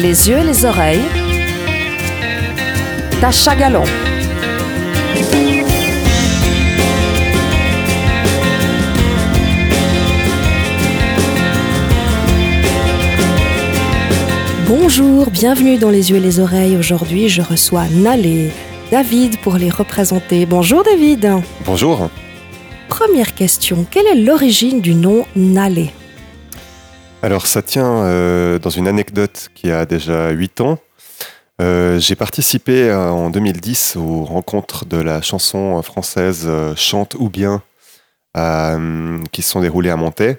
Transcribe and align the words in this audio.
Les 0.00 0.30
yeux 0.30 0.38
et 0.38 0.44
les 0.44 0.64
oreilles. 0.64 1.02
Tacha 3.20 3.54
Galon. 3.54 3.82
Bonjour, 14.66 15.30
bienvenue 15.30 15.76
dans 15.76 15.90
Les 15.90 16.10
yeux 16.10 16.16
et 16.16 16.20
les 16.20 16.40
oreilles. 16.40 16.78
Aujourd'hui, 16.78 17.28
je 17.28 17.42
reçois 17.42 17.84
Nalé, 17.92 18.52
David 18.90 19.38
pour 19.42 19.56
les 19.56 19.68
représenter. 19.68 20.46
Bonjour 20.46 20.82
David. 20.82 21.30
Bonjour. 21.66 22.08
Première 22.88 23.34
question, 23.34 23.84
quelle 23.90 24.06
est 24.06 24.22
l'origine 24.22 24.80
du 24.80 24.94
nom 24.94 25.26
Nalé 25.36 25.90
Alors 27.22 27.46
ça 27.46 27.60
tient 27.60 28.02
euh, 28.04 28.58
dans 28.58 28.70
une 28.70 28.88
anecdote 28.88 29.50
qui 29.54 29.70
a 29.70 29.84
déjà 29.84 30.30
8 30.30 30.62
ans. 30.62 30.78
Euh, 31.60 31.98
j'ai 31.98 32.14
participé 32.14 32.88
euh, 32.88 33.10
en 33.10 33.28
2010 33.28 33.96
aux 33.96 34.24
rencontres 34.24 34.86
de 34.86 34.96
la 34.96 35.20
chanson 35.20 35.82
française 35.82 36.48
Chante 36.76 37.16
ou 37.18 37.28
bien 37.28 37.62
qui 39.32 39.42
se 39.42 39.50
sont 39.50 39.60
déroulées 39.60 39.90
à 39.90 39.96
Montaix. 39.96 40.36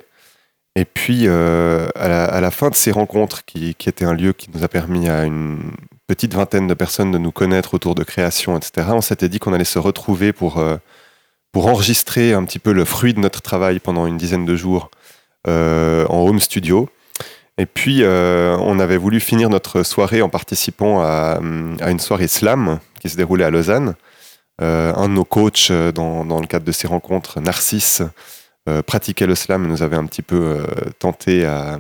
Et 0.76 0.86
puis, 0.86 1.28
à, 1.28 2.40
la, 2.40 2.52
fin 2.52 2.70
de 2.70 2.76
ces 2.76 2.92
rencontres, 2.92 3.44
qui, 3.44 3.76
qui 3.76 3.90
était 3.90 4.06
un 4.06 4.14
lieu 4.14 4.32
qui 4.32 4.50
nous 4.54 4.64
a 4.64 4.70
permis 4.70 5.10
à 5.10 5.26
une 5.26 5.74
petite 6.08 6.34
vingtaine 6.34 6.68
de 6.68 6.74
personnes 6.74 7.12
de 7.12 7.18
nous 7.18 7.34
connaître 7.34 7.74
autour 7.74 7.94
de 7.94 8.04
création, 8.06 8.58
etc., 8.58 8.88
on 8.92 9.02
s'était 9.02 9.28
dit 9.28 9.40
qu'on 9.40 9.52
allait 9.52 9.66
se 9.66 9.78
retrouver 9.78 10.32
pour, 10.32 10.64
pour 11.52 11.68
enregistrer 11.68 12.32
un 12.34 12.46
petit 12.46 12.60
peu 12.60 12.72
le 12.72 12.86
fruit 12.86 13.14
de 13.14 13.20
notre 13.20 13.42
travail 13.42 13.80
pendant 13.80 14.08
une 14.08 14.18
dizaine 14.18 14.46
de 14.46 14.56
jours 14.56 14.90
en 15.48 16.28
home 16.28 16.40
studio. 16.40 16.90
Et 17.58 17.66
puis, 17.66 18.04
on 18.06 18.80
avait 18.80 18.98
voulu 18.98 19.20
finir 19.20 19.50
notre 19.50 19.84
soirée 19.84 20.22
en 20.22 20.30
participant 20.30 21.02
à, 21.02 21.40
à, 21.82 21.92
une 21.92 22.00
soirée 22.00 22.28
slam 22.28 22.80
qui 23.00 23.10
se 23.10 23.18
déroulait 23.18 23.46
à 23.46 23.50
Lausanne. 23.50 23.96
un 24.60 25.08
de 25.08 25.14
nos 25.14 25.26
coachs 25.26 25.72
dans, 25.72 26.26
dans 26.26 26.40
le 26.40 26.48
cadre 26.48 26.66
de 26.66 26.72
ces 26.72 26.88
rencontres, 26.88 27.40
Narcisse, 27.40 28.04
euh, 28.70 28.84
pratiquait 28.84 29.26
le 29.26 29.34
slam 29.34 29.66
nous 29.68 29.82
avait 29.82 29.96
un 29.96 30.06
petit 30.06 30.22
peu 30.22 30.36
euh, 30.36 30.66
tenté 31.00 31.48
à, 31.48 31.80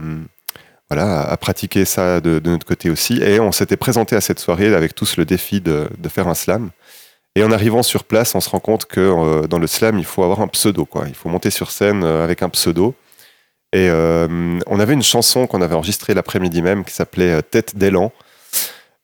voilà, 0.89 1.21
à 1.21 1.37
pratiquer 1.37 1.85
ça 1.85 2.19
de, 2.21 2.41
notre 2.43 2.65
côté 2.65 2.89
aussi. 2.89 3.21
Et 3.21 3.39
on 3.39 3.51
s'était 3.51 3.77
présenté 3.77 4.15
à 4.15 4.21
cette 4.21 4.39
soirée 4.39 4.73
avec 4.73 4.95
tous 4.95 5.15
le 5.17 5.25
défi 5.25 5.61
de, 5.61 5.87
de, 5.95 6.09
faire 6.09 6.27
un 6.27 6.33
slam. 6.33 6.71
Et 7.35 7.43
en 7.43 7.51
arrivant 7.51 7.83
sur 7.83 8.03
place, 8.03 8.33
on 8.33 8.41
se 8.41 8.49
rend 8.49 8.59
compte 8.59 8.85
que 8.85 8.99
euh, 8.99 9.47
dans 9.47 9.59
le 9.59 9.67
slam, 9.67 9.99
il 9.99 10.05
faut 10.05 10.23
avoir 10.23 10.41
un 10.41 10.47
pseudo. 10.47 10.85
Quoi. 10.85 11.05
Il 11.07 11.13
faut 11.13 11.29
monter 11.29 11.51
sur 11.51 11.69
scène 11.69 12.03
avec 12.03 12.41
un 12.41 12.49
pseudo. 12.49 12.95
Et 13.73 13.89
on 13.91 14.79
avait 14.79 14.93
une 14.93 15.03
chanson 15.03 15.47
qu'on 15.47 15.61
avait 15.61 15.75
enregistrée 15.75 16.13
l'après-midi 16.13 16.61
même 16.61 16.83
qui 16.83 16.93
s'appelait 16.93 17.41
Tête 17.41 17.77
d'élan. 17.77 18.11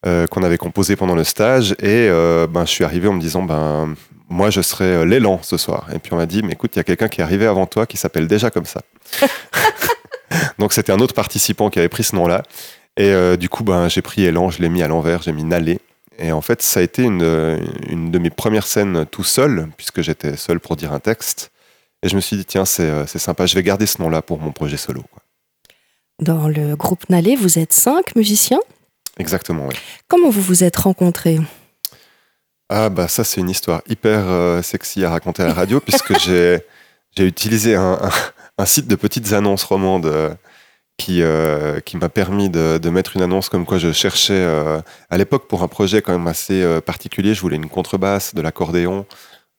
qu'on 0.03 0.43
avait 0.43 0.57
composé 0.57 0.95
pendant 0.95 1.15
le 1.15 1.23
stage 1.23 1.71
et 1.79 2.09
ben, 2.49 2.65
je 2.65 2.71
suis 2.71 2.83
arrivé 2.83 3.07
en 3.07 3.13
me 3.13 3.21
disant 3.21 3.43
ben 3.43 3.95
moi 4.29 4.49
je 4.49 4.61
serai 4.61 4.85
euh, 4.85 5.05
l'élan 5.05 5.39
ce 5.41 5.57
soir. 5.57 5.87
Et 5.93 5.99
puis 5.99 6.13
on 6.13 6.17
m'a 6.17 6.25
dit, 6.25 6.41
mais 6.43 6.53
écoute, 6.53 6.71
il 6.75 6.77
y 6.77 6.79
a 6.79 6.83
quelqu'un 6.83 7.07
qui 7.07 7.21
est 7.21 7.23
arrivé 7.23 7.45
avant 7.45 7.65
toi 7.65 7.85
qui 7.85 7.97
s'appelle 7.97 8.27
déjà 8.27 8.49
comme 8.49 8.65
ça. 8.65 8.81
Donc 10.59 10.73
c'était 10.73 10.91
un 10.91 10.99
autre 10.99 11.13
participant 11.13 11.69
qui 11.69 11.79
avait 11.79 11.89
pris 11.89 12.03
ce 12.03 12.15
nom-là. 12.15 12.43
Et 12.97 13.11
euh, 13.11 13.37
du 13.37 13.49
coup, 13.49 13.63
ben, 13.63 13.87
j'ai 13.89 14.01
pris 14.01 14.25
élan, 14.25 14.49
je 14.49 14.61
l'ai 14.61 14.69
mis 14.69 14.83
à 14.83 14.87
l'envers, 14.87 15.21
j'ai 15.21 15.31
mis 15.31 15.43
Nalé. 15.43 15.79
Et 16.19 16.31
en 16.31 16.41
fait, 16.41 16.63
ça 16.63 16.79
a 16.79 16.83
été 16.83 17.03
une, 17.03 17.59
une, 17.87 18.09
de 18.09 18.17
mes 18.17 18.31
premières 18.31 18.65
scènes 18.65 19.05
tout 19.05 19.23
seul, 19.23 19.67
puisque 19.77 20.01
j'étais 20.01 20.35
seul 20.35 20.59
pour 20.59 20.75
dire 20.75 20.91
un 20.91 20.99
texte. 20.99 21.51
Et 22.03 22.09
je 22.09 22.15
me 22.15 22.21
suis 22.21 22.37
dit, 22.37 22.45
tiens, 22.45 22.65
c'est 22.65 22.83
euh, 22.83 23.05
sympa, 23.05 23.45
je 23.45 23.55
vais 23.55 23.63
garder 23.63 23.85
ce 23.85 24.01
nom-là 24.01 24.21
pour 24.21 24.39
mon 24.39 24.51
projet 24.51 24.77
solo. 24.77 25.03
Quoi. 25.11 25.23
Dans 26.21 26.47
le 26.47 26.75
groupe 26.75 27.09
Nalé, 27.09 27.35
vous 27.35 27.59
êtes 27.59 27.73
cinq 27.73 28.15
musiciens? 28.15 28.59
Exactement, 29.19 29.67
oui. 29.67 29.75
Comment 30.07 30.29
vous 30.29 30.41
vous 30.41 30.63
êtes 30.63 30.77
rencontrés? 30.77 31.39
Ah 32.69 32.89
bah 32.89 33.07
ça 33.07 33.23
c'est 33.23 33.39
une 33.39 33.49
histoire 33.49 33.81
hyper 33.87 34.25
euh, 34.27 34.61
sexy 34.61 35.05
à 35.05 35.09
raconter 35.09 35.41
à 35.41 35.47
la 35.47 35.53
radio 35.53 35.79
puisque 35.79 36.17
j'ai 36.25 36.61
utilisé 37.17 37.75
un, 37.75 37.97
un, 38.57 38.65
site 38.65 38.87
de 38.87 38.95
petites 38.95 39.31
annonces 39.31 39.63
romandes 39.63 40.05
euh, 40.05 40.33
qui 40.97 41.21
euh, 41.21 41.79
qui 41.79 41.95
m'a 41.95 42.09
permis 42.09 42.49
de, 42.49 42.77
de, 42.77 42.89
mettre 42.89 43.15
une 43.15 43.21
annonce 43.21 43.47
comme 43.47 43.65
quoi 43.65 43.77
je 43.77 43.93
cherchais 43.93 44.45
à 45.09 45.17
l'époque 45.17 45.47
pour 45.47 45.63
un 45.63 45.69
projet 45.69 46.01
quand 46.01 46.11
même 46.11 46.27
assez 46.27 46.81
particulier 46.85 47.33
je 47.33 47.41
voulais 47.41 47.55
une 47.55 47.69
contrebasse 47.69 48.35
de 48.35 48.41
l'accordéon 48.41 49.05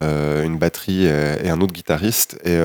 une 0.01 0.59
batterie 0.59 1.07
et, 1.07 1.51
un 1.51 1.61
autre 1.61 1.73
guitariste 1.73 2.39
et 2.45 2.59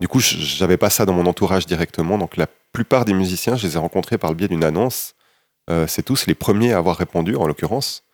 du 0.00 0.08
coup 0.08 0.20
j'avais 0.20 0.76
pas 0.76 0.90
ça 0.90 1.04
dans 1.04 1.12
mon 1.12 1.26
entourage 1.26 1.66
directement 1.66 2.16
donc 2.16 2.36
la 2.36 2.46
plupart 2.72 3.04
des 3.04 3.12
musiciens 3.12 3.56
je 3.56 3.66
les 3.66 3.74
ai 3.74 3.78
rencontrés 3.78 4.18
par 4.18 4.30
le 4.30 4.36
biais 4.36 4.48
d'une 4.48 4.64
annonce 4.64 5.14
c'est 5.88 6.02
tous 6.04 6.26
les 6.26 6.34
premiers 6.34 6.72
à 6.72 6.78
avoir 6.78 6.96
répondu 6.96 7.34
en 7.36 7.46
l'occurrence 7.46 8.04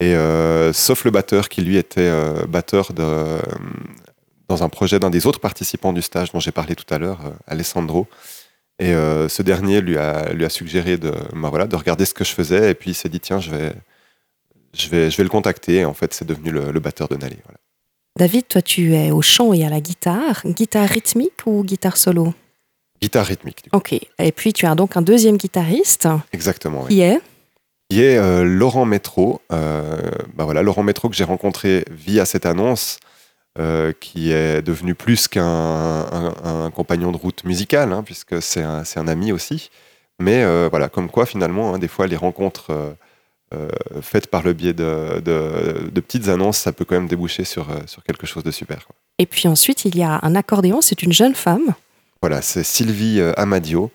et 0.00 0.14
euh, 0.14 0.72
sauf 0.72 1.04
le 1.04 1.10
batteur 1.10 1.48
qui 1.48 1.62
lui 1.62 1.76
était 1.76 2.00
euh, 2.00 2.46
batteur 2.46 2.92
de, 2.92 3.38
dans 4.48 4.62
un 4.62 4.68
projet 4.68 4.98
d'un 4.98 5.10
des 5.10 5.26
autres 5.26 5.40
participants 5.40 5.92
du 5.92 6.02
stage 6.02 6.32
dont 6.32 6.40
j'ai 6.40 6.52
parlé 6.52 6.74
tout 6.74 6.92
à 6.92 6.98
l'heure, 6.98 7.20
euh, 7.24 7.30
Alessandro. 7.46 8.06
Et 8.78 8.92
ce 8.92 9.40
dernier 9.40 9.80
lui 9.80 9.96
a, 9.96 10.34
lui 10.34 10.44
a 10.44 10.50
suggéré 10.50 10.98
de, 10.98 11.10
bah 11.32 11.48
voilà, 11.48 11.66
de 11.66 11.74
regarder 11.76 12.04
ce 12.04 12.12
que 12.12 12.24
je 12.24 12.32
faisais 12.32 12.72
et 12.72 12.74
puis 12.74 12.90
il 12.90 12.94
s'est 12.94 13.08
dit 13.08 13.20
tiens 13.20 13.40
je 13.40 13.50
vais, 13.50 13.72
je 14.74 14.90
vais, 14.90 15.10
je 15.10 15.16
vais 15.16 15.22
le 15.22 15.30
contacter. 15.30 15.76
Et 15.76 15.84
en 15.86 15.94
fait 15.94 16.12
c'est 16.12 16.26
devenu 16.26 16.50
le, 16.50 16.78
batteur 16.78 17.08
de 17.08 17.16
Nalé. 17.16 17.38
Voilà. 17.46 17.58
David, 18.16 18.48
toi 18.48 18.62
tu 18.62 18.94
es 18.94 19.10
au 19.10 19.20
chant 19.20 19.52
et 19.52 19.64
à 19.64 19.68
la 19.68 19.80
guitare. 19.80 20.40
Guitare 20.46 20.88
rythmique 20.88 21.44
ou 21.44 21.62
guitare 21.62 21.98
solo? 21.98 22.32
Guitare 23.02 23.26
rythmique. 23.26 23.68
Ok. 23.72 23.92
Et 23.92 24.32
puis 24.32 24.54
tu 24.54 24.64
as 24.64 24.74
donc 24.74 24.96
un 24.96 25.02
deuxième 25.02 25.36
guitariste. 25.36 26.08
Exactement. 26.32 26.86
Qui 26.86 27.02
est? 27.02 27.20
Qui 27.90 28.02
est 28.02 28.16
euh, 28.16 28.42
Laurent 28.42 28.86
Métro. 28.86 29.42
Euh, 29.52 30.00
bah 30.34 30.44
voilà, 30.44 30.62
Laurent 30.62 30.82
Métro 30.82 31.10
que 31.10 31.14
j'ai 31.14 31.24
rencontré 31.24 31.84
via 31.90 32.24
cette 32.24 32.46
annonce, 32.46 33.00
euh, 33.58 33.92
qui 34.00 34.32
est 34.32 34.62
devenu 34.62 34.94
plus 34.94 35.28
qu'un 35.28 36.70
compagnon 36.74 37.12
de 37.12 37.18
route 37.18 37.44
musical, 37.44 37.92
hein, 37.92 38.02
puisque 38.02 38.40
c'est 38.40 38.62
un, 38.62 38.82
un, 38.96 39.08
ami 39.08 39.30
aussi. 39.30 39.70
Mais 40.18 40.42
voilà, 40.70 40.88
comme 40.88 41.10
quoi 41.10 41.26
finalement, 41.26 41.74
hein, 41.74 41.78
des 41.78 41.88
fois, 41.88 42.06
les 42.06 42.16
rencontres 42.16 42.96
faites 44.02 44.26
par 44.26 44.42
le 44.42 44.52
biais 44.52 44.72
de, 44.72 45.20
de, 45.20 46.00
petites 46.00 46.28
annonces, 46.28 46.58
ça 46.58 46.72
peut 46.72 46.84
quand 46.84 46.96
même 46.96 47.08
déboucher 47.08 47.44
sur, 47.44 47.68
sur 47.86 48.02
quelque 48.02 48.26
chose 48.26 48.42
de 48.42 48.50
super. 48.50 48.86
Et 49.18 49.26
puis 49.26 49.48
ensuite, 49.48 49.84
il 49.84 49.96
y 49.96 50.02
a 50.02 50.18
un 50.22 50.34
accordéon, 50.34 50.80
c'est 50.80 51.02
une 51.02 51.12
jeune 51.12 51.34
femme. 51.34 51.74
Voilà, 52.20 52.42
c'est 52.42 52.64
Sylvie 52.64 53.20
Amadio 53.36 53.90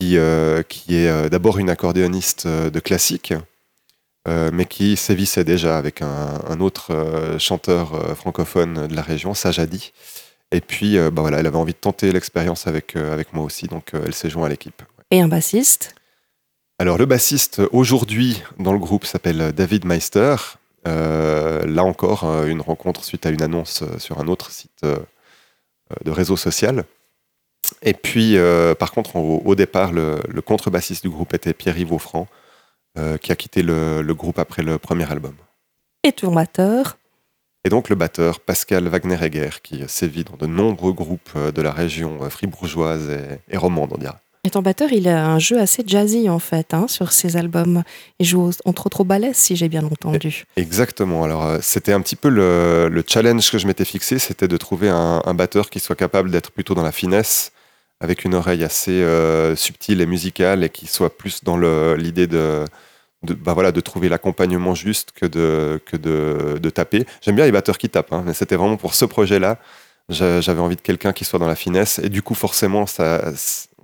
qui, 0.00 0.16
euh, 0.16 0.62
qui 0.62 0.96
est 0.96 1.08
euh, 1.08 1.28
d'abord 1.28 1.58
une 1.58 1.70
accordéoniste 1.70 2.46
euh, 2.46 2.70
de 2.70 2.80
classique, 2.80 3.34
mais 4.52 4.66
qui 4.66 4.98
sévissait 4.98 5.44
déjà 5.44 5.78
avec 5.78 6.02
un, 6.02 6.60
autre 6.60 7.36
chanteur 7.38 8.14
francophone 8.14 8.86
de 8.86 8.94
la 8.94 9.00
région, 9.00 9.32
Sajadi. 9.32 9.94
Et 10.52 10.60
puis, 10.60 10.98
bah 10.98 11.22
voilà, 11.22 11.38
elle 11.38 11.46
avait 11.46 11.56
envie 11.56 11.72
de 11.72 11.78
tenter 11.78 12.12
l'expérience 12.12 12.66
avec, 12.66 12.94
avec 12.94 13.32
moi 13.32 13.42
aussi, 13.42 13.68
donc 13.68 13.92
elle 13.94 14.12
s'est 14.12 14.28
jointe 14.28 14.44
à 14.44 14.50
l'équipe. 14.50 14.82
Et 15.10 15.22
un 15.22 15.28
bassiste 15.28 15.94
Alors, 16.78 16.98
le 16.98 17.06
bassiste 17.06 17.60
aujourd'hui 17.72 18.42
dans 18.58 18.72
le 18.72 18.78
groupe 18.78 19.04
s'appelle 19.04 19.52
David 19.52 19.84
Meister. 19.84 20.36
là 20.84 21.84
encore, 21.84 22.24
une 22.46 22.60
rencontre 22.60 23.04
suite 23.04 23.26
à 23.26 23.30
une 23.30 23.42
annonce 23.42 23.82
sur 23.98 24.20
un 24.20 24.28
autre 24.28 24.50
site 24.50 24.84
de 26.04 26.10
réseau 26.10 26.36
social. 26.36 26.84
Et 27.82 27.92
puis, 27.92 28.36
euh, 28.36 28.74
par 28.74 28.92
contre, 28.92 29.16
au, 29.16 29.54
départ, 29.54 29.92
le, 29.92 30.20
contrebassiste 30.44 31.02
du 31.02 31.10
groupe 31.10 31.34
était 31.34 31.52
Pierre-Yves 31.52 31.92
Offrand, 31.92 32.26
euh, 32.96 33.18
qui 33.18 33.32
a 33.32 33.36
quitté 33.36 33.62
le, 33.62 34.02
groupe 34.14 34.38
après 34.38 34.62
le 34.62 34.78
premier 34.78 35.10
album. 35.10 35.34
Et 36.04 36.12
ton 36.12 36.32
batteur 36.32 36.96
Et 37.64 37.68
donc 37.68 37.88
le 37.88 37.96
batteur 37.96 38.40
Pascal 38.40 38.86
Wagner-Egger, 38.88 39.60
qui 39.62 39.82
sévit 39.88 40.24
dans 40.24 40.36
de 40.36 40.46
nombreux 40.46 40.92
groupes 40.92 41.30
euh, 41.36 41.52
de 41.52 41.62
la 41.62 41.72
région 41.72 42.28
fribourgeoise 42.30 43.10
et, 43.10 43.54
et 43.54 43.56
romande, 43.56 43.92
on 43.92 43.98
dirait. 43.98 44.14
Ton 44.50 44.62
batteur, 44.62 44.92
il 44.92 45.08
a 45.08 45.26
un 45.26 45.38
jeu 45.38 45.58
assez 45.58 45.82
jazzy 45.86 46.28
en 46.28 46.38
fait 46.38 46.74
hein, 46.74 46.86
sur 46.88 47.12
ses 47.12 47.36
albums. 47.36 47.82
Il 48.18 48.26
joue 48.26 48.50
entre 48.64 48.86
autres 48.86 49.00
au 49.00 49.04
ballet, 49.04 49.30
si 49.34 49.56
j'ai 49.56 49.68
bien 49.68 49.84
entendu. 49.84 50.44
Exactement. 50.56 51.24
Alors 51.24 51.58
c'était 51.60 51.92
un 51.92 52.00
petit 52.00 52.16
peu 52.16 52.28
le, 52.28 53.04
challenge 53.06 53.50
que 53.50 53.58
je 53.58 53.66
m'étais 53.66 53.84
fixé, 53.84 54.18
c'était 54.18 54.48
de 54.48 54.56
trouver 54.56 54.88
un, 54.88 55.34
batteur 55.34 55.70
qui 55.70 55.80
soit 55.80 55.96
capable 55.96 56.30
d'être 56.30 56.50
plutôt 56.50 56.74
dans 56.74 56.82
la 56.82 56.92
finesse 56.92 57.52
avec 58.00 58.24
une 58.24 58.34
oreille 58.34 58.64
assez 58.64 58.90
euh, 58.90 59.56
subtile 59.56 60.00
et 60.00 60.06
musicale 60.06 60.64
et 60.64 60.68
qui 60.68 60.86
soit 60.86 61.16
plus 61.16 61.42
dans 61.42 61.56
l'idée 61.94 62.26
de, 62.26 62.64
bah 63.22 63.54
voilà, 63.54 63.72
de 63.72 63.80
trouver 63.80 64.08
l'accompagnement 64.08 64.74
juste 64.74 65.12
que 65.12 65.26
de, 65.26 65.80
que 65.84 65.96
de 65.96 66.70
taper. 66.70 67.04
J'aime 67.22 67.36
bien 67.36 67.44
les 67.44 67.52
batteurs 67.52 67.78
qui 67.78 67.88
tapent, 67.88 68.12
hein, 68.12 68.22
mais 68.26 68.34
c'était 68.34 68.56
vraiment 68.56 68.76
pour 68.76 68.94
ce 68.94 69.04
projet-là. 69.04 69.58
J'avais 70.08 70.60
envie 70.60 70.76
de 70.76 70.80
quelqu'un 70.80 71.12
qui 71.12 71.26
soit 71.26 71.38
dans 71.38 71.46
la 71.46 71.54
finesse 71.54 71.98
et 71.98 72.08
du 72.08 72.22
coup, 72.22 72.34
forcément, 72.34 72.86
ça, 72.86 73.30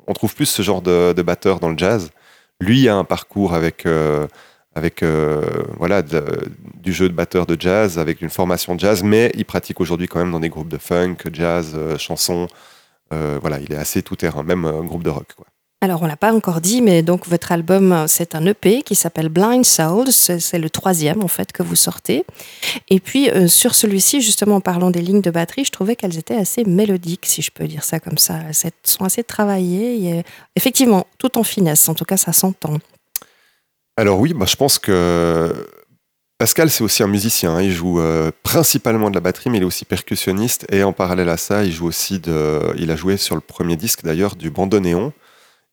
on 0.06 0.12
trouve 0.12 0.34
plus 0.34 0.46
ce 0.46 0.62
genre 0.62 0.82
de, 0.82 1.22
batteur 1.22 1.60
dans 1.60 1.70
le 1.70 1.78
jazz. 1.78 2.10
Lui 2.60 2.88
a 2.88 2.96
un 2.96 3.04
parcours 3.04 3.54
avec. 3.54 3.86
Euh, 3.86 4.26
euh, 5.02 5.42
voilà 5.78 6.02
du 6.02 6.92
jeu 6.92 7.08
de 7.08 7.14
batteur 7.14 7.46
de 7.46 7.56
jazz, 7.58 7.98
avec 7.98 8.20
une 8.20 8.30
formation 8.30 8.74
de 8.74 8.80
jazz, 8.80 9.04
mais 9.04 9.30
il 9.36 9.44
pratique 9.44 9.80
aujourd'hui 9.80 10.08
quand 10.08 10.18
même 10.18 10.32
dans 10.32 10.40
des 10.40 10.48
groupes 10.48 10.68
de 10.68 10.78
funk, 10.78 11.18
jazz, 11.32 11.78
chansons, 11.96 12.48
euh, 13.12 13.38
voilà, 13.40 13.60
il 13.60 13.72
est 13.72 13.76
assez 13.76 14.02
tout 14.02 14.16
terrain, 14.16 14.42
même 14.42 14.68
groupe 14.84 15.04
de 15.04 15.10
rock. 15.10 15.28
Quoi. 15.36 15.46
Alors, 15.84 16.00
on 16.00 16.06
l'a 16.06 16.16
pas 16.16 16.32
encore 16.32 16.62
dit, 16.62 16.80
mais 16.80 17.02
donc 17.02 17.26
votre 17.26 17.52
album, 17.52 18.06
c'est 18.08 18.34
un 18.34 18.46
EP 18.46 18.82
qui 18.82 18.94
s'appelle 18.94 19.28
Blind 19.28 19.66
Souls. 19.66 20.10
C'est 20.10 20.58
le 20.58 20.70
troisième, 20.70 21.22
en 21.22 21.28
fait, 21.28 21.52
que 21.52 21.62
vous 21.62 21.76
sortez. 21.76 22.24
Et 22.88 23.00
puis, 23.00 23.28
euh, 23.28 23.48
sur 23.48 23.74
celui-ci, 23.74 24.22
justement, 24.22 24.56
en 24.56 24.60
parlant 24.62 24.90
des 24.90 25.02
lignes 25.02 25.20
de 25.20 25.30
batterie, 25.30 25.66
je 25.66 25.70
trouvais 25.70 25.94
qu'elles 25.94 26.16
étaient 26.16 26.36
assez 26.36 26.64
mélodiques, 26.64 27.26
si 27.26 27.42
je 27.42 27.50
peux 27.50 27.66
dire 27.66 27.84
ça 27.84 28.00
comme 28.00 28.16
ça. 28.16 28.38
Elles 28.48 28.70
sont 28.82 29.04
assez 29.04 29.22
travaillées. 29.22 30.08
Et, 30.08 30.22
effectivement, 30.56 31.06
tout 31.18 31.36
en 31.36 31.42
finesse. 31.42 31.86
En 31.86 31.94
tout 31.94 32.06
cas, 32.06 32.16
ça 32.16 32.32
s'entend. 32.32 32.78
Alors 33.98 34.18
oui, 34.18 34.32
je 34.46 34.56
pense 34.56 34.78
que 34.78 35.52
Pascal, 36.38 36.70
c'est 36.70 36.82
aussi 36.82 37.02
un 37.02 37.08
musicien. 37.08 37.60
Il 37.60 37.72
joue 37.72 38.00
euh, 38.00 38.30
principalement 38.42 39.10
de 39.10 39.16
la 39.16 39.20
batterie, 39.20 39.50
mais 39.50 39.58
il 39.58 39.62
est 39.64 39.66
aussi 39.66 39.84
percussionniste. 39.84 40.64
Et 40.72 40.82
en 40.82 40.94
parallèle 40.94 41.28
à 41.28 41.36
ça, 41.36 41.62
il 41.62 41.72
joue 41.72 41.86
aussi 41.86 42.20
de. 42.20 42.72
Il 42.78 42.90
a 42.90 42.96
joué 42.96 43.18
sur 43.18 43.34
le 43.34 43.42
premier 43.42 43.76
disque 43.76 44.02
d'ailleurs 44.02 44.34
du 44.34 44.48
bandoneon. 44.48 45.12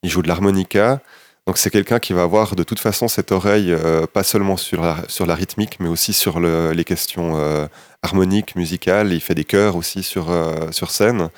Il 0.02 0.10
joue 0.10 0.22
de 0.22 0.28
l'harmonica. 0.28 1.00
Donc 1.46 1.58
c'est 1.58 1.70
quelqu'un 1.70 1.98
qui 1.98 2.12
va 2.12 2.22
avoir 2.22 2.54
de 2.54 2.62
toute 2.62 2.78
façon 2.78 3.08
cette 3.08 3.32
oreille, 3.32 3.72
euh, 3.72 4.06
pas 4.06 4.22
seulement 4.22 4.56
sur 4.56 4.82
la, 4.82 4.98
sur 5.08 5.26
rythmique, 5.26 5.78
mais 5.80 5.88
aussi 5.88 6.12
sur 6.12 6.38
les 6.40 6.84
questions 6.84 7.38
euh, 7.38 7.66
harmoniques, 8.02 8.54
musicales. 8.56 9.12
Il 9.12 9.20
fait 9.20 9.34
des 9.34 9.44
chœurs 9.44 9.76
aussi 9.76 10.02
sur, 10.02 10.32
sur 10.70 10.90
scène. 10.90 11.28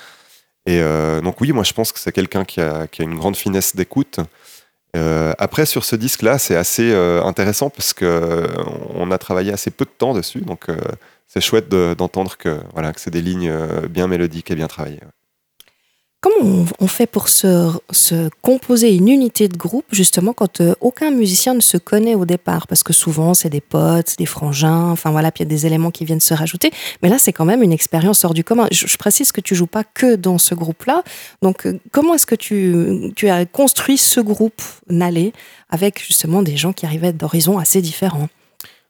Et 0.67 0.81
donc 1.21 1.41
oui, 1.41 1.51
moi 1.51 1.63
je 1.63 1.73
pense 1.73 1.91
que 1.91 1.99
c'est 1.99 2.11
quelqu'un 2.11 2.43
qui 2.43 2.59
a, 2.59 2.87
une 2.99 3.15
grande 3.15 3.35
finesse 3.35 3.75
d'écoute. 3.75 4.19
Euh, 4.95 5.33
après, 5.37 5.65
sur 5.65 5.83
ce 5.83 5.95
disque-là, 5.95 6.37
c'est 6.37 6.55
assez 6.55 6.91
euh, 6.91 7.21
intéressant 7.23 7.69
parce 7.69 7.93
qu'on 7.93 8.05
euh, 8.05 9.11
a 9.11 9.17
travaillé 9.17 9.51
assez 9.51 9.71
peu 9.71 9.85
de 9.85 9.89
temps 9.89 10.13
dessus, 10.13 10.41
donc 10.41 10.67
c'est 11.27 11.41
chouette 11.41 11.69
d'entendre 11.69 12.37
que, 12.37 12.59
voilà, 12.73 12.93
que 12.93 13.01
c'est 13.01 13.11
des 13.11 13.21
lignes 13.21 13.53
bien 13.89 14.07
mélodiques 14.07 14.51
et 14.51 14.55
bien 14.55 14.67
travaillées. 14.67 15.01
Comment 16.25 16.65
on, 16.79 16.87
fait 16.87 17.05
pour 17.05 17.29
se, 17.29 17.69
composer 18.41 18.95
une 18.95 19.09
unité 19.09 19.47
de 19.47 19.55
groupe, 19.55 19.85
justement, 19.91 20.33
quand 20.33 20.59
euh, 20.59 20.73
aucun 20.81 21.11
musicien 21.11 21.53
ne 21.53 21.59
se 21.59 21.77
connaît 21.77 22.15
au 22.15 22.25
départ? 22.25 22.65
Parce 22.65 22.81
que 22.81 22.93
souvent, 22.93 23.35
c'est 23.35 23.51
des 23.51 23.61
potes, 23.61 24.15
des 24.17 24.25
frangins, 24.25 24.89
enfin 24.89 25.11
voilà, 25.11 25.31
puis 25.31 25.43
il 25.43 25.45
y 25.45 25.49
a 25.53 25.55
des 25.55 25.67
éléments 25.67 25.91
qui 25.91 26.03
viennent 26.03 26.19
se 26.19 26.33
rajouter. 26.33 26.71
Mais 27.03 27.09
là, 27.09 27.19
c'est 27.19 27.31
quand 27.31 27.45
même 27.45 27.61
une 27.61 27.71
expérience 27.71 28.25
hors 28.25 28.33
du 28.33 28.43
commun. 28.43 28.67
Je, 28.71 28.97
précise 28.97 29.31
que 29.31 29.39
tu 29.39 29.53
joues 29.53 29.67
pas 29.67 29.83
que 29.83 30.15
dans 30.15 30.39
ce 30.39 30.55
groupe-là. 30.55 31.03
Donc, 31.43 31.67
euh, 31.67 31.79
comment 31.91 32.15
est-ce 32.15 32.25
que 32.25 32.33
tu, 32.33 33.29
as 33.29 33.45
construit 33.45 33.99
ce 33.99 34.19
groupe 34.19 34.63
Nalé 34.89 35.31
avec 35.69 36.03
justement 36.03 36.41
des 36.41 36.57
gens 36.57 36.73
qui 36.73 36.87
arrivaient 36.87 37.13
d'horizons 37.13 37.59
assez 37.59 37.83
différents? 37.83 38.29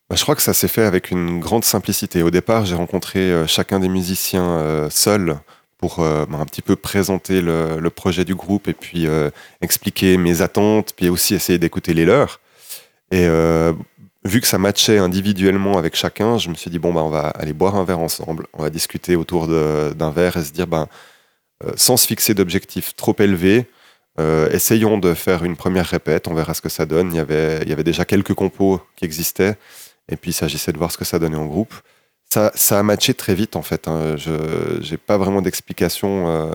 Bah, 0.10 0.16
je 0.16 0.24
crois 0.24 0.36
que 0.36 0.42
ça 0.42 0.54
s'est 0.54 0.70
fait 0.70 0.84
avec 0.84 1.12
une 1.12 1.42
grande 1.42 1.66
simplicité. 1.66 2.24
Au 2.24 2.32
départ, 2.32 2.66
j'ai 2.66 2.76
rencontré 2.76 3.20
euh, 3.20 3.46
chacun 3.46 3.82
des 3.82 3.90
musiciens 3.90 4.88
seuls 4.90 5.36
pour 5.86 6.00
euh, 6.00 6.26
bah, 6.26 6.40
un 6.40 6.46
petit 6.46 6.64
peu 6.64 6.76
présenter 6.76 7.42
le, 7.42 7.90
projet 7.90 8.26
du 8.26 8.34
groupe 8.34 8.68
et 8.68 8.74
puis 8.74 9.06
euh, 9.06 9.30
expliquer 9.62 10.18
mes 10.18 10.42
attentes, 10.42 10.94
puis 10.96 11.10
aussi 11.10 11.36
essayer 11.36 11.60
d'écouter 11.60 11.94
les 11.94 12.06
leurs. 12.06 12.40
Et 13.12 13.28
euh, 13.28 13.72
vu 14.24 14.42
que 14.42 14.48
ça 14.48 14.58
matchait 14.58 14.98
individuellement 14.98 15.78
avec 15.78 15.96
chacun, 15.96 16.40
je 16.40 16.50
me 16.50 16.56
suis 16.56 16.72
dit, 16.72 16.80
bon, 16.80 16.92
bah, 16.92 17.04
on 17.04 17.10
va 17.10 17.28
aller 17.28 17.54
boire 17.54 17.76
un 17.76 17.84
verre 17.84 18.00
ensemble, 18.00 18.48
on 18.54 18.64
va 18.64 18.72
discuter 18.72 19.16
autour 19.16 19.48
d'un 19.48 20.10
verre 20.10 20.38
et 20.38 20.44
se 20.44 20.52
dire, 20.52 20.66
ben, 20.66 20.88
sans 21.76 21.98
se 21.98 22.08
fixer 22.08 22.34
d'objectifs 22.34 22.96
trop 22.96 23.16
élevés, 23.20 23.68
essayons 24.52 24.98
de 24.98 25.14
faire 25.14 25.44
une 25.44 25.56
première 25.56 25.86
répète, 25.86 26.28
on 26.28 26.34
verra 26.34 26.56
ce 26.56 26.62
que 26.62 26.70
ça 26.70 26.88
donne. 26.88 27.14
Il 27.14 27.18
y 27.18 27.20
avait, 27.20 27.60
il 27.62 27.70
y 27.70 27.74
avait 27.74 27.84
déjà 27.84 28.06
quelques 28.06 28.34
compos 28.34 28.82
qui 28.96 29.06
existaient, 29.06 29.56
et 30.10 30.16
puis 30.16 30.32
il 30.32 30.34
s'agissait 30.34 30.72
de 30.72 30.80
voir 30.80 30.92
ce 30.92 30.98
que 30.98 31.06
ça 31.06 31.20
donnait 31.20 31.38
en 31.38 31.46
groupe 31.46 31.76
ça, 32.54 32.80
a 32.80 32.84
matché 32.84 33.14
très 33.14 33.36
vite 33.36 33.56
en 33.56 33.62
fait. 33.62 33.88
Hein. 33.88 34.16
Je 34.18 34.92
n'ai 34.92 34.98
pas 34.98 35.18
vraiment 35.18 35.42
d'explication 35.42 36.28
euh, 36.28 36.54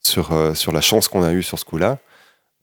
sur, 0.00 0.32
euh, 0.32 0.54
sur 0.54 0.72
la 0.72 0.80
chance 0.80 1.08
qu'on 1.08 1.22
a 1.22 1.32
eue 1.32 1.42
sur 1.42 1.58
ce 1.58 1.64
coup-là. 1.64 1.98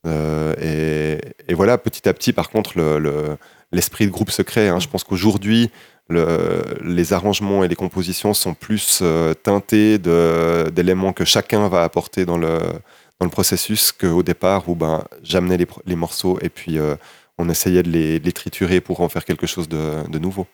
Euh, 0.05 1.17
et, 1.47 1.53
voilà, 1.53 1.77
petit 1.77 2.07
à 2.09 2.13
petit, 2.13 2.33
par 2.33 2.49
contre, 2.49 2.77
l'esprit 3.71 4.05
le, 4.05 4.09
de 4.09 4.13
groupe 4.13 4.31
secret. 4.31 4.67
Hein. 4.67 4.79
Je 4.79 4.87
pense 4.87 5.03
qu'aujourd'hui, 5.03 5.71
les 6.09 7.13
arrangements 7.13 7.63
et 7.63 7.67
les 7.67 7.75
compositions 7.75 8.33
sont 8.33 8.53
plus 8.53 9.01
teintés 9.41 9.97
d'éléments 9.97 11.13
que 11.13 11.25
chacun 11.25 11.69
va 11.69 11.83
apporter 11.83 12.25
dans 12.25 12.37
le, 12.37 12.59
dans 13.19 13.25
le 13.25 13.29
processus 13.29 13.91
qu'au 13.93 14.21
départ 14.21 14.67
où 14.67 14.75
ben, 14.75 15.05
j'amenais 15.23 15.57
les, 15.85 15.95
morceaux 15.95 16.37
et 16.41 16.49
puis 16.49 16.77
on 17.37 17.49
essayait 17.49 17.83
de 17.83 17.89
les, 17.89 18.31
triturer 18.33 18.81
pour 18.81 18.99
en 18.99 19.07
faire 19.07 19.23
quelque 19.23 19.47
chose 19.47 19.69
de 19.69 20.19
nouveau. 20.19 20.45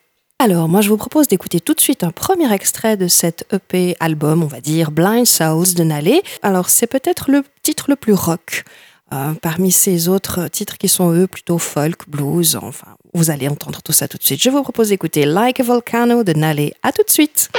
Alors, 0.41 0.69
moi, 0.69 0.79
je 0.79 0.87
vous 0.87 0.95
propose 0.95 1.27
d'écouter 1.27 1.59
tout 1.59 1.73
de 1.73 1.81
suite 1.81 2.01
un 2.01 2.11
premier 2.11 2.49
extrait 2.53 2.95
de 2.95 3.09
cet 3.09 3.45
EP 3.51 3.97
album, 3.99 4.41
on 4.41 4.47
va 4.47 4.61
dire 4.61 4.89
Blind 4.89 5.25
Souls 5.25 5.73
de 5.75 5.83
Nalé. 5.83 6.21
Alors, 6.41 6.69
c'est 6.69 6.87
peut-être 6.87 7.29
le 7.29 7.43
titre 7.61 7.87
le 7.89 7.97
plus 7.97 8.13
rock 8.13 8.63
euh, 9.11 9.33
parmi 9.41 9.69
ces 9.69 10.07
autres 10.07 10.47
titres 10.47 10.77
qui 10.77 10.87
sont 10.87 11.11
eux 11.11 11.27
plutôt 11.27 11.57
folk, 11.57 12.07
blues. 12.07 12.57
Enfin, 12.61 12.87
vous 13.13 13.31
allez 13.31 13.49
entendre 13.49 13.81
tout 13.81 13.91
ça 13.91 14.07
tout 14.07 14.17
de 14.17 14.23
suite. 14.23 14.41
Je 14.41 14.49
vous 14.49 14.63
propose 14.63 14.89
d'écouter 14.89 15.25
Like 15.25 15.59
a 15.59 15.63
Volcano 15.63 16.23
de 16.23 16.31
Nalé. 16.31 16.73
À 16.83 16.93
tout 16.93 17.03
de 17.03 17.11
suite. 17.11 17.49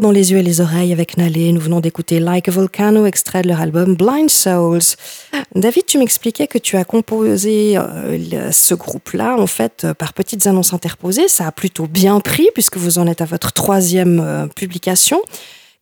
Dans 0.00 0.10
les 0.10 0.32
yeux 0.32 0.38
et 0.38 0.42
les 0.42 0.60
oreilles 0.60 0.92
avec 0.92 1.16
Nalé. 1.16 1.52
Nous 1.52 1.60
venons 1.60 1.80
d'écouter 1.80 2.20
Like 2.20 2.48
a 2.48 2.50
Volcano, 2.50 3.06
extrait 3.06 3.42
de 3.42 3.48
leur 3.48 3.60
album 3.60 3.94
Blind 3.94 4.30
Souls. 4.30 4.96
David, 5.54 5.86
tu 5.86 5.98
m'expliquais 5.98 6.46
que 6.46 6.58
tu 6.58 6.76
as 6.76 6.84
composé 6.84 7.76
euh, 7.76 8.50
ce 8.50 8.74
groupe-là, 8.74 9.36
en 9.38 9.46
fait, 9.46 9.84
euh, 9.84 9.94
par 9.94 10.12
petites 10.12 10.46
annonces 10.46 10.72
interposées. 10.72 11.28
Ça 11.28 11.46
a 11.46 11.52
plutôt 11.52 11.86
bien 11.86 12.20
pris 12.20 12.48
puisque 12.54 12.76
vous 12.76 12.98
en 12.98 13.06
êtes 13.06 13.20
à 13.20 13.24
votre 13.24 13.52
troisième 13.52 14.20
euh, 14.20 14.46
publication. 14.46 15.20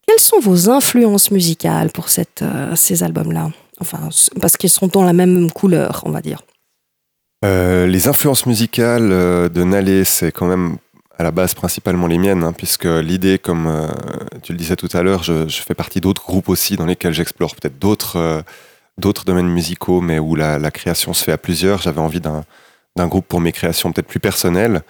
Quelles 0.06 0.20
sont 0.20 0.40
vos 0.40 0.68
influences 0.68 1.30
musicales 1.30 1.90
pour 1.90 2.08
ces 2.08 3.02
albums-là? 3.02 3.50
Enfin, 3.80 4.08
parce 4.40 4.56
qu'ils 4.56 4.70
sont 4.70 4.88
dans 4.88 5.04
la 5.04 5.12
même 5.12 5.50
couleur, 5.50 6.02
on 6.06 6.10
va 6.10 6.20
dire. 6.20 6.40
les 7.44 8.08
influences 8.08 8.46
musicales 8.46 9.08
de 9.08 9.62
Nalé, 9.62 10.04
c'est 10.04 10.32
quand 10.32 10.46
même 10.46 10.78
la 11.22 11.30
base 11.30 11.54
principalement 11.54 12.06
les 12.06 12.18
miennes, 12.18 12.42
hein, 12.42 12.52
puisque 12.52 12.84
l'idée, 12.84 13.38
comme 13.38 13.66
euh, 13.66 13.88
tu 14.42 14.52
le 14.52 14.58
disais 14.58 14.76
tout 14.76 14.88
à 14.92 15.02
l'heure, 15.02 15.22
je, 15.22 15.46
fais 15.48 15.74
partie 15.74 16.00
d'autres 16.00 16.22
groupes 16.22 16.48
aussi 16.48 16.76
dans 16.76 16.86
lesquels 16.86 17.12
j'explore 17.12 17.54
peut-être 17.54 17.78
d'autres 17.78 18.16
euh, 18.16 18.42
domaines 19.26 19.48
musicaux, 19.48 20.00
mais 20.00 20.18
où 20.18 20.34
la, 20.34 20.70
création 20.70 21.12
se 21.12 21.24
fait 21.24 21.32
à 21.32 21.38
plusieurs. 21.38 21.82
J'avais 21.82 22.00
envie 22.00 22.20
d'un 22.20 22.44
groupe 23.08 23.26
pour 23.26 23.40
mes 23.40 23.52
créations 23.52 23.92
peut-être 23.92 24.08
plus 24.08 24.20
personnelles. 24.20 24.82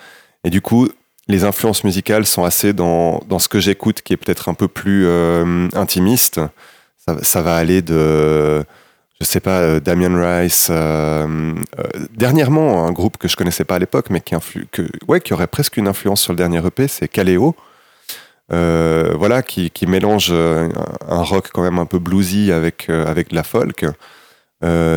Et 0.44 0.50
du 0.50 0.60
coup, 0.60 0.88
les 1.28 1.44
influences 1.44 1.84
musicales 1.84 2.26
sont 2.26 2.44
assez 2.44 2.72
dans, 2.72 3.20
dans 3.28 3.38
ce 3.38 3.48
que 3.48 3.60
j'écoute, 3.60 4.02
qui 4.02 4.12
est 4.12 4.16
peut-être 4.16 4.48
un 4.48 4.54
peu 4.54 4.68
plus 4.68 5.06
euh, 5.06 5.68
intimiste. 5.74 6.40
Ça, 7.22 7.42
va 7.42 7.56
aller 7.56 7.82
de 7.82 8.64
je 9.22 9.26
sais 9.28 9.40
pas, 9.40 9.60
euh, 9.60 9.80
Damien 9.80 10.40
Rice. 10.40 10.68
Euh, 10.70 11.54
euh, 11.78 11.82
dernièrement, 12.16 12.86
un 12.86 12.90
groupe 12.90 13.18
que 13.18 13.28
je 13.28 13.36
connaissais 13.36 13.64
pas 13.64 13.76
à 13.76 13.78
l'époque, 13.78 14.06
mais 14.10 14.20
qui, 14.20 14.34
aurait 15.32 15.46
presque 15.46 15.76
une 15.76 15.86
influence 15.86 16.20
sur 16.22 16.32
le 16.32 16.36
dernier 16.36 16.58
EP, 16.66 16.88
c'est 16.88 17.06
Kaleo. 17.06 17.54
voilà, 18.50 19.42
qui, 19.42 19.70
qui 19.70 19.86
mélange 19.86 20.32
un, 20.32 21.22
rock 21.22 21.50
quand 21.52 21.62
même 21.62 21.78
un 21.78 21.86
peu 21.86 22.00
bluesy 22.00 22.50
avec, 22.50 22.90
avec 22.90 23.30
de 23.30 23.36
la 23.36 23.44
folk. 23.44 23.86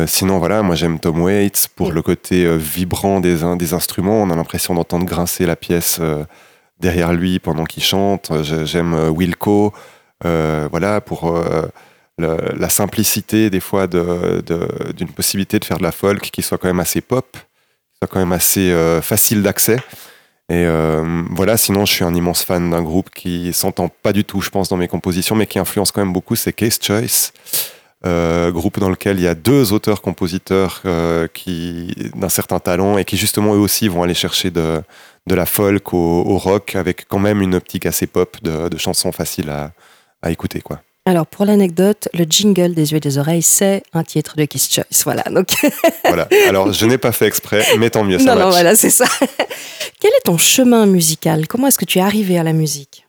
sinon, 0.06 0.38
voilà, 0.38 0.62
moi 0.62 0.74
j'aime 0.74 0.98
Tom 0.98 1.22
Waits 1.22 1.68
pour 1.76 1.92
le 1.92 2.02
côté 2.02 2.56
vibrant 2.58 3.20
des, 3.20 3.38
des 3.56 3.74
instruments. 3.74 4.22
On 4.22 4.30
a 4.30 4.36
l'impression 4.36 4.74
d'entendre 4.74 5.06
grincer 5.06 5.46
la 5.46 5.56
pièce 5.56 6.00
derrière 6.80 7.12
lui 7.12 7.38
pendant 7.38 7.64
qu'il 7.64 7.84
chante. 7.84 8.32
J'aime 8.42 8.94
Wilco, 9.10 9.72
voilà, 10.22 11.00
pour 11.00 11.32
la 12.18 12.68
simplicité 12.68 13.50
des 13.50 13.60
fois 13.60 13.86
d'une 13.86 15.08
possibilité 15.14 15.58
de 15.58 15.64
faire 15.64 15.78
de 15.78 15.82
la 15.82 15.92
folk 15.92 16.30
qui 16.30 16.42
soit 16.42 16.58
quand 16.58 16.68
même 16.68 16.80
assez 16.80 17.00
pop, 17.00 17.26
qui 17.32 17.98
soit 17.98 18.08
quand 18.08 18.20
même 18.20 18.32
assez 18.32 18.70
euh, 18.72 19.02
facile 19.02 19.42
d'accès. 19.42 19.76
Et 20.48 20.64
euh, 20.64 21.22
voilà, 21.30 21.56
sinon 21.56 21.84
je 21.84 21.92
suis 21.92 22.04
un 22.04 22.14
immense 22.14 22.44
fan 22.44 22.70
d'un 22.70 22.82
groupe 22.82 23.10
qui 23.10 23.52
s'entend 23.52 23.88
pas 23.88 24.12
du 24.12 24.24
tout, 24.24 24.40
je 24.40 24.50
pense, 24.50 24.68
dans 24.68 24.76
mes 24.76 24.88
compositions, 24.88 25.34
mais 25.34 25.46
qui 25.46 25.58
influence 25.58 25.90
quand 25.92 26.00
même 26.00 26.12
beaucoup, 26.12 26.36
c'est 26.36 26.52
Case 26.52 26.78
Choice. 26.80 27.32
Euh, 28.04 28.52
groupe 28.52 28.78
dans 28.78 28.90
lequel 28.90 29.18
il 29.18 29.22
y 29.22 29.26
a 29.26 29.34
deux 29.34 29.72
auteurs-compositeurs 29.72 30.82
qui 31.32 31.94
d'un 32.14 32.28
certain 32.28 32.60
talent 32.60 32.98
et 32.98 33.04
qui 33.04 33.16
justement 33.16 33.54
eux 33.54 33.58
aussi 33.58 33.88
vont 33.88 34.02
aller 34.02 34.14
chercher 34.14 34.50
de, 34.50 34.80
la 35.26 35.46
folk 35.46 35.92
au, 35.92 36.38
rock 36.38 36.76
avec 36.76 37.06
quand 37.08 37.18
même 37.18 37.42
une 37.42 37.54
optique 37.54 37.86
assez 37.86 38.06
pop 38.06 38.36
de, 38.42 38.68
de 38.68 38.76
chansons 38.76 39.12
faciles 39.12 39.50
à, 39.50 39.72
à 40.22 40.30
écouter 40.30 40.60
quoi. 40.60 40.80
Alors, 41.08 41.24
pour 41.24 41.44
l'anecdote, 41.44 42.08
le 42.14 42.24
jingle 42.28 42.74
des 42.74 42.90
yeux 42.90 42.96
et 42.96 43.00
des 43.00 43.16
oreilles, 43.16 43.40
c'est 43.40 43.84
un 43.92 44.02
titre 44.02 44.36
de 44.36 44.44
Kiss 44.44 44.68
Choice. 44.72 45.04
Voilà. 45.04 45.22
Donc... 45.30 45.50
voilà. 46.04 46.28
Alors, 46.48 46.72
je 46.72 46.84
n'ai 46.84 46.98
pas 46.98 47.12
fait 47.12 47.26
exprès, 47.26 47.64
mais 47.78 47.90
tant 47.90 48.02
mieux. 48.02 48.18
Ça 48.18 48.34
non, 48.34 48.46
non, 48.46 48.50
voilà, 48.50 48.74
c'est 48.74 48.90
ça. 48.90 49.04
Quel 50.00 50.10
est 50.10 50.24
ton 50.24 50.36
chemin 50.36 50.84
musical? 50.84 51.46
Comment 51.46 51.68
est-ce 51.68 51.78
que 51.78 51.84
tu 51.84 51.98
es 51.98 52.02
arrivé 52.02 52.40
à 52.40 52.42
la 52.42 52.52
musique? 52.52 53.06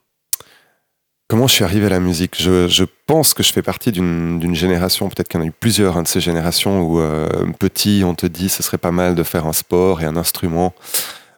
Comment 1.28 1.48
je 1.48 1.56
suis 1.56 1.64
arrivé 1.64 1.88
à 1.88 1.90
la 1.90 2.00
musique? 2.00 2.36
Je, 2.40 2.86
pense 3.08 3.34
que 3.34 3.42
je 3.42 3.52
fais 3.52 3.64
partie 3.64 3.92
d'une 3.92 4.56
génération, 4.56 5.10
peut-être 5.10 5.28
qu'il 5.28 5.40
y 5.40 5.44
en 5.44 5.46
a 5.46 5.50
eu 5.50 5.52
plusieurs 5.52 5.98
hein, 5.98 6.04
de 6.04 6.08
ces 6.08 6.22
générations 6.22 6.82
où 6.82 7.00
euh, 7.00 7.28
petit, 7.58 8.04
on 8.06 8.14
te 8.14 8.28
dit 8.28 8.48
ce 8.48 8.62
serait 8.62 8.78
pas 8.78 8.92
mal 8.92 9.16
de 9.16 9.24
faire 9.24 9.48
un 9.48 9.54
sport 9.54 10.02
et 10.02 10.06
un 10.06 10.18
instrument. 10.18 10.74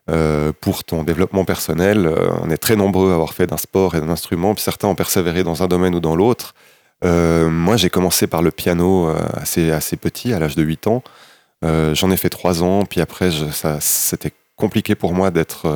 Euh, 0.10 0.52
pour 0.60 0.84
ton 0.84 1.04
développement 1.04 1.46
personnel. 1.46 2.08
Euh, 2.08 2.30
on 2.42 2.50
est 2.50 2.58
très 2.58 2.76
nombreux 2.76 3.12
à 3.12 3.14
avoir 3.14 3.34
fait 3.34 3.46
d'un 3.46 3.58
sport 3.58 3.94
et 3.94 4.00
d'un 4.00 4.10
instrument, 4.10 4.56
puis 4.56 4.64
certains 4.64 4.88
ont 4.88 4.96
persévéré 4.96 5.44
dans 5.44 5.62
un 5.62 5.68
domaine 5.68 5.94
ou 5.94 6.00
dans 6.00 6.16
l'autre. 6.16 6.56
Euh, 7.06 7.48
moi, 7.48 7.78
j'ai 7.78 7.92
commencé 7.92 8.26
par 8.26 8.42
le 8.42 8.50
piano 8.50 9.14
assez, 9.34 9.70
assez 9.72 9.98
petit, 9.98 10.34
à 10.34 10.40
l'âge 10.40 10.56
de 10.56 10.64
8 10.64 10.88
ans. 10.88 11.04
J'en 11.62 12.10
ai 12.10 12.18
fait 12.18 12.30
3 12.30 12.64
ans, 12.64 12.86
puis 12.86 13.02
après, 13.02 13.30
c'était 13.82 14.32
compliqué 14.56 14.96
pour 14.96 15.14
moi 15.14 15.30
d'être 15.30 15.68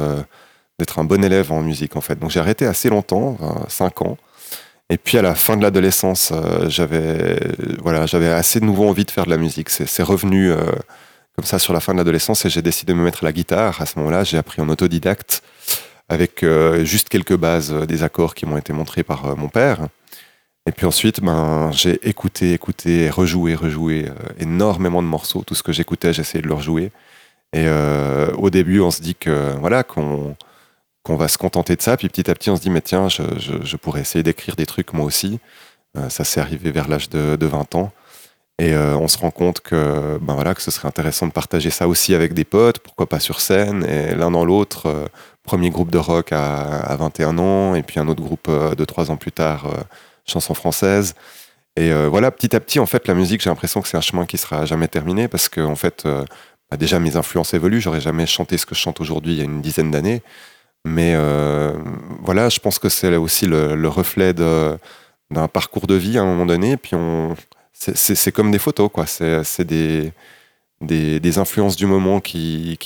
d'être 0.80 0.98
un 0.98 1.04
bon 1.04 1.24
élève 1.24 1.52
en 1.52 1.62
musique, 1.62 1.96
en 1.96 2.02
fait. 2.02 2.18
Donc 2.18 2.32
j'ai 2.32 2.40
arrêté 2.40 2.66
assez 2.66 2.90
longtemps, 2.90 3.38
5 3.68 4.02
ans. 4.02 4.18
Et 4.90 4.98
puis 4.98 5.18
à 5.18 5.22
la 5.22 5.36
fin 5.36 5.58
de 5.58 5.62
l'adolescence, 5.62 6.34
j'avais 6.68 7.38
voilà, 7.84 8.06
j'avais 8.06 8.30
assez 8.30 8.60
de 8.60 8.66
nouveau 8.66 8.88
envie 8.88 9.06
de 9.06 9.12
faire 9.12 9.25
de 9.25 9.30
la 9.30 9.38
musique. 9.38 9.70
C'est 9.70 10.04
revenu 10.04 10.52
comme 11.36 11.46
ça 11.46 11.60
sur 11.60 11.74
la 11.74 11.80
fin 11.80 11.94
de 11.94 11.98
l'adolescence 11.98 12.46
et 12.46 12.50
j'ai 12.50 12.62
décidé 12.62 12.94
de 12.94 12.98
me 12.98 13.04
mettre 13.04 13.24
à 13.24 13.28
la 13.28 13.34
guitare. 13.34 13.82
À 13.82 13.86
ce 13.86 13.98
moment-là, 14.00 14.24
j'ai 14.24 14.38
appris 14.38 14.62
en 14.62 14.70
autodidacte 14.70 15.44
avec 16.10 16.44
euh, 16.44 16.86
juste 16.86 17.10
quelques 17.10 17.36
bases 17.36 17.74
euh, 17.74 17.86
des 17.86 18.04
accords 18.04 18.36
qui 18.36 18.46
m'ont 18.46 18.58
été 18.58 18.74
montrés 18.74 19.04
par 19.04 19.25
euh, 19.25 19.36
mon 19.36 19.50
père. 19.50 19.88
Et 20.68 20.72
puis 20.72 20.86
ensuite, 20.86 21.22
ben, 21.22 21.72
j'ai 21.72 22.08
écouté, 22.08 22.54
écouté, 22.54 23.10
rejoué, 23.10 23.56
rejoué 23.56 24.10
énormément 24.40 25.02
de 25.02 25.08
morceaux. 25.08 25.44
Tout 25.46 25.56
ce 25.56 25.63
que 25.63 25.74
j'écoutais, 25.74 26.13
j'essayais 26.13 26.42
de 26.42 26.48
le 26.48 26.54
rejouer. 26.54 26.92
Et 27.52 27.68
au 28.38 28.50
début, 28.50 28.80
on 28.80 28.90
se 28.90 29.02
dit 29.02 29.13
que 29.13 29.54
voilà 29.60 29.84
qu'on 29.84 30.36
va 31.06 31.28
se 31.28 31.38
contenter 31.38 31.75
de 31.75 31.82
ça. 31.82 31.98
Puis 31.98 32.08
petit 32.08 32.32
à 32.32 32.34
petit, 32.34 32.50
on 32.50 32.56
se 32.56 32.62
dit 32.62 32.70
mais 32.70 32.80
tiens, 32.80 33.10
je, 33.10 33.75
pourrais 33.75 34.00
essayer 34.00 34.24
d'écrire 34.24 34.56
des 34.56 34.66
trucs 34.66 34.94
moi 34.94 35.06
aussi. 35.06 35.42
ça 36.08 36.24
s'est 36.24 36.40
arrivé 36.40 36.72
vers 36.72 36.88
l'âge 36.88 37.10
de 37.10 37.46
20 37.46 37.75
ans. 37.75 37.92
Et 38.60 38.74
euh, 38.74 38.95
on 38.98 39.07
se 39.07 39.17
rend 39.17 39.31
compte 39.31 39.62
que, 39.62 40.17
ben 40.22 40.36
voilà, 40.36 40.53
que 40.53 40.62
ce 40.62 40.69
serait 40.69 40.88
intéressant 40.88 41.25
de 41.27 41.31
partager 41.31 41.72
ça 41.72 41.88
aussi 41.88 42.13
avec 42.13 42.33
des 42.33 42.43
potes, 42.43 42.79
pourquoi 42.79 43.07
pas 43.07 43.19
sur 43.19 43.41
scène. 43.41 43.83
Et 43.86 44.13
l'un 44.15 44.29
dans 44.31 44.45
l'autre, 44.45 44.88
euh, 44.88 45.07
premier 45.43 45.72
groupe 45.72 45.89
de 45.89 45.98
rock 45.98 46.31
à, 46.31 46.95
21 46.98 47.39
ans, 47.39 47.75
et 47.75 47.81
puis 47.83 48.00
un 48.00 48.07
autre 48.07 48.22
groupe 48.22 48.48
euh, 48.50 48.75
de 48.75 48.86
trois 48.86 49.10
ans 49.10 49.17
plus 49.17 49.31
tard, 49.31 49.67
chanson 50.25 50.53
française. 50.53 51.15
Et 51.75 51.91
voilà, 52.07 52.29
petit 52.29 52.55
à 52.55 52.60
petit, 52.60 52.79
en 52.79 52.86
fait, 52.86 53.07
la 53.07 53.15
musique, 53.15 53.41
j'ai 53.41 53.50
l'impression 53.50 53.81
que 53.81 53.88
c'est 53.88 53.98
un 53.98 54.01
chemin 54.01 54.27
qui 54.27 54.38
sera 54.38 54.65
jamais 54.65 54.88
terminé 54.88 55.27
parce 55.27 55.50
que, 55.50 55.60
en 55.60 55.75
fait, 55.75 56.03
bah, 56.69 56.77
déjà 56.77 57.00
mes 57.00 57.15
influences 57.17 57.55
évoluent. 57.55 57.81
J'aurais 57.81 58.01
jamais 58.01 58.27
chanté 58.27 58.60
ce 58.60 58.67
que 58.67 58.75
je 58.75 58.79
chante 58.79 59.01
aujourd'hui 59.01 59.33
il 59.33 59.38
y 59.39 59.41
a 59.41 59.45
une 59.45 59.62
dizaine 59.62 59.89
d'années. 59.89 60.22
Mais 60.86 61.15
voilà, 62.22 62.50
je 62.50 62.60
pense 62.60 62.77
que 62.77 62.89
c'est 62.89 63.15
aussi 63.15 63.48
le, 63.48 63.75
le 63.75 63.88
reflet 63.88 64.33
d'un 64.33 65.48
parcours 65.51 65.88
de 65.88 65.95
vie 65.95 66.19
à 66.19 66.22
un 66.22 66.25
moment 66.25 66.45
donné. 66.45 66.77
Puis 66.77 66.95
on, 66.95 67.36
c'est 67.74 68.32
comme 68.32 68.51
des 68.51 68.60
photos, 68.60 68.89
quoi. 68.92 69.06
C'est 69.06 69.63
des, 69.65 71.38
influences 71.38 71.75
du 71.75 71.86
moment 71.86 72.20
qui, 72.20 72.77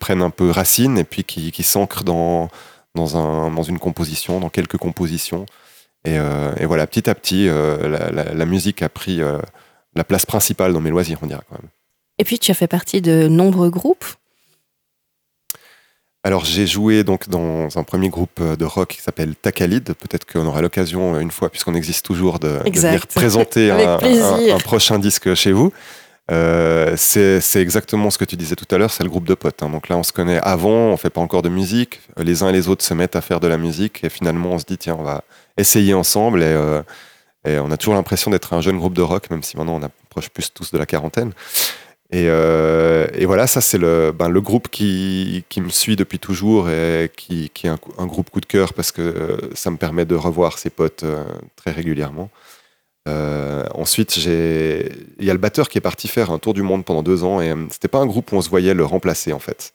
prennent 0.00 0.22
un 0.22 0.30
peu 0.30 0.50
racine 0.50 0.98
et 0.98 1.04
puis 1.04 1.24
qui, 1.24 1.62
s'ancrent 1.62 2.04
dans 2.04 2.48
une 2.96 3.78
composition, 3.78 4.40
dans 4.40 4.50
quelques 4.50 4.78
compositions. 4.78 5.46
Et, 6.04 6.18
euh, 6.18 6.52
voilà, 6.62 6.86
petit 6.86 7.08
à 7.08 7.14
petit, 7.14 7.48
euh, 7.48 8.10
la, 8.12 8.46
musique 8.46 8.82
a 8.82 8.88
pris 8.88 9.22
euh, 9.22 9.38
la 9.94 10.04
place 10.04 10.26
principale 10.26 10.72
dans 10.72 10.80
mes 10.80 10.90
loisirs, 10.90 11.18
on 11.22 11.26
dirait 11.26 11.40
quand 11.48 11.56
même. 11.56 11.70
Et 12.18 12.24
puis, 12.24 12.38
tu 12.38 12.50
as 12.50 12.54
fait 12.54 12.68
partie 12.68 13.00
de 13.00 13.26
nombreux 13.26 13.70
groupes 13.70 14.04
alors 16.24 16.46
j'ai 16.46 16.66
joué 16.66 17.04
donc 17.04 17.28
dans 17.28 17.68
un 17.78 17.82
premier 17.84 18.08
groupe 18.08 18.40
euh, 18.40 18.56
de 18.56 18.64
rock 18.64 18.88
qui 18.88 19.02
s'appelle 19.02 19.36
Takalid. 19.36 19.92
Peut-être 19.92 20.24
qu'on 20.24 20.46
aura 20.46 20.62
l'occasion 20.62 21.14
euh, 21.14 21.20
une 21.20 21.30
fois, 21.30 21.50
puisqu'on 21.50 21.74
existe 21.74 22.04
toujours, 22.04 22.38
de, 22.38 22.60
venir 22.64 23.06
présenter 23.06 23.70
un, 24.50 24.58
prochain 24.58 24.98
disque 24.98 25.34
chez 25.34 25.52
vous. 25.52 25.70
Euh, 26.30 26.94
c'est 26.96 27.60
exactement 27.60 28.08
ce 28.08 28.16
que 28.16 28.24
tu 28.24 28.36
disais 28.36 28.56
tout 28.56 28.74
à 28.74 28.78
l'heure, 28.78 28.90
c'est 28.90 29.04
le 29.04 29.10
groupe 29.10 29.28
de 29.28 29.34
potes. 29.34 29.62
Hein. 29.62 29.68
Donc 29.68 29.90
là, 29.90 29.98
on 29.98 30.02
se 30.02 30.14
connaît 30.14 30.40
avant, 30.42 30.70
on 30.70 30.96
fait 30.96 31.10
pas 31.10 31.20
encore 31.20 31.42
de 31.42 31.50
musique. 31.50 32.00
Les 32.16 32.42
uns 32.42 32.48
et 32.48 32.52
les 32.52 32.68
autres 32.68 32.82
se 32.82 32.94
mettent 32.94 33.16
à 33.16 33.20
faire 33.20 33.38
de 33.38 33.46
la 33.46 33.58
musique 33.58 34.02
et 34.02 34.08
finalement, 34.08 34.52
on 34.52 34.58
se 34.58 34.64
dit 34.64 34.78
tiens, 34.78 34.96
on 34.98 35.02
va 35.02 35.24
essayer 35.58 35.92
ensemble 35.92 36.42
et, 36.42 36.80
et 37.46 37.58
on 37.58 37.70
a 37.70 37.76
toujours 37.76 37.94
l'impression 37.94 38.30
d'être 38.30 38.54
un 38.54 38.62
jeune 38.62 38.78
groupe 38.78 38.94
de 38.94 39.02
rock, 39.02 39.28
même 39.28 39.42
si 39.42 39.58
maintenant 39.58 39.74
on 39.74 39.82
approche 39.82 40.30
plus 40.30 40.50
tous 40.54 40.72
de 40.72 40.78
la 40.78 40.86
quarantaine. 40.86 41.32
Euh, 42.14 43.08
et, 43.14 43.26
voilà, 43.26 43.46
ça 43.46 43.60
c'est 43.60 43.78
le, 43.78 44.12
ben, 44.12 44.28
le 44.28 44.40
groupe 44.40 44.68
qui, 44.68 45.44
qui, 45.48 45.60
me 45.60 45.68
suit 45.68 45.96
depuis 45.96 46.18
toujours 46.18 46.68
et 46.68 47.10
qui, 47.16 47.50
qui 47.50 47.66
est 47.66 47.70
un, 47.70 48.06
groupe 48.06 48.30
coup 48.30 48.40
de 48.40 48.46
cœur 48.46 48.72
parce 48.74 48.92
que 48.92 49.02
euh, 49.02 49.36
ça 49.54 49.70
me 49.70 49.76
permet 49.76 50.04
de 50.04 50.14
revoir 50.14 50.58
ses 50.58 50.70
potes 50.70 51.02
euh, 51.02 51.24
très 51.56 51.72
régulièrement. 51.72 52.30
ensuite, 53.74 54.16
il 54.16 55.24
y 55.24 55.30
a 55.30 55.32
le 55.32 55.38
batteur 55.38 55.68
qui 55.68 55.78
est 55.78 55.80
parti 55.80 56.08
faire 56.08 56.30
un 56.30 56.38
tour 56.38 56.54
du 56.54 56.62
monde 56.62 56.84
pendant 56.84 57.02
deux 57.02 57.24
ans 57.24 57.40
et 57.40 57.52
c'était 57.70 57.88
pas 57.88 57.98
un 57.98 58.06
groupe 58.06 58.32
où 58.32 58.36
on 58.36 58.42
se 58.42 58.50
voyait 58.50 58.74
le 58.74 58.84
remplacer 58.84 59.32
en 59.32 59.40
fait. 59.40 59.72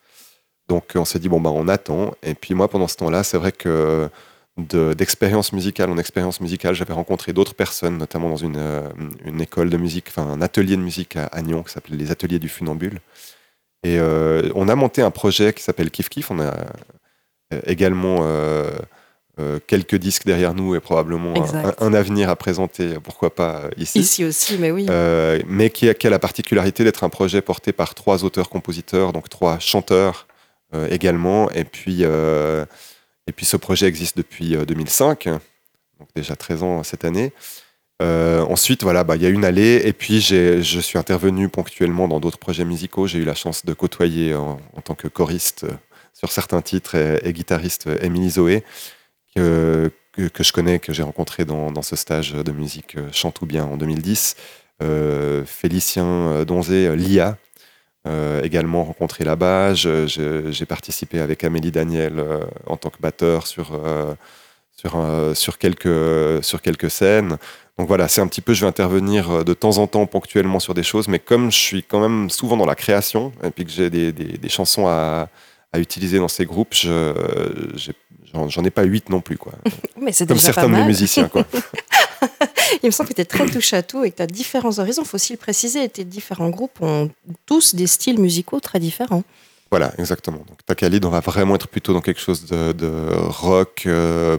Donc 0.67 0.91
on 0.95 1.05
s'est 1.05 1.19
dit 1.19 1.29
bon 1.29 1.41
ben 1.41 1.51
on 1.53 1.67
attend. 1.67 2.13
Et 2.23 2.35
puis 2.35 2.53
moi 2.53 2.67
pendant 2.69 2.87
ce 2.87 2.95
temps-là, 2.97 3.23
c'est 3.23 3.37
vrai 3.37 3.51
que 3.51 4.09
d'expérience 4.59 5.53
musicale 5.53 5.89
en 5.89 5.97
expérience 5.97 6.41
musicale, 6.41 6.75
j'avais 6.75 6.93
rencontré 6.93 7.33
d'autres 7.33 7.53
personnes, 7.53 7.97
notamment 7.97 8.29
dans 8.29 8.37
une, 8.37 8.57
euh, 8.57 8.87
une, 9.25 9.41
école 9.41 9.69
de 9.69 9.77
musique, 9.77 10.07
enfin 10.09 10.23
un 10.23 10.41
atelier 10.41 10.75
de 10.75 10.81
musique 10.81 11.15
à 11.15 11.25
Agnon 11.27 11.63
qui 11.63 11.73
s'appelait 11.73 11.97
les 11.97 12.11
Ateliers 12.11 12.39
du 12.39 12.49
Funambule. 12.49 12.99
Et 13.83 13.97
euh, 13.99 14.49
on 14.55 14.67
a 14.67 14.75
monté 14.75 15.01
un 15.01 15.11
projet 15.11 15.53
qui 15.53 15.63
s'appelle 15.63 15.89
Kif 15.89 16.09
Kif. 16.09 16.31
On 16.31 16.39
a 16.39 16.53
euh, 17.53 17.61
également 17.65 18.25
quelques 19.67 19.95
disques 19.95 20.25
derrière 20.25 20.53
nous 20.53 20.75
et 20.75 20.81
probablement 20.81 21.33
un, 21.79 21.93
avenir 21.93 22.29
à 22.29 22.35
présenter, 22.35 22.95
pourquoi 23.01 23.33
pas 23.33 23.69
ici. 23.77 23.99
Ici 23.99 24.25
aussi, 24.25 24.57
mais 24.57 24.69
oui. 24.69 24.85
mais 25.47 25.69
qui 25.69 25.87
a, 25.87 25.93
qui 25.93 26.07
a, 26.07 26.09
la 26.09 26.19
particularité 26.19 26.83
d'être 26.83 27.05
un 27.05 27.09
projet 27.09 27.41
porté 27.41 27.71
par 27.71 27.95
trois 27.95 28.25
auteurs-compositeurs, 28.25 29.13
donc 29.13 29.29
trois 29.29 29.57
chanteurs 29.59 30.27
également. 30.89 31.49
Et 31.51 31.63
puis, 31.63 32.03
et 33.29 33.31
puis 33.31 33.45
ce 33.45 33.55
projet 33.57 33.85
existe 33.85 34.17
depuis 34.17 34.57
2005, 34.57 35.25
donc 35.25 36.09
déjà 36.15 36.35
13 36.35 36.63
ans 36.63 36.83
cette 36.83 37.05
année. 37.05 37.31
Euh, 38.01 38.41
ensuite, 38.45 38.83
voilà, 38.83 39.03
bah, 39.03 39.17
il 39.17 39.21
y 39.21 39.25
a 39.25 39.29
une 39.29 39.43
allée, 39.43 39.81
et 39.83 39.93
puis 39.93 40.21
je 40.21 40.79
suis 40.79 40.97
intervenu 40.97 41.49
ponctuellement 41.49 42.07
dans 42.07 42.19
d'autres 42.19 42.37
projets 42.37 42.63
musicaux. 42.63 43.07
J'ai 43.07 43.19
eu 43.19 43.25
la 43.25 43.35
chance 43.35 43.65
de 43.65 43.73
côtoyer 43.73 44.33
en, 44.35 44.57
tant 44.83 44.95
que 44.95 45.07
choriste 45.07 45.65
euh, 45.65 45.73
sur 46.13 46.31
certains 46.31 46.61
titres 46.61 46.95
et, 46.95 47.33
guitariste 47.33 47.87
euh, 47.87 47.97
Émilie 48.01 48.31
Zoé, 48.31 48.63
que, 49.35 49.91
je 50.43 50.51
connais, 50.51 50.79
que 50.79 50.91
j'ai 50.91 51.03
rencontré 51.03 51.45
dans, 51.45 51.71
dans, 51.71 51.81
ce 51.81 51.95
stage 51.95 52.33
de 52.33 52.51
musique 52.51 52.97
Chante 53.13 53.41
ou 53.41 53.45
bien 53.45 53.63
en 53.63 53.77
2010. 53.77 54.35
Félicien 55.45 56.43
Donzé, 56.45 56.93
Lia, 56.95 57.37
également 58.43 58.83
rencontré 58.83 59.23
là-bas. 59.23 59.73
J'ai 59.73 60.65
participé 60.67 61.19
avec 61.19 61.43
Amélie 61.43 61.71
Daniel 61.71 62.23
en 62.65 62.77
tant 62.77 62.89
que 62.89 62.99
batteur 62.99 63.45
sur, 63.45 63.79
sur, 64.75 65.05
sur, 65.35 65.57
quelques, 65.57 66.43
sur 66.43 66.61
quelques 66.61 66.89
scènes. 66.89 67.37
Donc 67.79 67.87
voilà, 67.87 68.09
c'est 68.09 68.19
un 68.19 68.27
petit 68.27 68.41
peu, 68.41 68.53
je 68.53 68.59
vais 68.59 68.67
intervenir 68.67 69.31
euh, 69.31 69.43
de 69.45 69.53
temps 69.53 69.77
en 69.77 69.87
temps 69.87 70.05
ponctuellement 70.05 70.59
sur 70.59 70.73
des 70.73 70.83
choses, 70.83 71.07
mais 71.07 71.17
comme 71.17 71.49
je 71.49 71.57
suis 71.57 71.81
quand 71.81 72.01
même 72.01 72.29
souvent 72.29 72.57
dans 72.57 72.65
la 72.65 72.75
création, 72.75 73.31
et 73.41 73.51
puis 73.51 73.63
que 73.63 73.71
j'ai 73.71 73.89
des, 73.89 74.49
chansons 74.49 74.85
à, 74.87 75.29
utiliser 75.77 76.17
dans 76.17 76.27
ces 76.27 76.45
groupes, 76.45 76.73
j'en 76.73 78.63
ai 78.65 78.69
pas 78.69 78.83
huit 78.83 79.09
non 79.09 79.21
plus. 79.21 79.37
Quoi. 79.37 79.53
mais 80.01 80.11
Comme 80.27 80.37
certains 80.37 80.67
de 80.67 80.73
mes 80.73 80.83
musiciens. 80.83 81.29
Quoi. 81.29 81.45
Il 82.83 82.87
me 82.87 82.91
semble 82.91 83.09
que 83.09 83.15
tu 83.15 83.21
es 83.21 83.25
très 83.25 83.45
touche 83.45 83.73
à 83.73 83.83
tout 83.83 84.03
et 84.03 84.11
que 84.11 84.17
tu 84.17 84.21
as 84.21 84.27
différents 84.27 84.77
horizons. 84.79 85.03
Il 85.03 85.07
faut 85.07 85.15
aussi 85.15 85.33
le 85.33 85.37
préciser, 85.37 85.87
tes 85.89 86.03
différents 86.03 86.49
groupes 86.49 86.81
ont 86.81 87.09
tous 87.45 87.75
des 87.75 87.87
styles 87.87 88.19
musicaux 88.19 88.59
très 88.59 88.79
différents. 88.79 89.23
Voilà, 89.71 89.91
exactement. 89.97 90.43
Donc 90.47 90.65
Takalid, 90.65 91.05
on 91.05 91.09
va 91.09 91.19
vraiment 91.19 91.55
être 91.55 91.67
plutôt 91.67 91.93
dans 91.93 92.01
quelque 92.01 92.21
chose 92.21 92.45
de, 92.45 93.11
rock, 93.13 93.83
euh, 93.85 94.37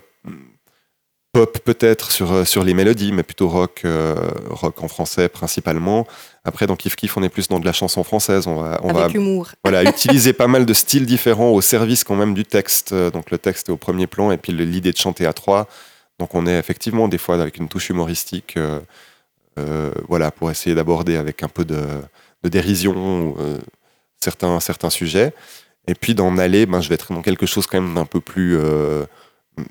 pop 1.32 1.58
peut-être 1.60 2.10
sur, 2.10 2.32
euh, 2.32 2.44
sur 2.44 2.64
les 2.64 2.74
mélodies, 2.74 3.12
mais 3.12 3.22
plutôt 3.22 3.48
rock, 3.48 3.82
euh, 3.84 4.16
rock 4.48 4.82
en 4.82 4.88
français 4.88 5.28
principalement. 5.28 6.06
Après, 6.44 6.66
dans 6.66 6.74
Kif 6.74 6.96
Kif, 6.96 7.16
on 7.16 7.22
est 7.22 7.28
plus 7.28 7.46
dans 7.46 7.60
de 7.60 7.66
la 7.66 7.72
chanson 7.72 8.02
française. 8.02 8.48
On 8.48 8.56
va, 8.56 8.80
on 8.82 8.94
Avec 8.94 9.14
humour. 9.14 9.50
Voilà, 9.64 9.84
utiliser 9.84 10.32
pas 10.32 10.48
mal 10.48 10.66
de 10.66 10.74
styles 10.74 11.06
différents 11.06 11.50
au 11.50 11.60
service 11.60 12.02
quand 12.02 12.16
même 12.16 12.34
du 12.34 12.44
texte. 12.44 12.92
Donc 12.92 13.30
le 13.30 13.38
texte 13.38 13.68
est 13.68 13.72
au 13.72 13.76
premier 13.76 14.08
plan 14.08 14.32
et 14.32 14.36
puis 14.36 14.52
l'idée 14.52 14.90
de 14.90 14.98
chanter 14.98 15.26
à 15.26 15.32
trois. 15.32 15.68
Donc 16.20 16.36
on 16.36 16.46
est 16.46 16.56
effectivement 16.56 17.08
des 17.08 17.18
fois 17.18 17.34
avec 17.34 17.56
une 17.56 17.68
touche 17.68 17.90
humoristique, 17.90 18.56
euh, 18.56 19.90
voilà, 20.08 20.30
pour 20.30 20.50
essayer 20.50 20.76
d'aborder 20.76 21.16
avec 21.16 21.42
un 21.42 21.48
peu 21.48 21.64
de, 21.64 21.84
dérision 22.44 23.34
certains, 24.20 24.60
certains 24.60 24.90
sujets. 24.90 25.32
Et 25.88 25.94
puis 25.94 26.14
d'en 26.14 26.38
aller, 26.38 26.66
ben, 26.66 26.80
je 26.80 26.88
vais 26.88 26.94
être 26.94 27.12
dans 27.12 27.22
quelque 27.22 27.46
chose 27.46 27.66
quand 27.66 27.80
même 27.80 27.94
d'un 27.94 28.04
peu 28.04 28.20
plus 28.20 28.56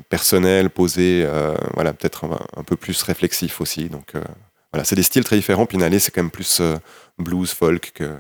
personnel, 0.10 0.70
posé, 0.70 1.24
euh, 1.26 1.56
voilà, 1.74 1.94
peut-être 1.94 2.26
un, 2.56 2.64
peu 2.64 2.76
plus 2.76 3.02
réflexif 3.04 3.62
aussi. 3.62 3.90
Donc 3.90 4.16
euh, 4.16 4.24
voilà, 4.72 4.84
c'est 4.84 4.96
des 4.96 5.04
styles 5.04 5.24
très 5.24 5.36
différents. 5.36 5.66
Puis 5.66 5.78
Nalé, 5.78 6.00
c'est 6.00 6.12
quand 6.12 6.22
même 6.22 6.32
plus 6.32 6.60
euh, 6.62 6.78
blues, 7.18 7.52
folk 7.52 7.92
que, 7.94 8.18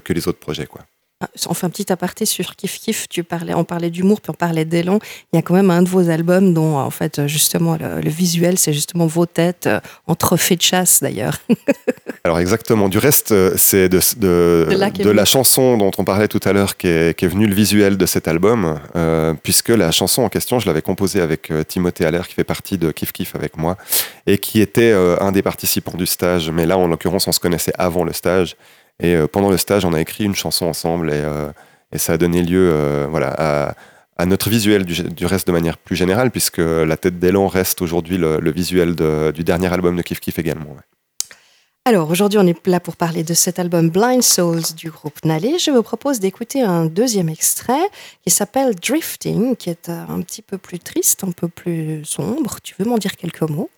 que, 0.00 0.12
les 0.12 0.28
autres 0.28 0.38
projets, 0.38 0.66
quoi. 0.66 0.82
Ah, 1.20 1.28
on 1.48 1.54
fait 1.54 1.66
un 1.66 1.70
petit 1.70 1.92
aparté 1.92 2.24
sur 2.24 2.56
Kif 2.56 2.78
Kif. 2.78 3.08
Tu 3.08 3.24
parlais, 3.24 3.54
on 3.54 3.64
parlait 3.64 3.90
d'humour, 3.90 4.20
puis 4.20 4.30
on 4.30 4.34
parlait 4.34 4.64
d'élan. 4.64 4.98
Il 5.32 5.36
y 5.36 5.38
a 5.38 5.42
quand 5.42 5.54
même 5.54 5.70
un 5.70 5.82
de 5.82 5.88
vos 5.88 6.08
albums 6.08 6.54
dont, 6.54 6.78
en 6.78 6.90
fait, 6.90 7.26
justement, 7.26 7.76
le, 7.76 8.08
visuel, 8.10 8.58
c'est 8.58 8.72
justement 8.72 9.06
vos 9.06 9.26
têtes 9.26 9.68
en 10.06 10.14
trophée 10.14 10.56
de 10.56 10.62
chasse, 10.62 11.00
d'ailleurs. 11.02 11.38
Alors 12.24 12.38
exactement. 12.38 12.88
Du 12.88 12.98
reste, 12.98 13.34
c'est 13.56 13.88
de, 13.88 14.00
de, 14.18 15.10
la 15.10 15.24
chanson 15.24 15.76
dont 15.76 15.90
on 15.98 16.04
parlait 16.04 16.28
tout 16.28 16.40
à 16.44 16.52
l'heure 16.52 16.76
qui 16.76 16.86
est, 16.86 17.24
venu 17.24 17.46
le 17.46 17.54
visuel 17.54 17.96
de 17.96 18.06
cet 18.06 18.28
album, 18.28 18.78
euh, 18.96 19.34
puisque 19.42 19.68
la 19.68 19.90
chanson 19.90 20.22
en 20.22 20.28
question, 20.28 20.58
je 20.58 20.66
l'avais 20.66 20.82
composée 20.82 21.20
avec 21.20 21.50
euh, 21.50 21.62
Timothée 21.62 22.04
Allaire, 22.04 22.28
qui 22.28 22.34
fait 22.34 22.44
partie 22.44 22.78
de 22.78 22.90
Kif 22.90 23.12
Kif 23.12 23.34
avec 23.34 23.56
moi, 23.56 23.76
et 24.26 24.38
qui 24.38 24.60
était 24.60 24.90
euh, 24.92 25.16
un 25.20 25.32
des 25.32 25.42
participants 25.42 25.96
du 25.96 26.06
stage. 26.06 26.50
Mais 26.50 26.66
là, 26.66 26.78
en 26.78 26.86
l'occurrence, 26.86 27.26
on 27.28 27.32
se 27.32 27.40
connaissait 27.40 27.72
avant 27.78 28.04
le 28.04 28.12
stage. 28.12 28.56
Et 29.00 29.14
euh, 29.14 29.26
pendant 29.26 29.50
le 29.50 29.56
stage, 29.56 29.84
on 29.84 29.92
a 29.92 30.00
écrit 30.00 30.24
une 30.24 30.34
chanson 30.34 30.66
ensemble 30.66 31.10
et, 31.10 31.22
euh, 31.24 31.50
ça 31.96 32.12
a 32.12 32.16
donné 32.18 32.42
lieu 32.42 32.70
euh, 32.72 33.06
voilà, 33.10 33.74
à, 34.16 34.26
notre 34.26 34.50
visuel 34.50 34.84
du, 34.84 35.26
reste 35.26 35.46
de 35.46 35.52
manière 35.52 35.78
plus 35.78 35.96
générale, 35.96 36.30
puisque 36.30 36.58
La 36.58 36.96
tête 36.96 37.18
d'élan 37.18 37.48
reste 37.48 37.82
aujourd'hui 37.82 38.18
le, 38.18 38.50
visuel 38.50 38.94
du 38.94 39.44
dernier 39.44 39.72
album 39.72 39.96
de 39.96 40.02
Kif 40.02 40.20
Kif 40.20 40.38
également. 40.38 40.76
Alors 41.86 42.10
aujourd'hui, 42.10 42.38
on 42.38 42.46
est 42.46 42.66
là 42.66 42.78
pour 42.78 42.96
parler 42.96 43.24
de 43.24 43.32
cet 43.32 43.58
album 43.58 43.88
Blind 43.88 44.22
Souls 44.22 44.74
du 44.76 44.90
groupe 44.90 45.24
Nalé. 45.24 45.58
Je 45.58 45.70
vous 45.70 45.82
propose 45.82 46.20
d'écouter 46.20 46.60
un 46.60 46.84
deuxième 46.84 47.30
extrait 47.30 47.88
qui 48.22 48.30
s'appelle 48.30 48.74
Drifting, 48.74 49.56
qui 49.56 49.70
est 49.70 49.88
un 49.88 50.20
petit 50.20 50.42
peu 50.42 50.58
plus 50.58 50.78
triste, 50.78 51.24
un 51.24 51.32
peu 51.32 51.48
plus 51.48 52.04
sombre. 52.04 52.58
Tu 52.62 52.74
veux 52.78 52.84
m'en 52.84 52.98
dire 52.98 53.16
quelques 53.16 53.48
mots? 53.48 53.70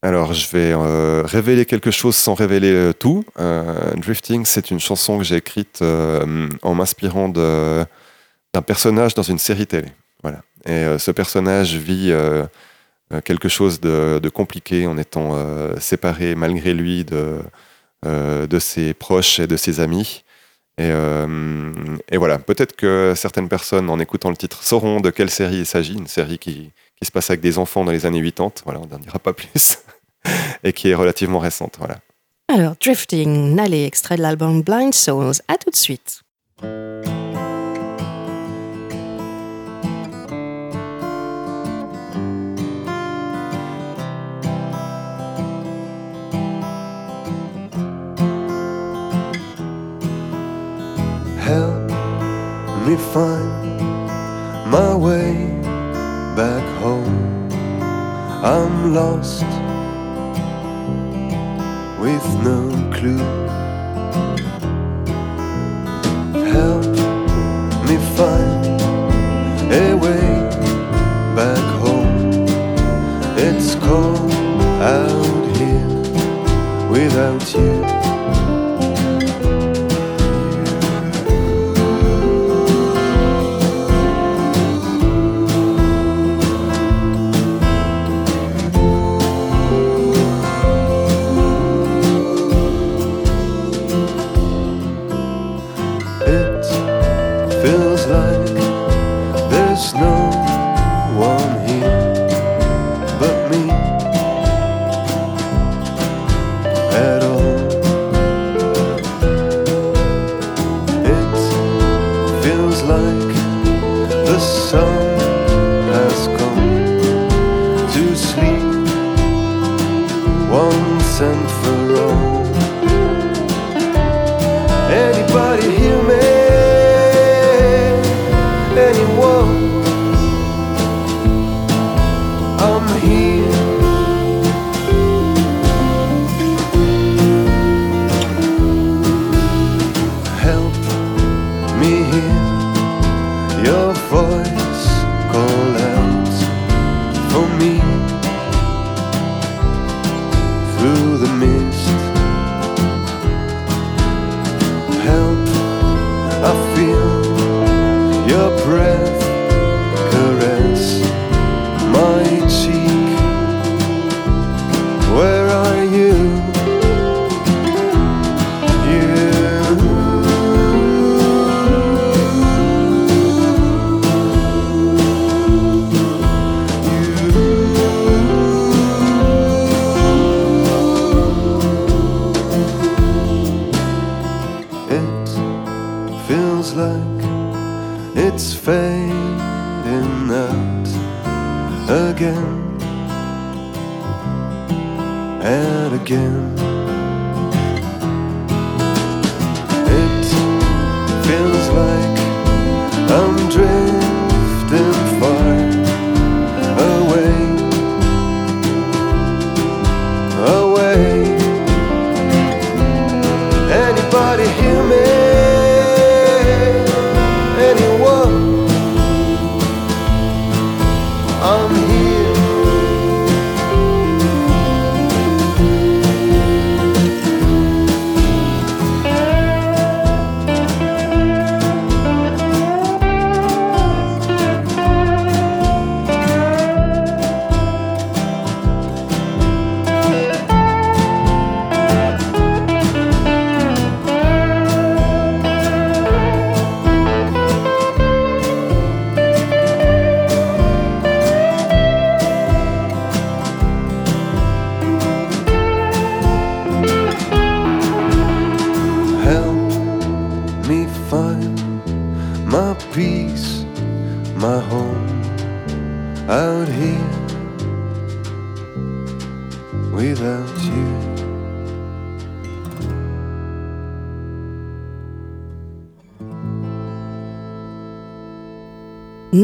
Alors, 0.00 0.32
je 0.32 0.48
vais 0.50 0.72
euh, 0.72 1.22
révéler 1.24 1.66
quelque 1.66 1.90
chose 1.90 2.16
sans 2.16 2.34
révéler 2.34 2.72
euh, 2.72 2.92
tout. 2.92 3.24
Euh, 3.40 3.94
Drifting, 3.96 4.44
c'est 4.44 4.70
une 4.70 4.78
chanson 4.78 5.18
que 5.18 5.24
j'ai 5.24 5.36
écrite 5.36 5.82
en 5.82 6.74
m'inspirant 6.74 7.28
d'un 7.28 7.86
personnage 8.64 9.14
dans 9.14 9.22
une 9.22 9.38
série 9.38 9.66
télé. 9.66 9.88
Voilà. 10.22 10.42
Et 10.66 10.98
ce 10.98 11.10
personnage 11.10 11.76
vit 11.76 12.12
quelque 13.24 13.48
chose 13.48 13.80
de, 13.80 14.28
compliqué 14.28 14.86
en 14.86 14.98
étant 14.98 15.36
séparé 15.80 16.34
malgré 16.34 16.74
lui 16.74 17.04
de, 17.04 18.58
ses 18.60 18.94
proches 18.94 19.40
et 19.40 19.46
de 19.46 19.56
ses 19.56 19.80
amis. 19.80 20.24
Et, 20.78 20.90
et 22.10 22.16
voilà, 22.16 22.38
peut-être 22.38 22.76
que 22.76 23.14
certaines 23.16 23.48
personnes, 23.48 23.90
en 23.90 23.98
écoutant 23.98 24.30
le 24.30 24.36
titre, 24.36 24.62
sauront 24.62 25.00
de 25.00 25.10
quelle 25.10 25.30
série 25.30 25.58
il 25.58 25.66
s'agit. 25.66 25.94
Une 25.94 26.06
série 26.06 26.38
qui, 26.38 26.72
qui 27.00 27.06
se 27.06 27.12
passe 27.12 27.30
avec 27.30 27.40
des 27.40 27.58
enfants 27.58 27.84
dans 27.84 27.92
les 27.92 28.06
années 28.06 28.22
80. 28.22 28.62
Voilà, 28.64 28.80
on 28.80 28.86
n'en 28.86 28.98
dira 28.98 29.18
pas 29.18 29.32
plus. 29.32 29.78
et 30.64 30.72
qui 30.72 30.90
est 30.90 30.94
relativement 30.94 31.38
récente. 31.38 31.76
Voilà. 31.78 31.96
Alors, 32.50 32.74
Drifting, 32.80 33.54
Nally, 33.54 33.84
extrait 33.84 34.16
de 34.16 34.22
l'album 34.22 34.62
Blind 34.62 34.94
Souls. 34.94 35.34
À 35.48 35.58
tout 35.58 35.70
de 35.70 35.76
suite. 35.76 36.22
Help 51.46 51.90
me 52.86 52.96
find 53.12 53.58
my 54.70 54.94
way 54.94 55.34
back 56.34 56.64
home. 56.82 57.28
I'm 58.42 58.94
lost 58.94 59.44
with 62.00 62.26
no 62.44 62.60
clue. 62.92 63.18
Help 66.52 66.86
me 67.88 67.96
find 68.16 68.80
a 69.72 69.94
way 69.96 70.26
back 71.34 71.66
home. 71.82 72.46
It's 73.36 73.74
cold 73.76 74.30
out 74.80 75.56
here 75.56 76.90
without 76.90 77.54
you. 77.54 77.77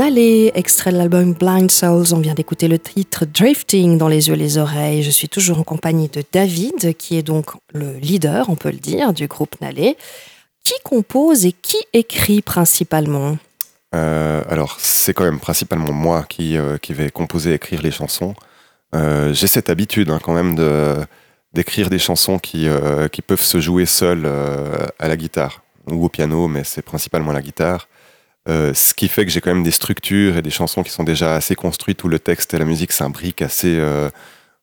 Nalé, 0.05 0.53
extrait 0.55 0.93
de 0.93 0.99
l'album 0.99 1.33
Blind 1.33 1.71
Souls, 1.71 2.13
on 2.13 2.19
vient 2.19 2.35
d'écouter 2.35 2.69
le 2.69 2.79
titre 2.79 3.25
Drifting 3.25 3.97
dans 3.97 4.07
les 4.07 4.29
yeux 4.29 4.35
les 4.35 4.59
oreilles. 4.59 5.03
Je 5.03 5.09
suis 5.11 5.31
toujours 5.31 5.59
en 5.59 5.63
compagnie 5.63 6.09
de 6.09 6.23
David, 6.31 6.95
qui 6.99 7.17
est 7.17 7.23
donc 7.23 7.53
le 7.73 7.95
leader, 7.95 8.51
on 8.51 8.55
peut 8.55 8.71
le 8.71 8.77
dire, 8.77 9.15
du 9.15 9.29
groupe 9.29 9.59
Nalé. 9.63 9.97
Qui 10.63 10.75
compose 10.85 11.47
et 11.47 11.53
qui 11.53 11.79
écrit 11.95 12.43
principalement? 12.43 13.39
Euh, 13.95 14.43
alors, 14.51 14.77
c'est 14.79 15.15
quand 15.15 15.25
même 15.25 15.41
principalement 15.41 15.95
moi 15.95 16.27
qui, 16.29 16.59
euh, 16.59 16.77
qui 16.77 16.93
vais 16.93 17.09
composer 17.09 17.53
et 17.53 17.55
écrire 17.55 17.81
les 17.81 17.91
chansons. 17.91 18.35
Euh, 18.95 19.33
J'ai 19.33 19.47
cette 19.47 19.71
habitude 19.71 20.11
hein, 20.11 20.21
quand 20.23 20.35
même 20.35 20.55
d'écrire 21.55 21.89
des 21.89 21.99
chansons 21.99 22.39
qui, 22.39 22.69
qui 23.11 23.23
peuvent 23.23 23.41
se 23.41 23.59
jouer 23.59 23.87
seules 23.87 24.31
à 24.99 25.09
la 25.09 25.17
guitare 25.17 25.63
ou 25.91 26.05
au 26.05 26.09
piano, 26.11 26.47
mais 26.47 26.63
c'est 26.63 26.83
principalement 26.83 27.33
la 27.33 27.41
guitare. 27.41 27.89
Euh, 28.47 28.75
ce 28.75 28.93
qui 28.93 29.09
fait 29.09 29.25
que 29.25 29.31
j'ai 29.31 29.41
quand 29.41 29.55
même 29.55 29.63
des 29.63 29.71
structures 29.71 30.37
et 30.37 30.43
des 30.43 30.51
chansons 30.51 30.83
qui 30.83 30.91
sont 30.91 31.05
déjà 31.05 31.35
assez 31.35 31.55
construites 31.55 32.05
où 32.05 32.09
le 32.09 32.19
texte 32.19 32.53
et 32.53 32.59
la 32.59 32.67
musique 32.67 32.93
s'imbriquent 32.93 33.41
assez 33.41 33.79
euh, 33.79 34.11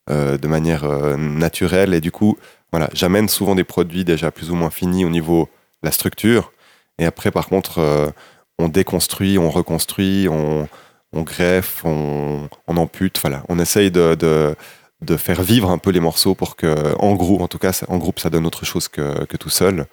euh, 0.10 0.38
de 0.38 0.48
manière 0.48 0.86
naturelle. 1.18 1.94
Et 1.94 2.02
du 2.02 2.12
coup, 2.12 2.38
voilà, 2.72 2.90
j'amène 2.94 3.28
souvent 3.28 3.56
des 3.56 3.64
produits 3.64 4.06
déjà 4.06 4.32
plus 4.32 4.52
ou 4.52 4.56
moins 4.56 4.70
finis 4.70 5.04
au 5.04 5.10
niveau 5.10 5.50
de 5.82 5.88
la 5.88 5.92
structure. 5.92 6.54
Et 7.00 7.06
après, 7.06 7.32
par 7.32 7.48
contre, 7.48 8.14
on 8.60 8.68
déconstruit, 8.68 9.40
on 9.40 9.50
reconstruit, 9.50 10.28
on, 10.30 10.68
on 11.14 11.22
greffe, 11.24 11.84
on, 11.84 12.48
on 12.68 12.78
ampute. 12.78 13.20
Voilà, 13.20 13.44
on 13.50 13.58
essaye 13.58 13.90
de, 13.90 14.14
de, 14.14 14.56
de 15.02 15.18
faire 15.18 15.42
vivre 15.42 15.72
un 15.72 15.80
peu 15.80 15.90
les 15.90 16.00
morceaux 16.00 16.36
pour 16.36 16.56
que, 16.56 16.96
en 17.00 17.16
groupe, 17.16 17.42
en 17.42 17.48
tout 17.48 17.58
cas, 17.58 17.82
en 17.88 17.98
groupe, 17.98 18.20
ça 18.20 18.30
donne 18.30 18.46
autre 18.46 18.66
chose 18.66 18.88
que, 18.88 19.26
que 19.26 19.38
tout 19.38 19.50
seul. 19.50 19.88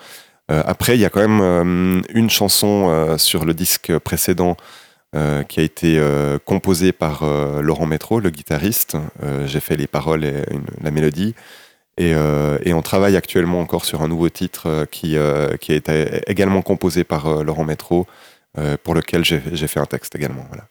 Euh, 0.51 0.63
après, 0.67 0.97
il 0.97 1.01
y 1.01 1.05
a 1.05 1.11
quand 1.11 1.21
même 1.21 1.41
euh, 1.41 2.01
une 2.15 2.31
chanson 2.31 2.89
euh, 2.89 3.19
sur 3.19 3.45
le 3.45 3.55
disque 3.55 3.97
précédent 3.99 4.57
qui 5.49 5.61
a 5.61 5.63
été 5.63 5.99
composée 6.45 6.93
par 6.93 7.25
Laurent 7.63 7.87
Métro, 7.87 8.21
le 8.21 8.29
guitariste. 8.29 8.95
J'ai 9.47 9.59
fait 9.61 9.75
les 9.75 9.87
paroles 9.87 10.23
et 10.23 10.45
une- 10.51 10.67
la 10.83 10.91
mélodie. 10.91 11.35
Et, 11.97 12.13
euh, 12.15 12.59
et 12.63 12.75
on 12.75 12.83
travaille 12.83 13.17
actuellement 13.17 13.61
encore 13.61 13.87
sur 13.87 14.03
un 14.03 14.09
nouveau 14.09 14.29
titre 14.29 14.87
qui, 14.91 15.17
euh, 15.17 15.57
qui 15.57 15.73
a 15.73 15.77
été 15.77 16.21
également 16.27 16.61
composé 16.61 17.05
par 17.05 17.27
euh, 17.27 17.43
Laurent 17.43 17.65
Métro, 17.65 18.07
pour 18.85 18.95
lequel 18.95 19.25
j'ai 19.25 19.41
fait 19.67 19.81
un 19.81 19.87
texte 19.87 20.15
également. 20.15 20.45
Voilà. 20.49 20.65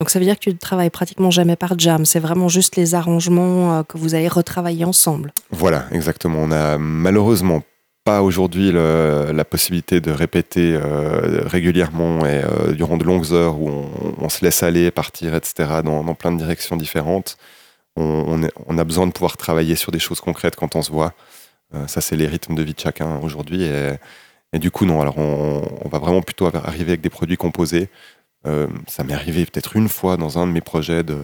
Donc 0.00 0.08
ça 0.10 0.20
veut 0.20 0.24
dire 0.24 0.36
que 0.36 0.44
tu 0.44 0.50
ne 0.50 0.56
travailles 0.58 0.90
pratiquement 0.90 1.32
jamais 1.32 1.56
par 1.56 1.76
jam, 1.76 2.06
c'est 2.06 2.20
vraiment 2.20 2.48
juste 2.48 2.76
les 2.76 2.94
arrangements 2.94 3.82
que 3.82 3.98
vous 3.98 4.14
allez 4.14 4.28
retravailler 4.28 4.84
ensemble. 4.84 5.32
Voilà, 5.50 5.86
exactement. 5.90 6.38
On 6.38 6.52
a 6.52 6.78
malheureusement 6.78 7.62
pas 8.04 8.22
aujourd'hui 8.22 8.72
la 8.72 9.44
possibilité 9.44 10.00
de 10.00 10.10
répéter 10.10 10.74
euh, 10.74 11.42
régulièrement 11.46 12.24
et 12.26 12.42
euh, 12.42 12.72
durant 12.72 12.96
de 12.96 13.04
longues 13.04 13.32
heures 13.32 13.60
où 13.60 13.68
on, 14.18 14.28
se 14.28 14.44
laisse 14.44 14.62
aller, 14.62 14.90
partir, 14.90 15.34
etc., 15.34 15.80
dans, 15.84 16.14
plein 16.14 16.32
de 16.32 16.38
directions 16.38 16.76
différentes. 16.76 17.36
On, 17.96 18.78
a 18.78 18.84
besoin 18.84 19.06
de 19.06 19.12
pouvoir 19.12 19.36
travailler 19.36 19.76
sur 19.76 19.92
des 19.92 19.98
choses 19.98 20.20
concrètes 20.20 20.56
quand 20.56 20.76
on 20.76 20.82
se 20.82 20.90
voit. 20.90 21.12
Euh, 21.74 21.86
ça, 21.86 22.00
c'est 22.00 22.16
les 22.16 22.26
rythmes 22.26 22.54
de 22.54 22.62
vie 22.62 22.72
de 22.72 22.80
chacun 22.80 23.18
aujourd'hui. 23.18 23.64
Et, 24.52 24.58
du 24.58 24.70
coup, 24.70 24.86
non, 24.86 25.00
alors 25.02 25.18
on, 25.18 25.88
va 25.90 25.98
vraiment 25.98 26.22
plutôt 26.22 26.46
arriver 26.46 26.92
avec 26.92 27.02
des 27.02 27.10
produits 27.10 27.36
composés. 27.36 27.88
Ça 28.86 29.04
m'est 29.04 29.12
arrivé 29.12 29.44
peut-être 29.44 29.76
une 29.76 29.88
fois 29.88 30.16
dans 30.16 30.38
un 30.38 30.46
de 30.46 30.52
mes 30.52 30.62
projets 30.62 31.02
de, 31.02 31.18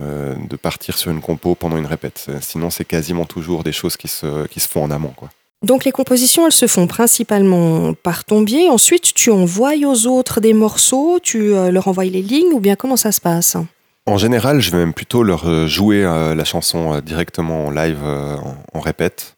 de 0.00 0.56
partir 0.56 0.98
sur 0.98 1.10
une 1.10 1.22
compo 1.22 1.54
pendant 1.54 1.78
une 1.78 1.86
répète. 1.86 2.30
Sinon, 2.42 2.68
c'est 2.68 2.84
quasiment 2.84 3.24
toujours 3.24 3.64
des 3.64 3.72
choses 3.72 3.96
qui 3.96 4.08
se, 4.08 4.46
qui 4.48 4.60
se 4.60 4.68
font 4.68 4.84
en 4.84 4.90
amont. 4.90 5.14
Quoi. 5.16 5.30
Donc 5.66 5.84
les 5.84 5.90
compositions, 5.90 6.46
elles 6.46 6.52
se 6.52 6.68
font 6.68 6.86
principalement 6.86 7.92
par 7.92 8.24
ton 8.24 8.42
biais. 8.42 8.68
Ensuite, 8.68 9.12
tu 9.14 9.32
envoies 9.32 9.74
aux 9.84 10.06
autres 10.06 10.40
des 10.40 10.54
morceaux, 10.54 11.18
tu 11.20 11.54
euh, 11.54 11.72
leur 11.72 11.88
envoies 11.88 12.04
les 12.04 12.22
lignes 12.22 12.52
ou 12.52 12.60
bien 12.60 12.76
comment 12.76 12.96
ça 12.96 13.10
se 13.10 13.20
passe? 13.20 13.56
En 14.06 14.16
général, 14.16 14.60
je 14.60 14.70
vais 14.70 14.78
même 14.78 14.94
plutôt 14.94 15.24
leur 15.24 15.48
euh, 15.48 15.66
jouer 15.66 16.04
euh, 16.04 16.36
la 16.36 16.44
chanson 16.44 17.00
directement 17.00 17.66
en 17.66 17.70
live, 17.72 17.98
en, 18.74 18.80
répète. 18.80 19.36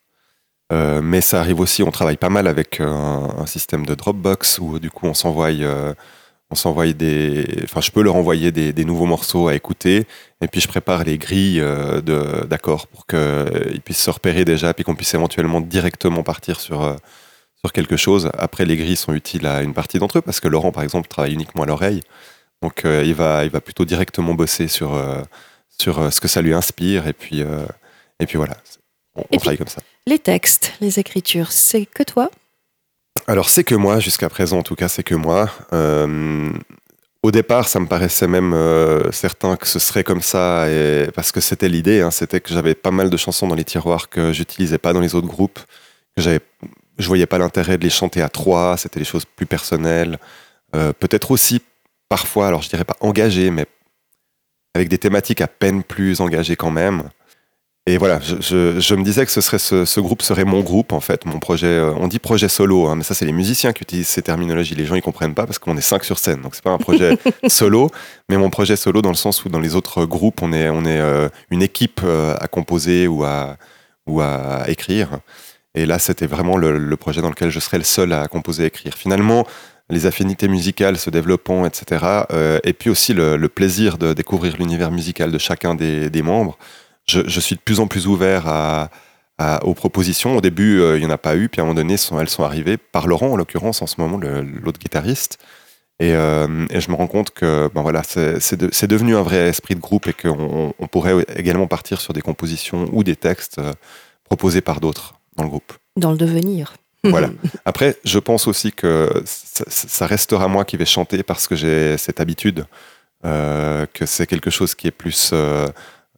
Mais 0.71 1.23
ça 1.23 1.41
arrive 1.41 1.61
aussi, 1.61 1.83
on 1.83 1.91
travaille 1.91 2.19
pas 2.19 2.29
mal 2.29 2.47
avec 2.47 2.81
un, 2.81 3.47
système 3.47 3.87
de 3.87 3.95
Dropbox 3.95 4.59
où 4.59 4.79
du 4.79 4.91
coup 4.91 5.07
on 5.07 5.15
s'envoie, 5.15 5.49
on 6.51 6.55
s'envoie 6.55 6.93
des, 6.93 7.45
enfin 7.65 7.81
je 7.81 7.91
peux 7.91 8.03
leur 8.03 8.17
envoyer 8.17 8.51
des, 8.53 8.73
des 8.73 8.85
nouveaux 8.85 9.05
morceaux 9.07 9.49
à 9.49 9.55
écouter 9.55 10.07
et 10.41 10.49
puis 10.49 10.61
je 10.61 10.69
prépare 10.69 11.05
les 11.05 11.19
grilles 11.19 11.61
euh, 11.61 12.01
de- 12.01 12.47
d'accords 12.47 12.87
pour 12.87 13.07
qu'ils 13.07 13.81
puissent 13.85 14.03
se 14.03 14.11
repérer 14.11 14.45
déjà 14.45 14.73
puis 14.75 14.83
qu'on 14.85 14.95
puisse 14.95 15.13
éventuellement 15.15 15.61
directement 15.61 16.23
partir 16.23 16.59
sur 16.61 16.83
euh, 16.83 16.95
sur 17.61 17.73
quelque 17.73 17.97
chose. 17.97 18.31
Après, 18.39 18.65
les 18.65 18.77
grilles 18.77 18.95
sont 18.97 19.13
utiles 19.15 19.45
à 19.45 19.63
une 19.63 19.75
partie 19.75 19.99
d'entre 19.99 20.19
eux 20.19 20.23
parce 20.23 20.39
que 20.39 20.47
Laurent, 20.47 20.71
par 20.71 20.85
exemple, 20.85 21.09
travaille 21.09 21.33
uniquement 21.35 21.65
à 21.65 21.67
l'oreille. 21.67 22.03
Donc, 22.63 22.85
euh, 22.85 23.03
il, 23.05 23.15
va, 23.15 23.45
il 23.45 23.51
va 23.51 23.61
plutôt 23.61 23.85
directement 23.85 24.33
bosser 24.33 24.69
sur, 24.69 24.95
euh, 24.95 25.21
sur 25.77 25.99
euh, 25.99 26.11
ce 26.11 26.21
que 26.21 26.29
ça 26.29 26.41
lui 26.41 26.55
inspire. 26.55 27.09
Et 27.09 27.13
puis, 27.13 27.43
euh, 27.43 27.67
et 28.21 28.27
puis 28.27 28.37
voilà, 28.37 28.57
on, 29.17 29.23
on 29.23 29.25
puis- 29.25 29.39
travaille 29.39 29.59
comme 29.59 29.67
ça. 29.67 29.81
Les 30.07 30.21
textes, 30.21 30.73
les 30.81 31.01
écritures, 31.01 31.51
c'est 31.51 31.85
que 31.85 32.05
toi? 32.05 32.31
Alors, 33.27 33.49
c'est 33.49 33.65
que 33.65 33.75
moi, 33.75 34.01
jusqu'à 34.01 34.29
présent, 34.29 34.59
en 34.59 34.63
tout 34.63 34.75
cas, 34.75 34.89
c'est 34.89 35.03
que 35.03 35.15
moi. 35.15 35.51
Euh, 35.73 36.51
au 37.23 37.31
départ, 37.31 37.69
ça 37.69 37.81
me 37.81 37.87
paraissait 37.87 38.29
même 38.29 38.55
euh, 38.55 39.11
certain 39.13 39.57
que 39.57 39.67
ce 39.67 39.79
serait 39.79 40.05
comme 40.05 40.23
ça, 40.23 40.67
parce 41.15 41.33
que 41.33 41.41
c'était 41.41 41.69
l'idée. 41.69 42.01
Hein, 42.01 42.11
c'était 42.11 42.41
que 42.41 42.53
j'avais 42.53 42.75
pas 42.75 42.91
mal 42.91 43.11
de 43.11 43.17
chansons 43.17 43.49
dans 43.49 43.55
les 43.55 43.65
tiroirs 43.65 44.09
que 44.09 44.33
j'utilisais 44.33 44.79
pas 44.79 44.93
dans 44.93 45.01
les 45.01 45.15
autres 45.15 45.27
groupes. 45.27 45.59
Que 46.17 46.23
j'avais, 46.23 46.41
je 46.99 47.07
voyais 47.07 47.27
pas 47.27 47.39
l'intérêt 47.39 47.77
de 47.77 47.85
les 47.85 47.91
chanter 47.91 48.23
à 48.23 48.29
trois. 48.29 48.77
C'était 48.77 49.01
des 49.01 49.05
choses 49.05 49.25
plus 49.25 49.47
personnelles. 49.47 50.19
Euh, 50.75 50.93
peut-être 50.93 51.31
aussi 51.31 51.63
parfois, 52.09 52.49
alors 52.49 52.63
je 52.63 52.69
dirais 52.69 52.85
pas 52.85 52.97
engagées, 53.01 53.51
mais 53.51 53.67
avec 54.75 54.89
des 54.89 54.99
thématiques 54.99 55.41
à 55.41 55.49
peine 55.49 55.83
plus 55.83 56.21
engagées 56.21 56.57
quand 56.57 56.71
même. 56.71 57.03
Et 57.89 57.97
voilà, 57.97 58.21
je, 58.21 58.95
me 58.95 59.03
disais 59.03 59.25
que 59.25 59.33
ce, 59.33 59.41
serait 59.41 59.59
ce, 59.59 60.01
groupe 60.01 60.21
serait 60.21 60.45
mon 60.45 60.61
groupe 60.61 60.93
en 60.93 61.01
fait, 61.01 61.25
mon 61.25 61.39
projet. 61.39 61.69
Euh, 61.69 61.95
on 61.97 62.07
dit 62.07 62.19
projet 62.19 62.51
solo, 62.51 62.87
hein, 62.87 62.97
mais 62.97 63.03
ça 63.03 63.15
c'est 63.15 63.25
les 63.25 63.33
musiciens 63.33 63.73
qui 63.73 63.83
utilisent 63.83 64.09
ces 64.09 64.21
terminologies. 64.21 64.75
Les 64.75 64.85
gens 64.85 64.95
ils 64.95 65.01
comprennent 65.01 65.33
pas 65.33 65.47
parce 65.47 65.59
qu'on 65.59 65.75
est 65.75 65.81
cinq 65.81 66.05
sur 66.05 66.19
scène, 66.19 66.43
donc 66.43 66.55
c'est 66.55 66.63
pas 66.63 66.71
un 66.71 66.77
projet 66.77 67.17
solo, 67.49 67.91
mais 68.29 68.37
mon 68.37 68.51
projet 68.51 68.77
solo 68.77 69.01
dans 69.01 69.09
le 69.09 69.15
sens 69.15 69.43
où 69.43 69.49
dans 69.49 69.59
les 69.59 69.75
autres 69.75 70.05
groupes 70.05 70.43
on 70.43 70.53
est 70.53 70.69
on 70.69 70.85
est 70.85 71.01
euh, 71.01 71.31
une 71.51 71.63
équipe 71.63 72.03
euh, 72.05 72.37
à 72.39 72.47
composer 72.47 73.09
ou 73.09 73.25
à 73.25 73.57
ou 74.07 74.21
à 74.21 74.65
écrire. 74.69 75.21
Et 75.75 75.87
là 75.87 75.99
c'était 75.99 76.27
vraiment 76.27 76.59
le, 76.59 76.95
projet 76.99 77.23
dans 77.23 77.31
lequel 77.31 77.49
je 77.49 77.59
serais 77.59 77.79
le 77.79 77.85
seul 77.85 78.13
à 78.13 78.29
composer 78.29 78.65
et 78.65 78.67
écrire. 78.67 78.93
Finalement, 78.99 79.47
les 79.89 80.05
affinités 80.05 80.49
musicales 80.49 80.99
se 80.99 81.09
développant, 81.09 81.65
etc. 81.65 82.05
et 82.65 82.75
puis 82.75 82.91
aussi 82.91 83.15
le, 83.15 83.39
plaisir 83.49 83.97
de 83.97 84.13
découvrir 84.13 84.59
l'univers 84.59 84.91
musical 84.91 85.33
de 85.33 85.39
chacun 85.39 85.75
des, 85.75 86.11
des 86.11 86.21
membres 86.21 86.59
je, 87.09 87.41
suis 87.41 87.57
de 87.57 87.61
plus 87.61 87.81
en 87.81 87.87
plus 87.87 88.07
ouvert 88.07 88.47
à, 88.47 88.91
aux 89.63 89.75
propositions. 89.75 90.37
Au 90.37 90.41
début, 90.41 90.81
euh, 90.81 90.97
il 90.97 91.01
n'y 91.01 91.07
en 91.07 91.11
a 91.11 91.19
pas 91.19 91.37
eu, 91.37 91.49
puis 91.49 91.61
à 91.61 91.63
un 91.63 91.67
moment 91.67 91.77
donné, 91.77 91.95
elles 91.95 92.29
sont 92.29 92.45
arrivées 92.45 92.77
par 92.77 93.07
Laurent, 93.07 93.33
en 93.33 93.37
l'occurrence, 93.37 93.83
en 93.83 93.87
ce 93.87 94.01
moment, 94.01 94.19
l'autre 94.19 94.79
guitariste. 94.79 95.39
Euh, 96.01 96.67
et, 96.71 96.81
je 96.81 96.91
me 96.93 96.97
rends 96.97 97.09
compte 97.09 97.31
que 97.31 97.69
ben 97.75 97.83
voilà, 97.83 98.03
c'est 98.05 98.87
devenu 98.87 99.17
un 99.17 99.23
vrai 99.23 99.49
esprit 99.49 99.75
de 99.75 99.81
groupe 99.81 100.07
et 100.07 100.13
qu'on 100.13 100.73
on 100.79 100.87
pourrait 100.87 101.27
également 101.35 101.67
partir 101.67 102.01
sur 102.01 102.13
des 102.13 102.21
compositions 102.21 102.89
ou 102.93 103.03
des 103.03 103.17
textes 103.17 103.59
euh, 103.59 103.73
proposés 104.23 104.61
par 104.61 104.81
d'autres 104.81 105.15
dans 105.37 105.43
le 105.43 105.49
groupe. 105.49 105.73
Dans 105.97 106.13
le 106.13 106.19
devenir. 106.19 106.75
Voilà. 107.05 107.31
Après, 107.65 107.97
je 108.05 108.19
pense 108.19 108.49
aussi 108.49 108.73
que 108.73 109.23
ça, 109.25 110.05
restera 110.05 110.49
moi 110.49 110.65
qui 110.65 110.77
vais 110.77 110.85
chanter 110.85 111.23
parce 111.23 111.47
que 111.47 111.55
j'ai 111.55 111.97
cette 111.97 112.21
habitude, 112.21 112.67
que 113.23 114.05
c'est 114.05 114.27
quelque 114.27 114.51
chose 114.51 114.75
qui 114.75 114.89
est 114.89 114.91
plus 114.91 115.33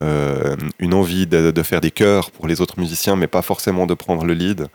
euh, 0.03 0.57
une 0.79 0.95
envie 0.95 1.27
de, 1.27 1.63
faire 1.63 1.83
des 1.83 1.91
chœurs 1.91 2.31
pour 2.31 2.47
les 2.47 2.63
autres 2.63 2.81
musiciens, 2.81 3.17
mais 3.17 3.27
pas 3.27 3.43
forcément 3.43 3.87
de 3.87 3.95
prendre 3.95 4.25
le 4.25 4.33
lead. 4.33 4.69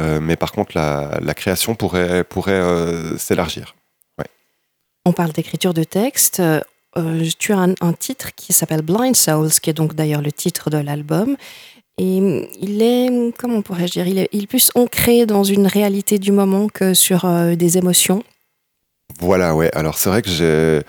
Euh, 0.00 0.18
mais 0.20 0.36
par 0.36 0.52
contre, 0.52 0.72
la, 0.74 1.34
création 1.34 1.74
pourrait, 1.74 2.24
pourrait 2.24 2.52
euh, 2.52 3.18
s'élargir. 3.18 3.74
On 5.04 5.12
parle 5.12 5.32
d'écriture 5.32 5.74
de 5.74 5.84
texte. 5.84 6.40
tu 7.38 7.52
as 7.52 7.58
un, 7.58 7.92
titre 7.92 8.34
qui 8.34 8.52
s'appelle 8.52 8.82
Blind 8.82 9.16
Souls, 9.16 9.50
qui 9.50 9.68
est 9.68 9.74
donc 9.74 9.94
d'ailleurs 9.94 10.22
le 10.22 10.32
titre 10.32 10.70
de 10.70 10.78
l'album. 10.78 11.36
Et 11.98 12.48
il 12.60 12.80
est, 12.80 13.36
comment 13.36 13.60
pourrais-je 13.60 13.92
dire, 13.92 14.06
il 14.06 14.18
est, 14.18 14.28
il 14.32 14.44
est, 14.44 14.46
plus 14.46 14.70
ancré 14.74 15.26
dans 15.26 15.44
une 15.44 15.66
réalité 15.66 16.18
du 16.18 16.32
moment 16.32 16.68
que 16.68 16.94
sur 16.94 17.28
des 17.56 17.78
émotions. 17.78 18.22
Voilà, 19.18 19.54
ouais. 19.54 19.70
Alors 19.74 19.98
c'est 19.98 20.08
vrai 20.08 20.22
que 20.22 20.30
j'ai 20.30 20.82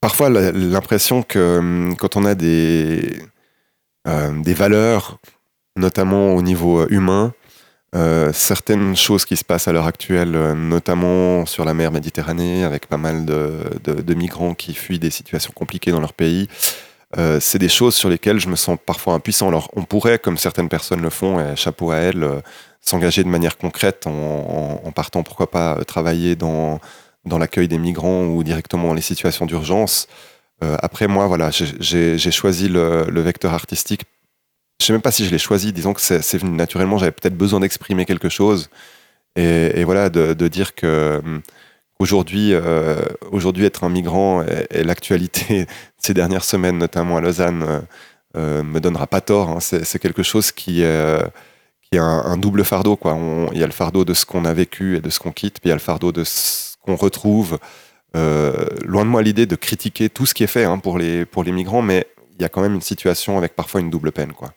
parfois 0.00 0.30
l'impression 0.30 1.22
que 1.22 1.58
hum, 1.58 1.96
quand 1.96 2.16
on 2.16 2.24
a 2.24 2.34
des, 2.34 3.22
euh, 4.06 4.42
des 4.42 4.54
valeurs, 4.54 5.18
notamment 5.76 6.34
au 6.34 6.42
niveau 6.42 6.80
euh, 6.80 6.86
humain, 6.90 7.34
euh, 7.94 8.32
certaines 8.32 8.96
choses 8.96 9.24
qui 9.24 9.36
se 9.36 9.44
passent 9.44 9.68
à 9.68 9.72
l'heure 9.72 9.86
actuelle, 9.86 10.30
notamment 10.54 11.46
sur 11.46 11.64
la 11.64 11.74
mer 11.74 11.90
Méditerranée, 11.90 12.64
avec 12.64 12.86
pas 12.86 12.96
mal 12.98 13.24
de, 13.24 14.14
migrants 14.14 14.54
qui 14.54 14.74
fuient 14.74 14.98
des 14.98 15.10
situations 15.10 15.52
compliquées 15.54 15.90
dans 15.90 16.00
leur 16.00 16.12
pays, 16.12 16.48
c'est 17.40 17.58
des 17.58 17.70
choses 17.70 17.94
sur 17.94 18.10
lesquelles 18.10 18.38
je 18.38 18.48
me 18.48 18.56
sens 18.56 18.78
parfois 18.84 19.14
impuissant. 19.14 19.48
Alors 19.48 19.70
on 19.74 19.84
pourrait, 19.84 20.18
comme 20.18 20.36
certaines 20.36 20.68
personnes 20.68 21.00
le 21.00 21.08
font, 21.08 21.40
et 21.40 21.56
chapeau 21.56 21.90
à 21.90 21.96
elles, 21.96 22.42
s'engager 22.82 23.24
de 23.24 23.28
manière 23.28 23.56
concrète 23.56 24.06
en, 24.06 24.92
partant, 24.94 25.22
pourquoi 25.22 25.50
pas, 25.50 25.82
travailler 25.86 26.36
dans 26.36 26.80
dans 27.28 27.38
l'accueil 27.38 27.68
des 27.68 27.78
migrants 27.78 28.24
ou 28.26 28.42
directement 28.42 28.88
dans 28.88 28.94
les 28.94 29.02
situations 29.02 29.46
d'urgence. 29.46 30.08
Euh, 30.62 30.76
après, 30.82 31.06
moi, 31.06 31.26
voilà, 31.26 31.50
j'ai 31.52 32.30
choisi 32.30 32.68
le, 32.68 33.20
vecteur 33.20 33.52
artistique. 33.54 34.02
Je 34.80 34.86
sais 34.86 34.92
même 34.92 35.02
pas 35.02 35.10
si 35.10 35.24
je 35.24 35.30
l'ai 35.30 35.38
choisi. 35.38 35.72
Disons 35.72 35.92
que 35.92 36.00
c'est 36.00 36.38
venu 36.38 36.56
naturellement. 36.56 36.98
J'avais 36.98 37.12
peut-être 37.12 37.36
besoin 37.36 37.60
d'exprimer 37.60 38.04
quelque 38.04 38.28
chose 38.28 38.68
et, 39.36 39.84
voilà, 39.84 40.08
de, 40.10 40.48
dire 40.48 40.74
que 40.74 41.20
hum, 41.24 41.42
aujourd'hui, 41.98 42.50
euh, 42.54 43.00
aujourd'hui, 43.30 43.64
être 43.64 43.84
un 43.84 43.88
migrant 43.88 44.42
et, 44.70 44.82
l'actualité 44.82 45.66
ces 45.98 46.14
dernières 46.14 46.44
semaines, 46.44 46.78
notamment 46.78 47.16
à 47.18 47.20
Lausanne, 47.20 47.84
euh, 48.36 48.62
me 48.62 48.80
donnera 48.80 49.06
pas 49.06 49.20
tort. 49.20 49.50
Hein. 49.50 49.60
C'est 49.60 49.98
quelque 49.98 50.22
chose 50.22 50.52
qui 50.52 50.82
est 50.82 51.22
qui 51.90 51.98
a 51.98 52.04
un, 52.04 52.36
double 52.36 52.64
fardeau. 52.64 52.98
Il 53.52 53.58
y 53.58 53.62
a 53.62 53.66
le 53.66 53.72
fardeau 53.72 54.04
de 54.04 54.14
ce 54.14 54.26
qu'on 54.26 54.44
a 54.44 54.52
vécu 54.52 54.96
et 54.96 55.00
de 55.00 55.10
ce 55.10 55.18
qu'on 55.18 55.32
quitte, 55.32 55.60
puis 55.60 55.66
il 55.66 55.68
y 55.68 55.72
a 55.72 55.76
le 55.76 55.80
fardeau 55.80 56.12
de 56.12 56.22
qu'on 56.88 56.96
retrouve. 56.96 57.58
Euh, 58.16 58.52
loin 58.84 59.04
de 59.04 59.10
moi 59.10 59.22
l'idée 59.22 59.44
de 59.44 59.56
critiquer 59.56 60.08
tout 60.08 60.24
ce 60.24 60.32
qui 60.32 60.42
est 60.42 60.48
fait 60.48 60.64
hein, 60.64 60.78
pour, 60.78 60.98
les, 60.98 61.26
pour 61.26 61.44
les 61.44 61.52
migrants, 61.52 61.82
mais 61.82 62.06
il 62.38 62.42
y 62.42 62.44
a 62.44 62.48
quand 62.48 62.62
même 62.62 62.74
une 62.74 62.80
situation 62.80 63.36
avec 63.36 63.54
parfois 63.54 63.80
une 63.80 63.90
double 63.90 64.12
peine. 64.12 64.32
quoi. 64.32 64.52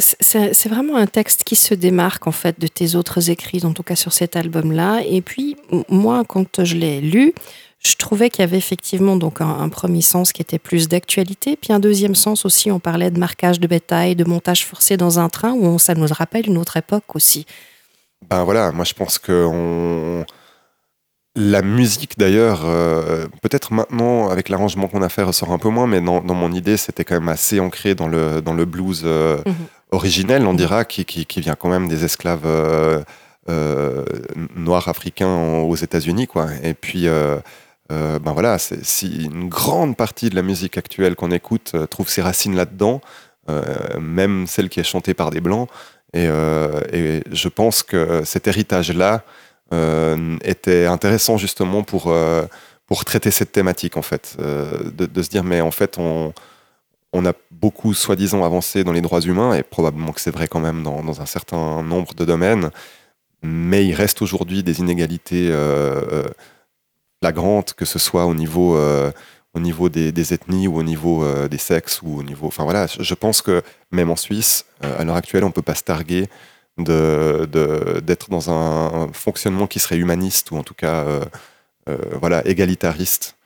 C'est 0.00 0.68
vraiment 0.68 0.96
un 0.96 1.06
texte 1.06 1.44
qui 1.44 1.54
se 1.54 1.74
démarque 1.74 2.26
en 2.26 2.32
fait 2.32 2.58
de 2.58 2.66
tes 2.66 2.96
autres 2.96 3.30
écrits, 3.30 3.64
en 3.64 3.72
tout 3.72 3.84
cas 3.84 3.94
sur 3.94 4.12
cet 4.12 4.34
album-là. 4.34 5.02
Et 5.06 5.20
puis 5.20 5.56
moi, 5.88 6.24
quand 6.26 6.64
je 6.64 6.74
l'ai 6.74 7.00
lu, 7.00 7.32
je 7.78 7.94
trouvais 7.96 8.30
qu'il 8.30 8.40
y 8.40 8.44
avait 8.44 8.56
effectivement 8.56 9.16
donc 9.16 9.40
un, 9.40 9.68
premier 9.68 10.00
sens 10.00 10.32
qui 10.32 10.40
était 10.40 10.58
plus 10.58 10.88
d'actualité, 10.88 11.56
puis 11.56 11.72
un 11.72 11.78
deuxième 11.78 12.14
sens 12.14 12.44
aussi. 12.44 12.72
On 12.72 12.80
parlait 12.80 13.10
de 13.10 13.20
marquage 13.20 13.60
de 13.60 13.66
bétail, 13.66 14.16
de 14.16 14.24
montage 14.24 14.64
forcé 14.66 14.96
dans 14.96 15.18
un 15.18 15.28
train, 15.28 15.52
où 15.52 15.78
ça 15.78 15.94
nous 15.94 16.06
rappelle 16.10 16.48
une 16.48 16.58
autre 16.58 16.76
époque 16.76 17.14
aussi. 17.14 17.46
Ben 18.30 18.42
voilà, 18.42 18.72
moi 18.72 18.86
je 18.86 18.94
pense 18.94 19.18
que 19.18 19.46
on 19.46 20.13
la 21.36 21.62
musique 21.62 22.16
d'ailleurs, 22.16 22.62
euh, 22.64 23.26
peut-être 23.42 23.72
maintenant 23.72 24.28
avec 24.28 24.48
l'arrangement 24.48 24.86
qu'on 24.86 25.02
a 25.02 25.08
fait 25.08 25.22
ressort 25.22 25.50
un 25.50 25.58
peu 25.58 25.68
moins, 25.68 25.86
mais 25.86 26.00
dans, 26.00 26.22
mon 26.22 26.52
idée 26.52 26.76
c'était 26.76 27.04
quand 27.04 27.14
même 27.14 27.28
assez 27.28 27.58
ancré 27.58 27.94
dans 27.94 28.06
le, 28.06 28.40
dans 28.40 28.54
le 28.54 28.64
blues 28.64 29.02
euh, 29.04 29.38
mhm. 29.44 29.54
originel, 29.90 30.46
on 30.46 30.54
dira, 30.54 30.84
qui, 30.84 31.04
qui, 31.04 31.40
vient 31.40 31.56
quand 31.56 31.68
même 31.68 31.88
des 31.88 32.04
esclaves 32.04 32.46
euh, 32.46 33.02
noirs 34.54 34.88
africains 34.88 35.36
aux 35.62 35.76
États-Unis, 35.76 36.28
quoi. 36.28 36.48
Et 36.62 36.74
puis 36.74 37.06
ben 37.90 38.32
voilà, 38.32 38.58
si 38.58 39.24
une 39.24 39.48
grande 39.48 39.96
partie 39.96 40.30
de 40.30 40.36
la 40.36 40.42
musique 40.42 40.78
actuelle 40.78 41.16
qu'on 41.16 41.30
écoute 41.32 41.74
trouve 41.90 42.08
ses 42.08 42.22
racines 42.22 42.54
là-dedans, 42.54 43.00
même 44.00 44.46
celle 44.46 44.68
qui 44.68 44.78
est 44.78 44.84
chantée 44.84 45.14
par 45.14 45.30
des 45.30 45.40
blancs, 45.40 45.68
et, 46.12 46.26
et 46.92 47.22
je 47.32 47.48
pense 47.48 47.82
que 47.82 48.22
cet 48.24 48.46
héritage-là 48.46 49.24
euh, 49.24 49.43
était 50.42 50.86
intéressant 50.86 51.38
justement 51.38 51.82
pour, 51.82 52.08
euh, 52.08 52.44
pour 52.86 53.04
traiter 53.04 53.30
cette 53.30 53.52
thématique 53.52 53.96
en 53.96 54.02
fait, 54.02 54.36
euh, 54.40 54.90
de, 54.90 55.22
se 55.22 55.28
dire 55.28 55.44
mais 55.44 55.60
en 55.60 55.70
fait 55.70 55.98
on, 55.98 56.32
on 57.12 57.26
a 57.26 57.32
beaucoup 57.50 57.94
soi-disant 57.94 58.44
avancé 58.44 58.84
dans 58.84 58.92
les 58.92 59.00
droits 59.00 59.20
humains, 59.20 59.54
et 59.54 59.62
probablement 59.62 60.12
que 60.12 60.20
c'est 60.20 60.30
vrai 60.30 60.48
quand 60.48 60.60
même 60.60 60.82
dans, 60.82 61.20
un 61.20 61.26
certain 61.26 61.82
nombre 61.82 62.14
de 62.14 62.24
domaines, 62.24 62.70
mais 63.42 63.86
il 63.86 63.94
reste 63.94 64.22
aujourd'hui 64.22 64.62
des 64.62 64.80
inégalités 64.80 65.54
flagrantes, 67.22 67.74
que 67.74 67.84
ce 67.84 67.98
soit 67.98 68.26
au 68.26 68.34
niveau, 68.34 68.76
au 69.54 69.60
niveau 69.60 69.88
des, 69.88 70.10
des, 70.10 70.34
ethnies 70.34 70.66
ou 70.66 70.76
au 70.76 70.82
niveau 70.82 71.24
des 71.46 71.58
sexes, 71.58 72.02
ou 72.02 72.18
au 72.18 72.22
niveau... 72.24 72.48
Enfin 72.48 72.64
voilà, 72.64 72.86
je 72.86 73.14
pense 73.14 73.42
que 73.42 73.62
même 73.92 74.10
en 74.10 74.16
Suisse, 74.16 74.66
à 74.80 75.04
l'heure 75.04 75.16
actuelle, 75.16 75.44
on 75.44 75.48
ne 75.48 75.52
peut 75.52 75.62
pas 75.62 75.76
se 75.76 75.84
targuer 75.84 76.26
de, 76.78 78.00
d'être 78.00 78.30
dans 78.30 78.50
un, 78.50 79.12
fonctionnement 79.12 79.66
qui 79.66 79.80
serait 79.80 79.96
humaniste 79.96 80.50
ou 80.50 80.56
en 80.56 80.62
tout 80.62 80.74
cas 80.74 81.04
euh, 81.04 81.24
euh, 81.88 81.96
voilà, 82.20 82.46
égalitariste. 82.46 83.36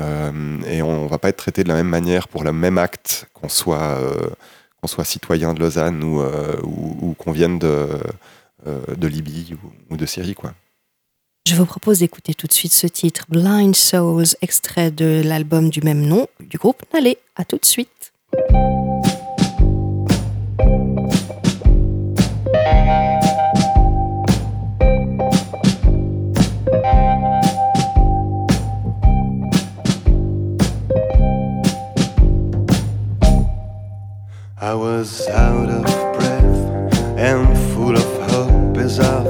Euh, 0.00 0.60
et 0.66 0.82
on 0.82 1.04
ne 1.04 1.08
va 1.08 1.18
pas 1.18 1.28
être 1.28 1.36
traité 1.36 1.64
de 1.64 1.68
la 1.68 1.74
même 1.74 1.88
manière 1.88 2.28
pour 2.28 2.44
le 2.44 2.52
même 2.52 2.78
acte, 2.78 3.28
qu'on 3.34 3.48
soit, 3.48 3.98
qu'on 4.80 4.86
soit 4.86 5.04
citoyen 5.04 5.54
de 5.54 5.60
Lausanne 5.60 6.02
ou, 6.02 6.22
ou, 6.62 7.14
qu'on 7.14 7.32
vienne 7.32 7.58
de, 7.58 7.88
de 8.66 9.06
Libye 9.06 9.54
ou, 9.90 9.96
de 9.96 10.06
Syrie. 10.06 10.34
Quoi. 10.34 10.54
Je 11.46 11.54
vous 11.54 11.66
propose 11.66 11.98
d'écouter 11.98 12.32
tout 12.32 12.46
de 12.46 12.52
suite 12.54 12.72
ce 12.72 12.86
titre, 12.86 13.26
Blind 13.28 13.76
Souls, 13.76 14.24
extrait 14.40 14.90
de 14.90 15.20
l'album 15.22 15.68
du 15.68 15.82
même 15.82 16.00
nom 16.00 16.26
du 16.40 16.56
groupe 16.56 16.82
Allez, 16.94 17.18
à 17.36 17.44
tout 17.44 17.58
de 17.58 17.66
suite. 17.66 18.12
I 22.64 23.18
was 34.74 35.28
out 35.28 35.68
of 35.68 35.82
breath 36.16 36.44
and 37.18 37.58
full 37.74 37.96
of 37.96 38.30
hope 38.30 38.76
as 38.76 39.00
I 39.00 39.21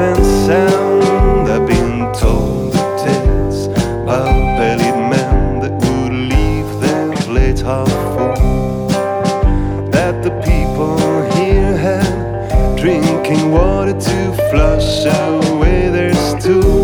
haven't 0.00 0.24
sound. 0.46 1.48
I've 1.50 1.66
been 1.66 2.12
told 2.14 2.72
the 2.72 2.84
tales 3.04 3.68
by 4.06 4.24
bellied 4.56 5.00
men 5.12 5.60
that 5.60 5.74
would 5.84 6.14
leave 6.34 6.70
their 6.80 7.12
plate 7.24 7.60
half 7.60 7.88
full. 8.14 8.88
That 9.90 10.22
the 10.22 10.32
people 10.50 10.96
here 11.34 11.76
had 11.76 12.76
drinking 12.78 13.52
water 13.52 13.92
to 14.08 14.18
flush 14.50 15.04
away 15.04 15.90
their 15.90 16.14
stool. 16.14 16.79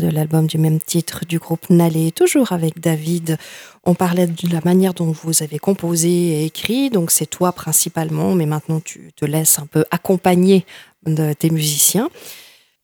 De 0.00 0.08
l'album 0.08 0.46
du 0.46 0.58
même 0.58 0.80
titre 0.80 1.24
du 1.26 1.38
groupe 1.38 1.70
Nalé, 1.70 2.12
toujours 2.12 2.52
avec 2.52 2.80
David. 2.80 3.38
On 3.84 3.94
parlait 3.94 4.26
de 4.26 4.52
la 4.52 4.60
manière 4.64 4.94
dont 4.94 5.12
vous 5.22 5.42
avez 5.42 5.58
composé 5.58 6.08
et 6.08 6.44
écrit, 6.44 6.90
donc 6.90 7.10
c'est 7.10 7.26
toi 7.26 7.52
principalement, 7.52 8.34
mais 8.34 8.46
maintenant 8.46 8.80
tu 8.80 9.12
te 9.16 9.24
laisses 9.24 9.58
un 9.58 9.66
peu 9.66 9.84
accompagner 9.90 10.64
de 11.06 11.32
tes 11.32 11.50
musiciens. 11.50 12.08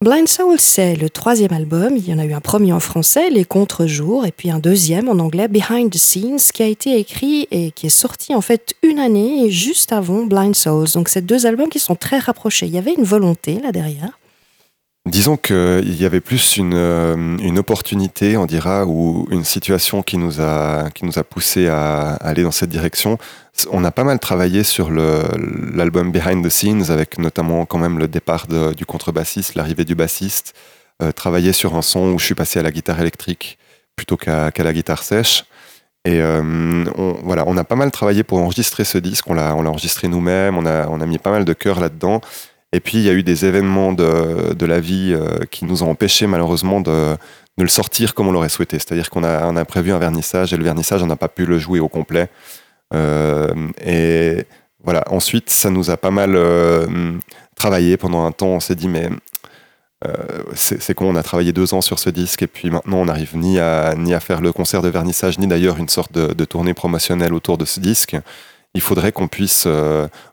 Blind 0.03 0.29
Souls, 0.29 0.59
c'est 0.59 0.97
le 0.97 1.11
troisième 1.11 1.53
album. 1.53 1.95
Il 1.95 2.09
y 2.09 2.15
en 2.15 2.19
a 2.19 2.25
eu 2.25 2.33
un 2.33 2.41
premier 2.41 2.73
en 2.73 2.81
français, 2.81 3.29
Les 3.29 3.45
Contre-jours, 3.45 4.25
et 4.25 4.33
puis 4.33 4.51
un 4.51 4.59
deuxième 4.59 5.11
en 5.11 5.19
anglais, 5.19 5.47
Behind 5.47 5.91
the 5.91 5.99
Scenes, 5.99 6.39
qui 6.55 6.63
a 6.63 6.67
été 6.67 6.99
écrit 6.99 7.47
et 7.51 7.71
qui 7.71 7.89
est 7.89 7.91
sorti 7.91 8.35
en 8.35 8.41
fait 8.41 8.73
une 8.83 8.99
année 8.99 9.51
juste 9.51 9.93
avant 9.93 10.25
Blind 10.25 10.57
Souls. 10.57 10.89
Donc 10.95 11.11
c'est 11.11 11.27
deux 11.27 11.45
albums 11.45 11.69
qui 11.69 11.79
sont 11.79 11.97
très 11.97 12.19
rapprochés. 12.19 12.65
Il 12.65 12.73
y 12.73 12.79
avait 12.79 12.95
une 12.95 13.05
volonté 13.05 13.61
là 13.61 13.73
derrière. 13.73 14.20
Disons 15.07 15.38
qu'il 15.38 15.96
y 15.96 16.05
avait 16.05 16.20
plus 16.20 16.59
une, 16.59 16.74
euh, 16.74 17.16
une 17.38 17.59
opportunité, 17.59 18.36
on 18.36 18.44
dira, 18.44 18.84
ou 18.84 19.26
une 19.30 19.44
situation 19.44 20.03
qui 20.03 20.18
nous 20.18 20.42
a, 20.42 20.90
qui 20.90 21.07
nous 21.07 21.18
a 21.18 21.24
poussé 21.24 21.68
à 21.68 22.12
aller 22.16 22.42
dans 22.42 22.51
cette 22.51 22.68
direction. 22.68 23.16
On 23.70 23.82
a 23.84 23.90
pas 23.90 24.05
mal 24.05 24.18
travaillé 24.18 24.62
sur 24.62 24.90
l'album 24.90 26.12
Behind 26.12 26.44
the 26.44 26.51
Scenes, 26.51 26.90
avec 26.90 27.18
notamment 27.18 27.64
quand 27.64 27.78
même 27.78 27.98
le 27.98 28.09
départ 28.09 28.46
du 28.46 28.84
contrebassiste, 28.84 29.55
l'arrivée 29.55 29.86
du 29.86 29.94
bassiste, 29.94 30.55
euh, 31.03 31.12
travailler 31.12 31.55
sur 31.55 31.76
un 31.76 31.82
son 31.82 32.12
où 32.12 32.18
je 32.18 32.26
suis 32.26 32.34
passé 32.34 32.59
à 32.59 32.62
la 32.62 32.70
guitare 32.70 33.01
électrique 33.01 33.59
plutôt 33.96 34.18
qu'à 34.18 34.53
la 34.57 34.72
guitare 34.72 35.03
sèche. 35.03 35.44
Et 36.05 36.20
euh, 36.20 36.84
on, 36.94 37.18
voilà, 37.22 37.44
on 37.46 37.57
a 37.57 37.64
pas 37.64 37.76
mal 37.76 37.90
travaillé 37.90 38.22
pour 38.22 38.38
enregistrer 38.38 38.84
ce 38.84 38.98
disque, 38.98 39.28
on 39.28 39.34
l'a 39.34 39.55
enregistré 39.55 40.09
nous-mêmes, 40.09 40.57
on 40.57 40.64
a, 40.66 40.88
on 40.88 41.01
a 41.01 41.07
mis 41.07 41.18
pas 41.18 41.30
mal 41.30 41.44
de 41.44 41.53
cœur 41.53 41.80
là-dedans. 41.80 42.20
Et 42.73 42.81
puis, 42.81 42.99
il 42.99 43.05
y 43.05 43.11
a 43.11 43.12
eu 43.12 43.23
des 43.23 43.45
événements 43.47 43.93
de, 43.93 44.55
de 44.55 44.66
la 44.66 44.81
vie 44.81 45.12
euh, 45.12 45.45
qui 45.51 45.64
nous 45.64 45.83
ont 45.83 45.91
empêchés, 45.91 46.27
malheureusement, 46.27 46.81
de, 46.81 47.16
de 47.59 47.62
le 47.62 47.68
sortir 47.68 48.14
comme 48.14 48.29
on 48.29 48.33
l'aurait 48.33 48.49
souhaité. 48.49 48.79
C'est-à-dire 48.79 49.11
qu'on 49.11 49.25
a, 49.25 49.47
on 49.47 49.57
a 49.57 49.64
prévu 49.64 49.93
un 49.93 49.99
vernissage 49.99 50.53
et 50.53 50.57
le 50.57 50.64
vernissage, 50.64 51.03
on 51.03 51.07
n'a 51.07 51.16
pas 51.16 51.29
pu 51.29 51.47
le 51.47 51.59
jouer 51.59 51.81
au 51.81 51.89
complet. 51.89 52.29
Euh, 52.95 53.68
et 53.85 54.45
voilà, 54.83 55.05
ensuite, 55.11 55.51
ça 55.51 55.71
nous 55.71 55.91
a 55.91 55.97
pas 55.97 56.11
mal 56.11 56.35
euh, 56.35 57.18
travaillé 57.55 57.97
pendant 57.97 58.25
un 58.25 58.33
temps. 58.33 58.49
On 58.49 58.61
s'est 58.61 58.75
dit, 58.75 58.89
mais 58.89 59.09
euh, 60.07 60.43
c'est 60.55 60.95
con, 60.95 61.07
on 61.11 61.16
a 61.16 61.23
travaillé 61.23 61.53
deux 61.53 61.75
ans 61.75 61.83
sur 61.83 61.99
ce 61.99 62.09
disque 62.09 62.43
et 62.43 62.47
puis 62.47 62.71
maintenant, 62.71 62.99
on 62.99 63.05
n'arrive 63.05 63.37
ni 63.37 63.59
à, 63.59 63.95
ni 63.95 64.14
à 64.14 64.21
faire 64.21 64.41
le 64.41 64.53
concert 64.53 64.81
de 64.83 64.89
vernissage, 64.89 65.39
ni 65.39 65.47
d'ailleurs 65.47 65.77
une 65.77 65.91
sorte 65.91 66.12
de, 66.12 66.45
tournée 66.45 66.75
promotionnelle 66.75 67.35
autour 67.35 67.59
de 67.59 67.66
ce 67.66 67.81
disque. 67.81 68.16
Il 68.73 68.81
faudrait 68.81 69.12
qu'on 69.12 69.29
puisse 69.29 69.66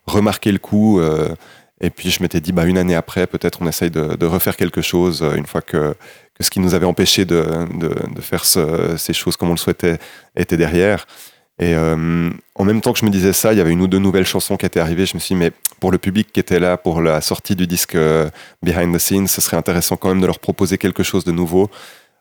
remarquer 0.06 0.52
le 0.52 0.58
coup. 0.58 1.00
Et 1.80 1.90
puis 1.90 2.10
je 2.10 2.22
m'étais 2.22 2.40
dit, 2.40 2.52
bah, 2.52 2.64
une 2.64 2.78
année 2.78 2.94
après, 2.94 3.26
peut-être 3.26 3.58
on 3.62 3.66
essaye 3.66 3.90
de, 3.90 4.26
refaire 4.26 4.56
quelque 4.56 4.80
chose, 4.80 5.22
euh, 5.22 5.36
une 5.36 5.46
fois 5.46 5.62
que, 5.62 5.94
ce 6.40 6.50
qui 6.50 6.60
nous 6.60 6.74
avait 6.74 6.86
empêché 6.86 7.24
de, 7.24 7.44
faire 8.20 8.44
ce- 8.44 8.96
ces 8.96 9.12
choses 9.12 9.36
comme 9.36 9.48
on 9.48 9.52
le 9.52 9.58
souhaitait 9.58 9.98
était 10.36 10.56
derrière. 10.56 11.06
Et 11.60 11.74
euh, 11.74 12.30
en 12.54 12.64
même 12.64 12.80
temps 12.80 12.92
que 12.92 13.00
je 13.00 13.04
me 13.04 13.10
disais 13.10 13.32
ça, 13.32 13.52
il 13.52 13.58
y 13.58 13.60
avait 13.60 13.72
une 13.72 13.80
ou 13.80 13.88
deux 13.88 13.98
nouvelles 13.98 14.26
chansons 14.26 14.56
qui 14.56 14.64
étaient 14.64 14.78
arrivées. 14.78 15.06
Je 15.06 15.16
me 15.16 15.20
suis 15.20 15.34
dit, 15.34 15.38
mais 15.40 15.50
pour 15.80 15.90
le 15.90 15.98
public 15.98 16.30
qui 16.32 16.38
était 16.38 16.60
là 16.60 16.76
pour 16.76 17.02
la 17.02 17.20
sortie 17.20 17.56
du 17.56 17.66
disque 17.66 17.96
euh, 17.96 18.30
Behind 18.62 18.94
the 18.94 18.98
Scenes, 18.98 19.26
ce 19.26 19.40
serait 19.40 19.56
intéressant 19.56 19.96
quand 19.96 20.08
même 20.10 20.20
de 20.20 20.26
leur 20.26 20.38
proposer 20.38 20.78
quelque 20.78 21.02
chose 21.02 21.24
de 21.24 21.32
nouveau. 21.32 21.70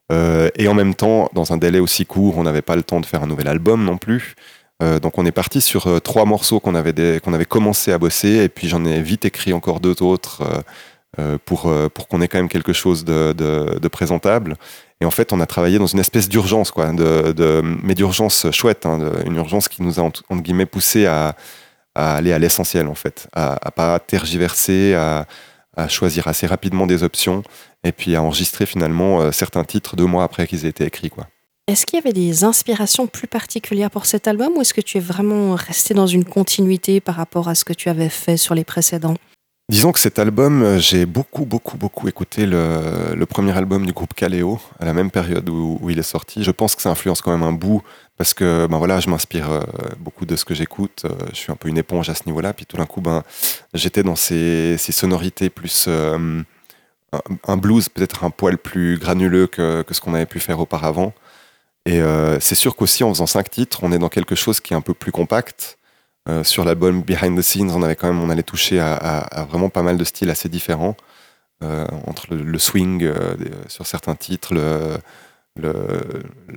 Et 0.09 0.69
en 0.69 0.73
même 0.73 0.95
temps, 0.95 1.29
dans 1.33 1.51
un 1.51 1.57
délai 1.57 1.79
aussi 1.79 2.05
court, 2.05 2.37
on 2.37 2.43
n'avait 2.43 2.61
pas 2.61 2.77
le 2.77 2.83
temps 2.83 3.01
de 3.01 3.05
faire 3.05 3.23
un 3.23 3.27
nouvel 3.27 3.49
album 3.49 3.83
non 3.83 3.97
plus. 3.97 4.35
Euh, 4.83 4.99
donc 4.99 5.17
on 5.17 5.25
est 5.25 5.31
parti 5.31 5.59
sur 5.61 5.87
euh, 5.87 5.99
trois 5.99 6.25
morceaux 6.25 6.59
qu'on 6.59 6.75
avait, 6.75 7.19
qu'on 7.19 7.33
avait 7.33 7.45
commencé 7.45 7.91
à 7.91 7.97
bosser, 7.97 8.43
et 8.43 8.49
puis 8.49 8.67
j'en 8.67 8.85
ai 8.85 9.01
vite 9.01 9.25
écrit 9.25 9.53
encore 9.53 9.79
deux 9.79 10.03
autres 10.03 10.43
euh, 11.19 11.37
pour, 11.45 11.73
pour 11.93 12.07
qu'on 12.07 12.21
ait 12.21 12.27
quand 12.27 12.37
même 12.37 12.49
quelque 12.49 12.73
chose 12.73 13.03
de, 13.03 13.87
présentable. 13.87 14.55
Et 15.01 15.05
en 15.05 15.11
fait, 15.11 15.33
on 15.33 15.39
a 15.39 15.45
travaillé 15.45 15.79
dans 15.79 15.87
une 15.87 15.99
espèce 15.99 16.29
d'urgence, 16.29 16.71
quoi, 16.71 16.91
mais 16.91 17.95
d'urgence 17.95 18.51
chouette, 18.51 18.85
hein, 18.85 18.99
une 19.25 19.35
urgence 19.35 19.67
qui 19.67 19.81
nous 19.81 19.99
a 19.99 20.03
entre, 20.03 20.23
guillemets 20.31 20.65
poussé 20.65 21.05
à, 21.05 21.35
aller 21.95 22.33
à 22.33 22.39
l'essentiel 22.39 22.87
en 22.87 22.93
fait, 22.93 23.27
à, 23.33 23.57
à 23.61 23.71
pas 23.71 23.97
tergiverser, 23.99 24.93
à, 24.93 25.25
à 25.75 25.87
choisir 25.87 26.27
assez 26.27 26.45
rapidement 26.45 26.85
des 26.85 27.01
options, 27.03 27.41
et 27.83 27.91
puis 27.91 28.15
à 28.15 28.21
enregistrer 28.21 28.67
finalement 28.67 29.31
certains 29.31 29.63
titres 29.63 29.95
deux 29.95 30.05
mois 30.05 30.23
après 30.23 30.45
qu'ils 30.45 30.65
aient 30.65 30.69
été 30.69 30.85
écrits, 30.85 31.09
quoi. 31.09 31.27
Est-ce 31.69 31.85
qu'il 31.85 31.97
y 31.97 32.01
avait 32.01 32.13
des 32.13 32.45
inspirations 32.45 33.07
plus 33.07 33.27
particulières 33.27 33.91
pour 33.91 34.05
cet 34.05 34.29
album 34.29 34.53
ou 34.55 34.61
est-ce 34.61 34.73
que 34.73 34.79
tu 34.79 34.99
es 34.99 35.01
vraiment 35.01 35.53
resté 35.53 35.93
dans 35.93 36.07
une 36.07 36.23
continuité 36.23 37.01
par 37.01 37.15
rapport 37.15 37.49
à 37.49 37.55
ce 37.55 37.65
que 37.65 37.73
tu 37.73 37.89
avais 37.89 38.07
fait 38.07 38.37
sur 38.37 38.55
les 38.55 38.63
précédents? 38.63 39.15
Disons 39.69 39.91
que 39.91 39.99
cet 39.99 40.17
album, 40.17 40.63
euh, 40.63 40.79
j'ai 40.79 41.05
beaucoup, 41.05 41.43
beaucoup, 41.43 41.75
beaucoup 41.75 42.07
écouté 42.07 42.45
le, 42.45 43.25
premier 43.25 43.51
album 43.51 43.85
du 43.85 43.91
groupe 43.91 44.13
Kaleo 44.13 44.61
à 44.79 44.85
la 44.85 44.93
même 44.93 45.11
période 45.11 45.49
où, 45.49 45.77
où, 45.81 45.89
il 45.89 45.99
est 45.99 46.03
sorti. 46.03 46.41
Je 46.41 46.51
pense 46.51 46.73
que 46.73 46.81
ça 46.81 46.89
influence 46.89 47.19
quand 47.19 47.31
même 47.31 47.43
un 47.43 47.51
bout 47.51 47.83
parce 48.15 48.33
que 48.33 48.65
ben 48.67 48.77
voilà, 48.77 49.01
je 49.01 49.09
m'inspire 49.09 49.51
euh, 49.51 49.61
beaucoup 49.99 50.25
de 50.25 50.37
ce 50.37 50.45
que 50.45 50.55
j'écoute. 50.55 51.01
Euh, 51.03 51.09
je 51.33 51.35
suis 51.35 51.51
un 51.51 51.57
peu 51.57 51.67
une 51.67 51.77
éponge 51.77 52.09
à 52.09 52.15
ce 52.15 52.23
niveau-là. 52.27 52.53
Puis 52.53 52.65
tout 52.65 52.77
d'un 52.77 52.85
coup, 52.85 53.01
ben, 53.01 53.23
j'étais 53.73 54.03
dans 54.03 54.15
ces, 54.15 54.77
sonorités 54.77 55.49
plus 55.49 55.89
un, 55.89 57.57
blues, 57.57 57.89
peut-être 57.89 58.23
un 58.23 58.29
poil 58.29 58.57
plus 58.57 58.97
granuleux 58.97 59.47
que 59.47 59.83
ce 59.91 59.99
qu'on 59.99 60.13
avait 60.13 60.25
pu 60.25 60.39
faire 60.39 60.61
auparavant. 60.61 61.13
Et 61.87 62.01
euh, 62.01 62.37
c'est 62.41 62.53
sûr 62.53 62.75
qu'aussi 62.75 63.05
en 63.05 63.09
faisant 63.09 63.27
cinq 63.27 63.49
titres, 63.49 63.79
on 63.81 63.93
est 63.93 63.97
dans 63.97 64.09
quelque 64.09 64.35
chose 64.35 64.59
qui 64.59 64.73
est 64.73 64.75
un 64.75 64.81
peu 64.81 64.93
plus 64.93 65.13
compact. 65.13 65.77
Euh, 66.27 66.43
sur 66.43 66.65
l'album 66.65 67.01
Behind 67.01 67.37
the 67.37 67.41
Scenes, 67.41 67.71
on 67.71 67.81
avait 67.81 67.95
quand 67.95 68.07
même, 68.07 68.21
on 68.21 68.29
allait 68.29 68.43
toucher 68.43 68.79
à, 68.81 69.47
vraiment 69.49 69.69
pas 69.69 69.81
mal 69.81 69.97
de 69.97 70.03
styles 70.03 70.29
assez 70.29 70.49
différents, 70.49 70.97
euh, 71.63 71.87
entre 72.05 72.35
le, 72.35 72.59
swing 72.59 73.03
euh, 73.03 73.35
sur 73.69 73.87
certains 73.87 74.15
titres, 74.15 74.53
le, 74.53 74.97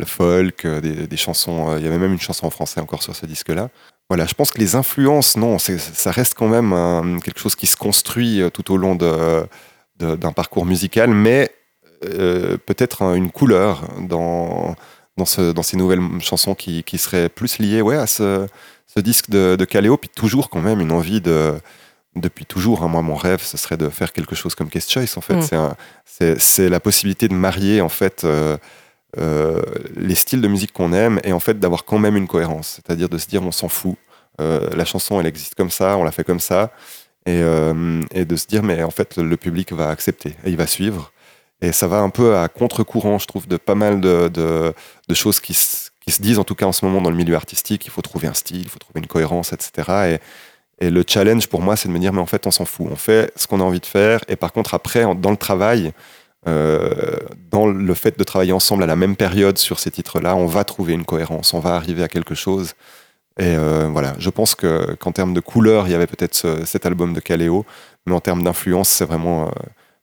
folk, 0.04 0.66
des, 0.66 1.16
chansons. 1.16 1.76
Il 1.76 1.84
y 1.84 1.86
avait 1.86 1.98
même 1.98 2.12
une 2.12 2.20
chanson 2.20 2.46
en 2.46 2.50
français 2.50 2.80
encore 2.80 3.04
sur 3.04 3.14
ce 3.14 3.26
disque-là. 3.26 3.68
Voilà, 4.08 4.26
je 4.26 4.34
pense 4.34 4.50
que 4.50 4.58
les 4.58 4.74
influences, 4.74 5.36
non, 5.36 5.58
ça 5.60 6.10
reste 6.10 6.34
quand 6.34 6.48
même 6.48 7.22
quelque 7.22 7.38
chose 7.38 7.54
qui 7.54 7.68
se 7.68 7.76
construit 7.76 8.42
tout 8.52 8.72
au 8.72 8.76
long 8.76 8.96
de, 8.96 9.46
de, 10.00 10.16
d'un 10.16 10.32
parcours 10.32 10.66
musical, 10.66 11.10
mais 11.10 11.54
peut-être 12.00 13.02
une 13.14 13.30
couleur 13.30 13.84
dans, 14.00 14.74
dans, 15.20 15.26
ce, 15.26 15.52
dans 15.52 15.62
ces 15.62 15.76
nouvelles 15.76 16.00
chansons 16.20 16.54
qui, 16.54 16.82
qui 16.82 16.98
seraient 16.98 17.28
plus 17.28 17.58
liées 17.58 17.82
ouais, 17.82 17.96
à 17.96 18.06
ce, 18.06 18.46
ce 18.86 19.00
disque 19.00 19.30
de, 19.30 19.54
de 19.56 19.64
Kaleo, 19.64 19.96
puis 19.96 20.08
toujours 20.08 20.48
quand 20.50 20.60
même 20.60 20.80
une 20.80 20.92
envie 20.92 21.20
de. 21.20 21.54
Depuis 22.16 22.44
toujours, 22.44 22.82
hein, 22.82 22.88
moi, 22.88 23.02
mon 23.02 23.14
rêve, 23.14 23.40
ce 23.40 23.56
serait 23.56 23.76
de 23.76 23.88
faire 23.88 24.12
quelque 24.12 24.34
chose 24.34 24.56
comme 24.56 24.68
Case 24.68 24.90
Choice. 24.90 25.16
En 25.16 25.20
fait, 25.20 25.36
mm. 25.54 26.34
c'est 26.38 26.68
la 26.68 26.80
possibilité 26.80 27.28
de 27.28 27.34
marier 27.34 27.80
en 27.80 27.88
fait 27.88 28.24
euh, 28.24 28.56
euh, 29.16 29.62
les 29.94 30.16
styles 30.16 30.40
de 30.40 30.48
musique 30.48 30.72
qu'on 30.72 30.92
aime 30.92 31.20
et 31.22 31.32
en 31.32 31.38
fait 31.38 31.60
d'avoir 31.60 31.84
quand 31.84 32.00
même 32.00 32.16
une 32.16 32.26
cohérence. 32.26 32.80
C'est-à-dire 32.80 33.08
de 33.08 33.16
se 33.16 33.28
dire, 33.28 33.44
on 33.44 33.52
s'en 33.52 33.68
fout. 33.68 33.94
Euh, 34.40 34.70
la 34.74 34.84
chanson, 34.84 35.20
elle 35.20 35.26
existe 35.26 35.54
comme 35.54 35.70
ça, 35.70 35.96
on 35.98 36.02
la 36.02 36.10
fait 36.10 36.24
comme 36.24 36.40
ça, 36.40 36.72
et, 37.26 37.42
et, 38.12 38.24
de 38.24 38.36
se 38.36 38.46
dire, 38.48 38.64
mais 38.64 38.82
en 38.82 38.90
fait, 38.90 39.18
le 39.18 39.36
public 39.36 39.72
va 39.72 39.90
accepter 39.90 40.30
et 40.44 40.50
il 40.50 40.56
va 40.56 40.66
suivre. 40.66 41.12
Et 41.62 41.72
ça 41.72 41.86
va 41.86 41.98
un 41.98 42.10
peu 42.10 42.36
à 42.36 42.48
contre-courant, 42.48 43.18
je 43.18 43.26
trouve, 43.26 43.46
de 43.46 43.56
pas 43.56 43.74
mal 43.74 44.00
de, 44.00 44.28
de, 44.28 45.14
choses 45.14 45.40
qui, 45.40 45.52
qui 46.00 46.10
se 46.10 46.22
disent 46.22 46.38
en 46.38 46.44
tout 46.44 46.54
cas 46.54 46.66
en 46.66 46.72
ce 46.72 46.84
moment 46.84 47.02
dans 47.02 47.10
le 47.10 47.16
milieu 47.16 47.34
artistique, 47.34 47.84
il 47.86 47.90
faut 47.90 48.02
trouver 48.02 48.28
un 48.28 48.34
style, 48.34 48.62
il 48.62 48.68
faut 48.68 48.78
trouver 48.78 49.00
une 49.00 49.06
cohérence, 49.06 49.52
etc. 49.52 50.18
Et, 50.18 50.20
le 50.82 51.04
challenge 51.06 51.46
pour 51.48 51.60
moi, 51.60 51.76
c'est 51.76 51.88
de 51.88 51.92
me 51.92 51.98
dire, 51.98 52.14
mais 52.14 52.22
en 52.22 52.26
fait, 52.26 52.46
on 52.46 52.50
s'en 52.50 52.64
fout. 52.64 52.86
On 52.90 52.96
fait 52.96 53.30
ce 53.36 53.46
qu'on 53.46 53.60
a 53.60 53.64
envie 53.64 53.80
de 53.80 53.86
faire. 53.86 54.20
Et 54.28 54.36
par 54.36 54.50
contre, 54.50 54.72
après, 54.72 55.04
dans 55.14 55.30
le 55.30 55.36
travail, 55.36 55.92
euh, 56.48 57.18
dans 57.50 57.66
le 57.66 57.92
fait 57.92 58.18
de 58.18 58.24
travailler 58.24 58.52
ensemble 58.52 58.82
à 58.82 58.86
la 58.86 58.96
même 58.96 59.14
période 59.14 59.58
sur 59.58 59.78
ces 59.78 59.90
titres-là, 59.90 60.34
on 60.36 60.46
va 60.46 60.64
trouver 60.64 60.94
une 60.94 61.04
cohérence, 61.04 61.52
on 61.52 61.60
va 61.60 61.74
arriver 61.74 62.02
à 62.02 62.08
quelque 62.08 62.34
chose. 62.34 62.72
Et 63.38 63.56
euh, 63.56 63.88
voilà, 63.92 64.14
je 64.18 64.30
pense 64.30 64.54
que 64.54 64.94
qu'en 64.94 65.12
termes 65.12 65.34
de 65.34 65.40
couleur, 65.40 65.86
il 65.86 65.90
y 65.92 65.94
avait 65.94 66.06
peut-être 66.06 66.34
ce, 66.34 66.64
cet 66.64 66.86
album 66.86 67.12
de 67.12 67.20
Kaleo, 67.20 67.66
mais 68.06 68.14
en 68.14 68.20
termes 68.20 68.42
d'influence, 68.42 68.88
c'est 68.88 69.04
vraiment 69.04 69.48
euh, 69.48 69.50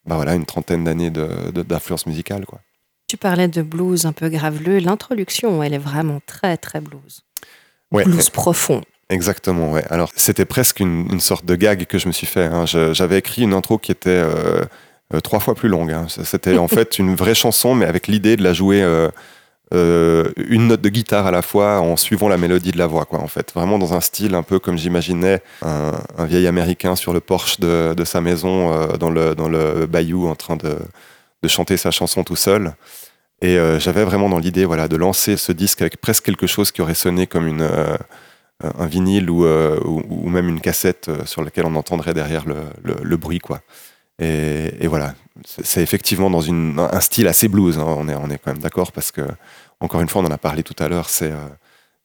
bah 0.07 0.15
voilà, 0.15 0.35
une 0.35 0.45
trentaine 0.45 0.83
d'années 0.83 1.09
d'influence 1.09 2.03
de, 2.03 2.09
de, 2.09 2.09
musicale. 2.09 2.45
Quoi. 2.45 2.59
Tu 3.07 3.17
parlais 3.17 3.47
de 3.47 3.61
blues 3.61 4.05
un 4.05 4.13
peu 4.13 4.29
graveleux. 4.29 4.79
L'introduction, 4.79 5.61
elle 5.63 5.73
est 5.73 5.79
vraiment 5.79 6.19
très, 6.25 6.57
très 6.57 6.81
blues. 6.81 7.21
Ouais, 7.91 8.03
blues 8.03 8.29
profond. 8.29 8.81
Exactement, 9.09 9.71
ouais. 9.71 9.85
Alors, 9.89 10.11
c'était 10.15 10.45
presque 10.45 10.81
une, 10.81 11.07
une, 11.11 11.21
sorte 11.21 11.45
de 11.45 11.55
gag 11.55 11.85
que 11.85 11.97
je 11.97 12.07
me 12.07 12.11
suis 12.11 12.27
fait. 12.27 12.45
Hein. 12.45 12.65
J'avais 12.65 13.17
écrit 13.17 13.43
une 13.43 13.53
intro 13.53 13.77
qui 13.77 13.93
était 13.93 14.09
euh, 14.09 14.61
euh, 15.13 15.21
trois 15.21 15.39
fois 15.39 15.55
plus 15.55 15.69
longue. 15.69 15.91
Hein. 15.91 16.07
C'était 16.09 16.57
en 16.57 16.67
fait 16.67 16.99
une 16.99 17.15
vraie 17.15 17.35
chanson, 17.35 17.75
mais 17.75 17.85
avec 17.85 18.07
l'idée 18.07 18.35
de 18.35 18.43
la 18.43 18.53
jouer 18.53 18.81
euh, 18.81 19.07
euh, 19.73 20.31
une 20.37 20.67
note 20.67 20.81
de 20.81 20.89
guitare 20.89 21.27
à 21.27 21.31
la 21.31 21.41
fois 21.41 21.81
en 21.81 21.97
suivant 21.97 22.29
la 22.29 22.37
mélodie 22.37 22.71
de 22.71 22.77
la 22.77 22.87
voix, 22.87 23.05
quoi. 23.05 23.19
En 23.19 23.27
fait, 23.27 23.51
vraiment 23.53 23.77
dans 23.77 23.93
un 23.93 23.99
style 23.99 24.33
un 24.33 24.43
peu 24.43 24.59
comme 24.59 24.77
j'imaginais 24.77 25.41
un, 25.61 26.25
vieil 26.25 26.47
Américain 26.47 26.95
sur 26.95 27.11
le 27.13 27.19
porche 27.19 27.59
de, 27.59 27.93
de 27.93 28.05
sa 28.05 28.21
maison 28.21 28.71
euh, 28.71 28.97
dans 28.97 29.09
le 29.09 29.35
dans 29.35 29.49
le 29.49 29.85
bayou 29.85 30.27
en 30.27 30.35
train 30.35 30.55
de 30.55 30.77
de 31.43 31.47
chanter 31.47 31.75
sa 31.75 31.91
chanson 31.91 32.23
tout 32.23 32.37
seul. 32.37 32.75
Et 33.41 33.57
euh, 33.57 33.77
j'avais 33.79 34.03
vraiment 34.03 34.29
dans 34.29 34.39
l'idée 34.39 34.65
voilà, 34.65 34.87
de 34.87 34.95
lancer 34.95 35.37
ce 35.37 35.51
disque 35.51 35.81
avec 35.81 35.97
presque 35.97 36.23
quelque 36.23 36.47
chose 36.47 36.71
qui 36.71 36.81
aurait 36.81 36.95
sonné 36.95 37.27
comme 37.27 37.45
une, 37.45 37.69
un 38.63 38.85
vinyle 38.87 39.29
ou, 39.29 39.45
ou, 39.45 40.03
ou, 40.09 40.29
même 40.29 40.47
une 40.49 40.61
cassette 40.61 41.11
sur 41.25 41.43
laquelle 41.43 41.65
on 41.65 41.75
entendrait 41.75 42.15
derrière 42.15 42.45
le, 42.47 42.55
le, 42.83 42.95
le 43.03 43.17
bruit. 43.17 43.39
Quoi. 43.39 43.61
Et, 44.19 44.87
voilà, 44.87 45.13
c'est 45.45 45.81
effectivement 45.81 46.29
dans 46.29 46.43
un 46.49 46.99
style 47.01 47.27
assez 47.27 47.47
blues, 47.47 47.77
hein, 47.77 47.85
on, 47.87 48.09
est, 48.09 48.15
on 48.15 48.29
est 48.29 48.37
quand 48.37 48.51
même 48.51 48.61
d'accord, 48.61 48.91
parce 48.91 49.11
que, 49.11 49.21
encore 49.79 50.01
une 50.01 50.09
fois, 50.09 50.21
on 50.21 50.25
en 50.25 50.31
a 50.31 50.39
parlé 50.39 50.63
tout 50.63 50.75
à 50.79 50.87
l'heure, 50.87 51.09
c'est 51.09 51.31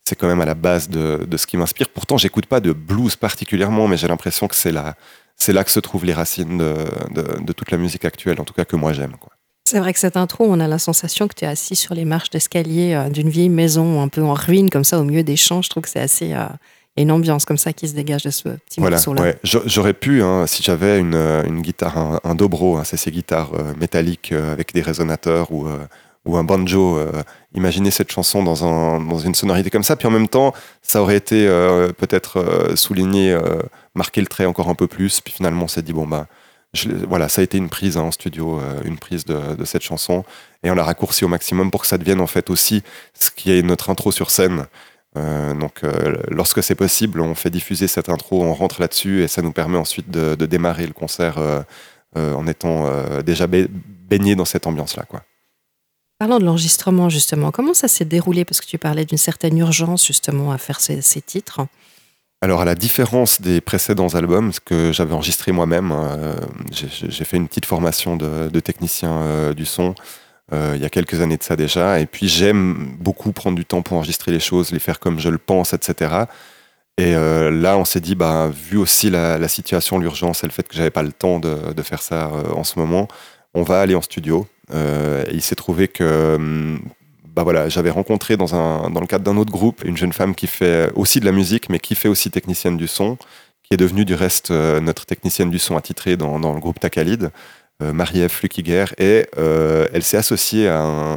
c'est 0.05 0.17
quand 0.17 0.27
même 0.27 0.41
à 0.41 0.45
la 0.45 0.55
base 0.55 0.89
de, 0.89 1.25
de 1.27 1.37
ce 1.37 1.47
qui 1.47 1.57
m'inspire. 1.57 1.89
Pourtant, 1.89 2.17
j'écoute 2.17 2.47
pas 2.47 2.61
de 2.61 2.73
blues 2.73 3.17
particulièrement, 3.17 3.89
mais 3.89 3.97
j'ai 3.97 4.09
l'impression 4.09 4.49
que 4.49 4.55
c'est 4.55 4.73
là, 4.73 4.97
là 5.49 5.65
que 5.65 5.71
se 5.71 5.81
trouvent 5.81 6.05
les 6.05 6.13
racines 6.13 6.59
de, 6.59 6.75
de, 7.11 7.41
de, 7.41 7.53
toute 7.53 7.71
la 7.71 7.79
musique 7.79 8.05
actuelle, 8.05 8.41
en 8.41 8.45
tout 8.45 8.55
cas 8.55 8.65
que 8.65 8.77
moi 8.77 8.93
j'aime. 8.93 9.15
C'est 9.65 9.79
vrai 9.79 9.93
que 9.93 9.99
cette 9.99 10.17
intro, 10.17 10.45
on 10.47 10.61
a 10.61 10.69
la 10.69 10.79
sensation 10.79 11.29
que 11.29 11.35
tu 11.35 11.45
es 11.45 11.49
assis 11.49 11.77
sur 11.77 11.95
les 11.95 12.05
marches 12.05 12.31
d'escalier 12.31 12.95
euh, 12.95 13.09
d'une 13.09 13.29
vieille 13.29 13.49
maison 13.49 14.03
un 14.03 14.09
peu 14.09 14.23
en 14.23 14.35
ruine, 14.35 14.71
comme 14.71 14.85
ça, 14.85 14.99
au 14.99 15.05
milieu 15.05 15.23
des 15.23 15.37
champs. 15.37 15.63
Je 15.63 15.71
trouve 15.71 15.85
que 15.85 15.89
c'est 15.89 16.01
assez. 16.01 16.33
Euh, 16.33 16.47
une 16.97 17.11
ambiance 17.11 17.45
comme 17.45 17.59
ça 17.59 17.73
qui 17.73 17.89
se 17.89 17.95
dégage 17.95 18.25
de 18.25 18.31
ce 18.31 18.49
petit 18.51 18.81
voilà, 18.81 18.97
morceau-là. 18.97 19.23
Ouais. 19.23 19.39
J'aurais 19.45 19.95
pu, 19.95 20.23
hein, 20.23 20.47
si 20.47 20.63
j'avais 20.63 20.99
une, 20.99 21.15
une, 21.15 21.63
guitare, 21.63 21.97
un, 21.97 22.21
un 22.23 22.35
dobro, 22.35 22.77
hein, 22.77 22.85
c'est 22.85 22.97
ces 22.97 23.11
guitares 23.11 23.53
euh, 23.55 23.73
métalliques 23.81 24.33
euh, 24.33 24.53
avec 24.53 24.75
des 24.75 24.83
résonateurs 24.83 25.51
ou, 25.53 25.67
euh, 25.67 25.79
ou 26.27 26.37
un 26.37 26.45
banjo, 26.45 26.99
euh, 26.99 27.23
imaginer 27.55 27.91
cette 27.91 28.13
chanson 28.13 28.43
dans, 28.43 28.65
un, 28.65 29.01
dans 29.01 29.19
une 29.19 29.35
sonorité 29.35 29.71
comme 29.71 29.85
ça, 29.85 29.97
puis 29.97 30.07
en 30.07 30.11
même 30.11 30.29
temps, 30.29 30.53
ça 30.83 31.01
aurait 31.01 31.17
été 31.17 31.47
peut-être 31.97 32.73
souligné, 32.77 33.37
marquer 33.95 34.21
le 34.21 34.27
trait 34.27 34.45
encore 34.45 34.69
un 34.69 34.75
peu 34.75 34.87
plus, 34.87 35.21
puis 35.21 35.33
finalement 35.33 35.65
on 35.65 35.69
s'est 35.69 35.83
dit, 35.83 35.93
bon, 35.93 36.07
bah, 36.07 36.27
je, 36.75 36.89
voilà, 37.07 37.29
ça 37.29 37.41
a 37.41 37.45
été 37.45 37.59
une 37.59 37.69
prise 37.69 37.97
hein, 37.97 38.03
en 38.03 38.11
studio, 38.11 38.59
euh, 38.59 38.81
une 38.85 38.99
prise 38.99 39.25
de, 39.25 39.55
de, 39.55 39.65
cette 39.65 39.83
chanson, 39.83 40.25
et 40.63 40.71
on 40.71 40.75
l'a 40.75 40.85
raccourci 40.85 41.25
au 41.25 41.29
maximum 41.29 41.71
pour 41.71 41.83
que 41.83 41.87
ça 41.87 41.99
devienne 41.99 42.21
en 42.21 42.27
fait 42.27 42.49
aussi 42.51 42.83
ce 43.15 43.31
qui 43.31 43.53
est 43.53 43.63
notre 43.63 43.91
intro 43.91 44.11
sur 44.11 44.31
scène. 44.31 44.67
Euh, 45.17 45.55
donc, 45.55 45.85
euh, 45.85 46.17
lorsque 46.29 46.63
c'est 46.63 46.75
possible, 46.75 47.21
on 47.21 47.35
fait 47.35 47.51
diffuser 47.51 47.87
cette 47.87 48.09
intro, 48.09 48.43
on 48.43 48.55
rentre 48.55 48.81
là-dessus, 48.81 49.23
et 49.23 49.29
ça 49.29 49.43
nous 49.43 49.53
permet 49.53 49.79
ensuite 49.79 50.11
de, 50.11 50.35
de 50.35 50.47
démarrer 50.47 50.87
le 50.87 50.93
concert 50.93 51.39
en 52.15 52.47
étant 52.47 52.91
déjà 53.23 53.47
baigné 53.47 54.37
dans 54.37 54.45
cette 54.45 54.67
ambiance-là, 54.67 55.05
quoi. 55.05 55.23
Parlant 56.19 56.39
de 56.39 56.45
l'enregistrement, 56.45 57.09
justement, 57.09 57.51
comment 57.51 57.75
ça 57.75 57.89
s'est 57.89 58.05
déroulé? 58.05 58.45
Parce 58.45 58.61
que 58.61 58.67
tu 58.67 58.79
parlais 58.79 59.05
d'une 59.05 59.19
certaine 59.19 59.59
urgence, 59.59 60.07
justement, 60.07 60.53
à 60.53 60.59
faire 60.59 60.79
ces, 60.79 61.03
ces 61.03 61.21
titres. 61.21 61.67
Alors, 62.43 62.61
à 62.61 62.65
la 62.65 62.75
différence 62.75 63.41
des 63.41 63.61
précédents 63.61 64.15
albums 64.15 64.53
que 64.65 64.93
j'avais 64.93 65.15
enregistré 65.15 65.53
moi-même, 65.53 65.93
euh, 65.93 66.35
j'ai 66.71 67.25
fait 67.25 67.37
une 67.37 67.49
petite 67.49 67.67
formation 67.67 68.17
de, 68.17 68.49
de 68.49 68.61
technicien 68.61 69.11
euh, 69.11 69.55
du 69.55 69.65
son 69.65 69.95
euh, 70.53 70.73
il 70.77 70.83
y 70.83 70.85
a 70.85 70.91
quelques 70.91 71.21
années 71.21 71.37
de 71.37 71.43
ça 71.43 71.57
déjà. 71.57 72.01
Et 72.01 72.07
puis, 72.07 72.29
j'aime 72.29 72.97
beaucoup 72.99 73.33
prendre 73.33 73.57
du 73.57 73.65
temps 73.65 73.83
pour 73.83 73.97
enregistrer 73.97 74.33
les 74.33 74.41
choses, 74.41 74.71
les 74.71 74.79
faire 74.79 75.01
comme 75.01 75.19
je 75.19 75.29
le 75.29 75.39
pense, 75.39 75.73
etc. 75.73 76.27
Et 76.99 77.15
euh, 77.17 77.51
là, 77.51 77.79
on 77.79 77.85
s'est 77.85 78.01
dit, 78.01 78.15
bah, 78.15 78.51
vu 78.53 78.77
aussi 78.77 79.09
la, 79.09 79.49
situation, 79.49 79.99
l'urgence 79.99 80.45
et 80.45 80.47
le 80.47 80.53
fait 80.53 80.69
que 80.69 80.75
j'avais 80.75 80.91
pas 80.91 81.03
le 81.03 81.13
temps 81.13 81.39
de, 81.39 81.83
faire 81.83 82.03
ça 82.03 82.27
euh, 82.27 82.53
en 82.55 82.65
ce 82.65 82.79
moment, 82.79 83.09
on 83.55 83.63
va 83.63 83.81
aller 83.81 83.95
en 83.95 84.03
studio. 84.03 84.47
Et 84.75 85.35
il 85.35 85.43
s'est 85.43 85.55
trouvé 85.55 85.87
que 85.87 86.37
hum, 86.37 86.81
bah 87.35 87.43
voilà, 87.43 87.69
j'avais 87.69 87.91
rencontré 87.91 88.39
dans, 88.39 88.47
le 88.89 89.07
cadre 89.07 89.25
d'un 89.25 89.37
autre 89.37 89.53
groupe 89.53 89.83
une 89.85 89.99
jeune 89.99 90.13
femme 90.15 90.35
qui 90.35 90.47
fait 90.47 90.91
aussi 90.95 91.21
de 91.21 91.27
la 91.27 91.33
musique, 91.33 91.69
mais 91.69 91.79
qui 91.79 91.95
fait 91.95 92.09
aussi 92.09 92.31
technicienne 92.31 92.79
du 92.79 92.87
son, 92.87 93.19
qui 93.63 93.75
est 93.75 93.77
devenue 93.77 94.07
du 94.07 94.15
reste 94.15 94.51
notre 94.51 95.05
technicienne 95.05 95.51
du 95.51 95.59
son 95.59 95.77
attitrée 95.77 96.17
dans, 96.17 96.41
dans 96.41 96.55
le 96.55 96.61
groupe 96.61 96.81
Takalid, 96.81 97.31
Marie-Ève 97.91 98.31
Flukiger, 98.31 98.85
et 98.99 99.27
euh, 99.39 99.89
elle 99.93 100.03
s'est 100.03 100.19
associée 100.19 100.69
à, 100.69 101.17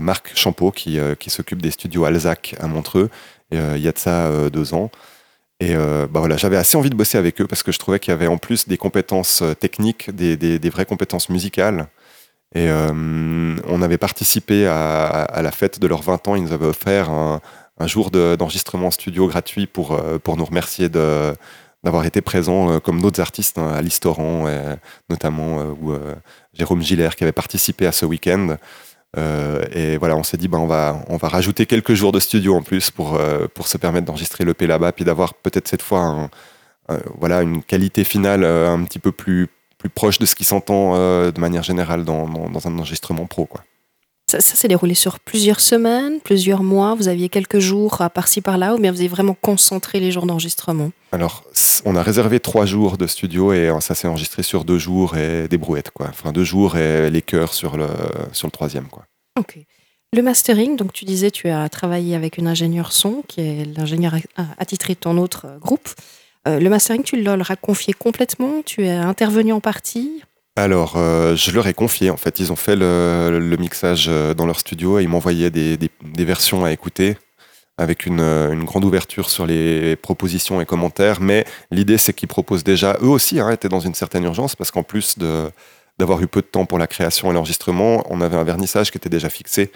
Marc 0.00 0.32
Champeau 0.34 0.72
qui, 0.72 0.98
euh, 0.98 1.14
qui 1.14 1.30
s'occupe 1.30 1.62
des 1.62 1.70
studios 1.70 2.04
Alzac 2.04 2.56
à 2.58 2.66
Montreux, 2.66 3.10
euh, 3.54 3.74
il 3.76 3.82
y 3.82 3.86
a 3.86 3.92
de 3.92 3.98
ça 3.98 4.50
deux 4.50 4.74
ans. 4.74 4.90
Et 5.60 5.74
bah 5.74 6.20
voilà, 6.20 6.36
j'avais 6.36 6.56
assez 6.56 6.76
envie 6.76 6.90
de 6.90 6.94
bosser 6.94 7.18
avec 7.18 7.40
eux 7.40 7.46
parce 7.48 7.64
que 7.64 7.72
je 7.72 7.80
trouvais 7.80 7.98
qu'il 7.98 8.12
y 8.12 8.14
avait 8.14 8.28
en 8.28 8.38
plus 8.38 8.68
des 8.68 8.76
compétences 8.76 9.42
techniques, 9.58 10.14
des, 10.14 10.36
des, 10.36 10.70
vraies 10.70 10.84
compétences 10.84 11.30
musicales 11.30 11.88
et 12.54 12.68
euh, 12.70 13.56
on 13.66 13.82
avait 13.82 13.98
participé 13.98 14.66
à, 14.66 15.40
la 15.42 15.50
fête 15.50 15.80
de 15.80 15.86
leurs 15.86 16.02
20 16.02 16.28
ans. 16.28 16.34
Ils 16.34 16.44
nous 16.44 16.52
avaient 16.52 16.66
offert 16.66 17.10
un, 17.10 17.40
jour 17.86 18.10
d'enregistrement 18.10 18.88
de, 18.88 18.92
studio 18.92 19.26
gratuit 19.28 19.66
pour, 19.66 19.92
euh, 19.92 20.18
pour 20.18 20.36
nous 20.36 20.44
remercier 20.44 20.88
de 20.88 21.34
d'avoir 21.84 22.04
été 22.04 22.20
présents 22.20 22.70
euh, 22.70 22.78
comme 22.80 23.00
d'autres 23.00 23.20
artistes, 23.20 23.58
hein, 23.58 23.68
Alice 23.74 24.00
Torrent, 24.00 24.46
notamment, 25.10 25.58
ou 25.80 25.94
Jérôme 26.52 26.82
Giller, 26.82 27.10
qui 27.16 27.24
avait 27.24 27.32
participé 27.32 27.86
à 27.86 27.92
ce 27.92 28.06
week-end. 28.06 28.56
Euh, 29.16 29.64
et 29.72 29.96
voilà, 29.96 30.16
on 30.16 30.22
s'est 30.22 30.36
dit, 30.36 30.48
ben, 30.48 30.58
on, 30.58 30.66
va, 30.66 31.02
on 31.08 31.16
va 31.16 31.28
rajouter 31.28 31.66
quelques 31.66 31.94
jours 31.94 32.12
de 32.12 32.20
studio 32.20 32.54
en 32.54 32.62
plus 32.62 32.90
pour, 32.90 33.16
euh, 33.16 33.46
pour 33.54 33.66
se 33.66 33.78
permettre 33.78 34.06
d'enregistrer 34.06 34.44
l'EP 34.44 34.66
là-bas, 34.66 34.92
puis 34.92 35.04
d'avoir 35.04 35.34
peut-être 35.34 35.68
cette 35.68 35.82
fois 35.82 36.28
voilà, 37.18 37.42
une 37.42 37.62
qualité 37.62 38.04
finale 38.04 38.44
euh, 38.44 38.70
un 38.70 38.82
petit 38.84 38.98
peu 38.98 39.12
plus, 39.12 39.48
plus 39.78 39.90
proche 39.90 40.18
de 40.18 40.26
ce 40.26 40.34
qui 40.34 40.44
s'entend 40.44 40.94
euh, 40.94 41.30
de 41.30 41.40
manière 41.40 41.62
générale 41.62 42.04
dans, 42.04 42.28
dans, 42.28 42.48
dans 42.48 42.66
un 42.66 42.78
enregistrement 42.78 43.26
pro. 43.26 43.46
Quoi. 43.46 43.62
Ça, 44.30 44.42
ça 44.42 44.56
s'est 44.56 44.68
déroulé 44.68 44.92
sur 44.92 45.20
plusieurs 45.20 45.60
semaines, 45.60 46.20
plusieurs 46.20 46.62
mois. 46.62 46.94
Vous 46.94 47.08
aviez 47.08 47.30
quelques 47.30 47.60
jours 47.60 48.02
à 48.02 48.10
par-ci 48.10 48.42
par-là, 48.42 48.74
ou 48.74 48.78
bien 48.78 48.92
vous 48.92 48.98
avez 48.98 49.08
vraiment 49.08 49.34
concentré 49.34 50.00
les 50.00 50.12
jours 50.12 50.26
d'enregistrement 50.26 50.90
Alors, 51.12 51.44
on 51.86 51.96
a 51.96 52.02
réservé 52.02 52.38
trois 52.38 52.66
jours 52.66 52.98
de 52.98 53.06
studio 53.06 53.54
et 53.54 53.72
ça 53.80 53.94
s'est 53.94 54.06
enregistré 54.06 54.42
sur 54.42 54.64
deux 54.64 54.78
jours 54.78 55.16
et 55.16 55.48
des 55.48 55.56
brouettes. 55.56 55.90
Quoi. 55.90 56.08
Enfin, 56.10 56.32
deux 56.32 56.44
jours 56.44 56.76
et 56.76 57.10
les 57.10 57.22
chœurs 57.22 57.54
sur 57.54 57.78
le, 57.78 57.88
sur 58.32 58.46
le 58.46 58.52
troisième. 58.52 58.88
Quoi. 58.88 59.06
Ok. 59.38 59.58
Le 60.14 60.22
mastering, 60.22 60.76
donc 60.76 60.92
tu 60.92 61.06
disais, 61.06 61.30
tu 61.30 61.48
as 61.48 61.68
travaillé 61.70 62.14
avec 62.14 62.38
une 62.38 62.48
ingénieure 62.48 62.92
son, 62.92 63.22
qui 63.28 63.40
est 63.40 63.64
l'ingénieur 63.76 64.14
attitré 64.58 64.94
de 64.94 64.98
ton 64.98 65.16
autre 65.18 65.46
euh, 65.46 65.58
groupe. 65.58 65.88
Euh, 66.46 66.60
le 66.60 66.70
mastering, 66.70 67.02
tu 67.02 67.22
leur 67.22 67.50
as 67.50 67.56
confié 67.56 67.92
complètement? 67.92 68.62
Tu 68.64 68.84
es 68.84 68.90
intervenu 68.90 69.52
en 69.52 69.60
partie? 69.60 70.22
Alors, 70.58 70.94
euh, 70.96 71.36
je 71.36 71.52
leur 71.52 71.68
ai 71.68 71.72
confié, 71.72 72.10
en 72.10 72.16
fait, 72.16 72.40
ils 72.40 72.50
ont 72.50 72.56
fait 72.56 72.74
le, 72.74 73.56
mixage 73.60 74.06
euh, 74.08 74.34
dans 74.34 74.44
leur 74.44 74.58
studio 74.58 74.98
et 74.98 75.04
ils 75.04 75.08
m'envoyaient 75.08 75.50
des, 75.50 75.78
versions 76.16 76.64
à 76.64 76.72
écouter 76.72 77.16
avec 77.76 78.06
une, 78.06 78.18
euh, 78.18 78.50
une 78.50 78.64
grande 78.64 78.84
ouverture 78.84 79.30
sur 79.30 79.46
les 79.46 79.94
propositions 79.94 80.60
et 80.60 80.66
commentaires. 80.66 81.20
Mais 81.20 81.44
l'idée, 81.70 81.96
c'est 81.96 82.12
qu'ils 82.12 82.26
proposent 82.26 82.64
déjà, 82.64 82.96
eux 83.02 83.06
aussi, 83.06 83.38
hein, 83.38 83.50
étaient 83.50 83.68
dans 83.68 83.78
une 83.78 83.94
certaine 83.94 84.24
urgence 84.24 84.56
parce 84.56 84.72
qu'en 84.72 84.82
plus 84.82 85.16
d'avoir 85.96 86.20
eu 86.22 86.26
peu 86.26 86.40
de 86.40 86.46
temps 86.46 86.66
pour 86.66 86.80
la 86.80 86.88
création 86.88 87.30
et 87.30 87.34
l'enregistrement, 87.34 88.02
on 88.10 88.20
avait 88.20 88.36
un 88.36 88.42
vernissage 88.42 88.90
qui 88.90 88.98
était 88.98 89.08
déjà 89.08 89.28
fixé 89.28 89.70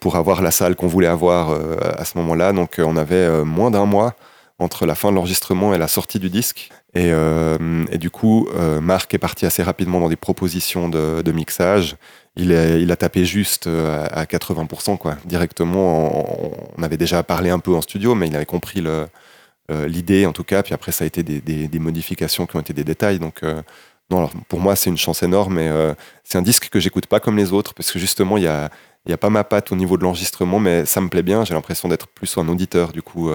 pour 0.00 0.16
avoir 0.16 0.40
la 0.40 0.50
salle 0.52 0.74
qu'on 0.74 0.88
voulait 0.88 1.06
avoir 1.06 1.50
à 1.98 2.04
ce 2.06 2.16
moment-là. 2.16 2.52
Donc, 2.52 2.76
on 2.78 2.96
avait 2.96 3.44
moins 3.44 3.70
d'un 3.70 3.84
mois 3.84 4.16
entre 4.58 4.86
la 4.86 4.94
fin 4.94 5.10
de 5.10 5.16
l'enregistrement 5.16 5.74
et 5.74 5.78
la 5.78 5.88
sortie 5.88 6.18
du 6.18 6.30
disque. 6.30 6.70
Et, 6.94 7.10
euh, 7.10 7.86
et 7.90 7.96
du 7.96 8.10
coup, 8.10 8.48
euh, 8.54 8.80
Marc 8.80 9.14
est 9.14 9.18
parti 9.18 9.46
assez 9.46 9.62
rapidement 9.62 9.98
dans 10.00 10.10
des 10.10 10.16
propositions 10.16 10.88
de, 10.88 11.32
mixage. 11.32 11.96
Il, 12.36 12.52
a 12.52 12.96
tapé 12.96 13.24
juste 13.24 13.66
euh, 13.66 14.06
à 14.10 14.20
à 14.20 14.24
80%, 14.24 14.98
quoi. 14.98 15.16
Directement, 15.24 16.76
on, 16.78 16.82
avait 16.82 16.96
déjà 16.98 17.22
parlé 17.22 17.50
un 17.50 17.58
peu 17.58 17.74
en 17.74 17.80
studio, 17.80 18.14
mais 18.14 18.28
il 18.28 18.36
avait 18.36 18.46
compris 18.46 18.84
l'idée, 19.70 20.26
en 20.26 20.32
tout 20.32 20.44
cas. 20.44 20.62
Puis 20.62 20.74
après, 20.74 20.92
ça 20.92 21.04
a 21.04 21.06
été 21.06 21.22
des, 21.22 21.78
modifications 21.78 22.46
qui 22.46 22.56
ont 22.56 22.60
été 22.60 22.74
des 22.74 22.84
détails. 22.84 23.18
Donc, 23.18 23.42
non, 24.10 24.18
alors, 24.18 24.32
pour 24.48 24.60
moi, 24.60 24.76
c'est 24.76 24.90
une 24.90 24.98
chance 24.98 25.22
énorme. 25.22 25.58
Et 25.58 25.70
c'est 26.24 26.36
un 26.38 26.42
disque 26.42 26.68
que 26.68 26.78
j'écoute 26.80 27.06
pas 27.06 27.20
comme 27.20 27.38
les 27.38 27.52
autres, 27.54 27.72
parce 27.74 27.90
que 27.90 27.98
justement, 27.98 28.36
il 28.36 28.44
y 28.44 28.48
a, 28.48 28.70
a 29.10 29.16
pas 29.16 29.30
ma 29.30 29.44
patte 29.44 29.72
au 29.72 29.76
niveau 29.76 29.96
de 29.96 30.02
l'enregistrement, 30.02 30.58
mais 30.58 30.84
ça 30.84 31.00
me 31.00 31.08
plaît 31.08 31.22
bien. 31.22 31.44
J'ai 31.46 31.54
l'impression 31.54 31.88
d'être 31.88 32.08
plus 32.08 32.36
un 32.36 32.48
auditeur, 32.48 32.92
du 32.92 33.00
coup, 33.02 33.30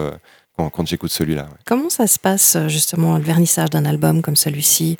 quand, 0.57 0.69
quand 0.69 0.85
j'écoute 0.87 1.11
celui-là. 1.11 1.43
ouais. 1.43 1.57
Comment 1.65 1.89
ça 1.89 2.07
se 2.07 2.19
passe, 2.19 2.55
euh, 2.55 2.67
justement, 2.67 3.17
le 3.17 3.23
vernissage 3.23 3.69
d'un 3.69 3.85
album 3.85 4.21
comme 4.21 4.35
celui-ci? 4.35 4.97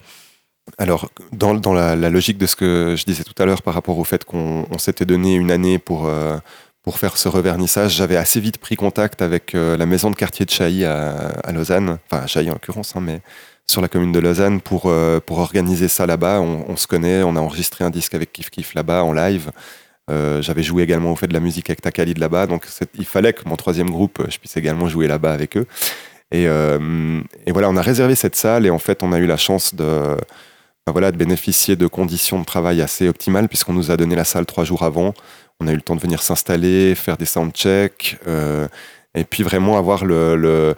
Alors, 0.77 1.09
dans, 1.31 1.53
dans 1.55 1.73
la, 1.73 1.95
la 1.95 2.09
logique 2.09 2.37
de 2.37 2.45
ce 2.45 2.55
que 2.55 2.95
je 2.97 3.05
disais 3.05 3.23
tout 3.23 3.41
à 3.41 3.45
l'heure 3.45 3.61
par 3.61 3.73
rapport 3.73 3.97
au 3.97 4.03
fait 4.03 4.25
qu'on 4.25 4.65
on 4.69 4.77
s'était 4.77 5.05
donné 5.05 5.35
une 5.35 5.49
année 5.49 5.79
pour, 5.79 6.07
euh, 6.07 6.37
pour 6.83 6.99
faire 6.99 7.17
ce 7.17 7.29
revernissage, 7.29 7.95
j'avais 7.95 8.17
assez 8.17 8.41
vite 8.41 8.57
pris 8.57 8.75
contact 8.75 9.21
avec 9.21 9.55
euh, 9.55 9.77
la 9.77 9.85
maison 9.85 10.11
de 10.11 10.15
quartier 10.15 10.45
de 10.45 10.51
Chailly 10.51 10.83
à, 10.83 11.29
à 11.43 11.51
Lausanne, 11.53 11.97
enfin 12.05 12.23
à 12.23 12.27
Chailly 12.27 12.49
en 12.49 12.53
l'occurrence, 12.53 12.95
hein, 12.95 13.01
mais 13.01 13.21
sur 13.65 13.81
la 13.81 13.87
commune 13.87 14.11
de 14.11 14.19
Lausanne 14.19 14.59
pour, 14.59 14.83
euh, 14.87 15.19
pour 15.19 15.39
organiser 15.39 15.87
ça 15.87 16.05
là-bas. 16.05 16.41
On, 16.41 16.65
on 16.67 16.75
se 16.75 16.87
connaît, 16.87 17.23
on 17.23 17.35
a 17.37 17.39
enregistré 17.39 17.85
un 17.85 17.89
disque 17.89 18.13
avec 18.13 18.33
Kif 18.33 18.49
Kif 18.49 18.73
là-bas 18.73 19.03
en 19.03 19.13
live. 19.13 19.51
Euh, 20.09 20.41
J'avais 20.41 20.63
joué 20.63 20.83
également 20.83 21.11
au 21.11 21.15
fait 21.15 21.27
de 21.27 21.33
la 21.33 21.39
musique 21.39 21.69
avec 21.69 21.81
Takalid 21.81 22.17
là-bas, 22.17 22.47
donc 22.47 22.65
il 22.97 23.05
fallait 23.05 23.33
que 23.33 23.47
mon 23.47 23.55
troisième 23.55 23.89
groupe, 23.89 24.23
je 24.29 24.37
puisse 24.37 24.55
également 24.57 24.87
jouer 24.87 25.07
là-bas 25.07 25.33
avec 25.33 25.57
eux. 25.57 25.65
Et, 26.31 26.47
euh, 26.47 27.21
et 27.45 27.51
voilà, 27.51 27.69
on 27.69 27.77
a 27.77 27.81
réservé 27.81 28.15
cette 28.15 28.35
salle 28.35 28.65
et 28.65 28.69
en 28.69 28.79
fait, 28.79 29.01
on 29.03 29.13
a 29.13 29.17
eu 29.19 29.25
la 29.25 29.37
chance 29.37 29.75
de, 29.75 29.83
ben 30.85 30.91
voilà, 30.91 31.11
de 31.11 31.17
bénéficier 31.17 31.75
de 31.75 31.87
conditions 31.87 32.39
de 32.39 32.45
travail 32.45 32.81
assez 32.81 33.07
optimales 33.07 33.47
puisqu'on 33.47 33.73
nous 33.73 33.91
a 33.91 33.97
donné 33.97 34.15
la 34.15 34.23
salle 34.25 34.45
trois 34.45 34.63
jours 34.65 34.83
avant. 34.83 35.13
On 35.59 35.67
a 35.67 35.71
eu 35.71 35.75
le 35.75 35.81
temps 35.81 35.95
de 35.95 36.01
venir 36.01 36.21
s'installer, 36.21 36.95
faire 36.95 37.17
des 37.17 37.25
soundchecks 37.25 38.17
euh, 38.27 38.67
et 39.15 39.23
puis 39.23 39.41
vraiment 39.43 39.77
avoir 39.77 40.05
le- 40.05 40.75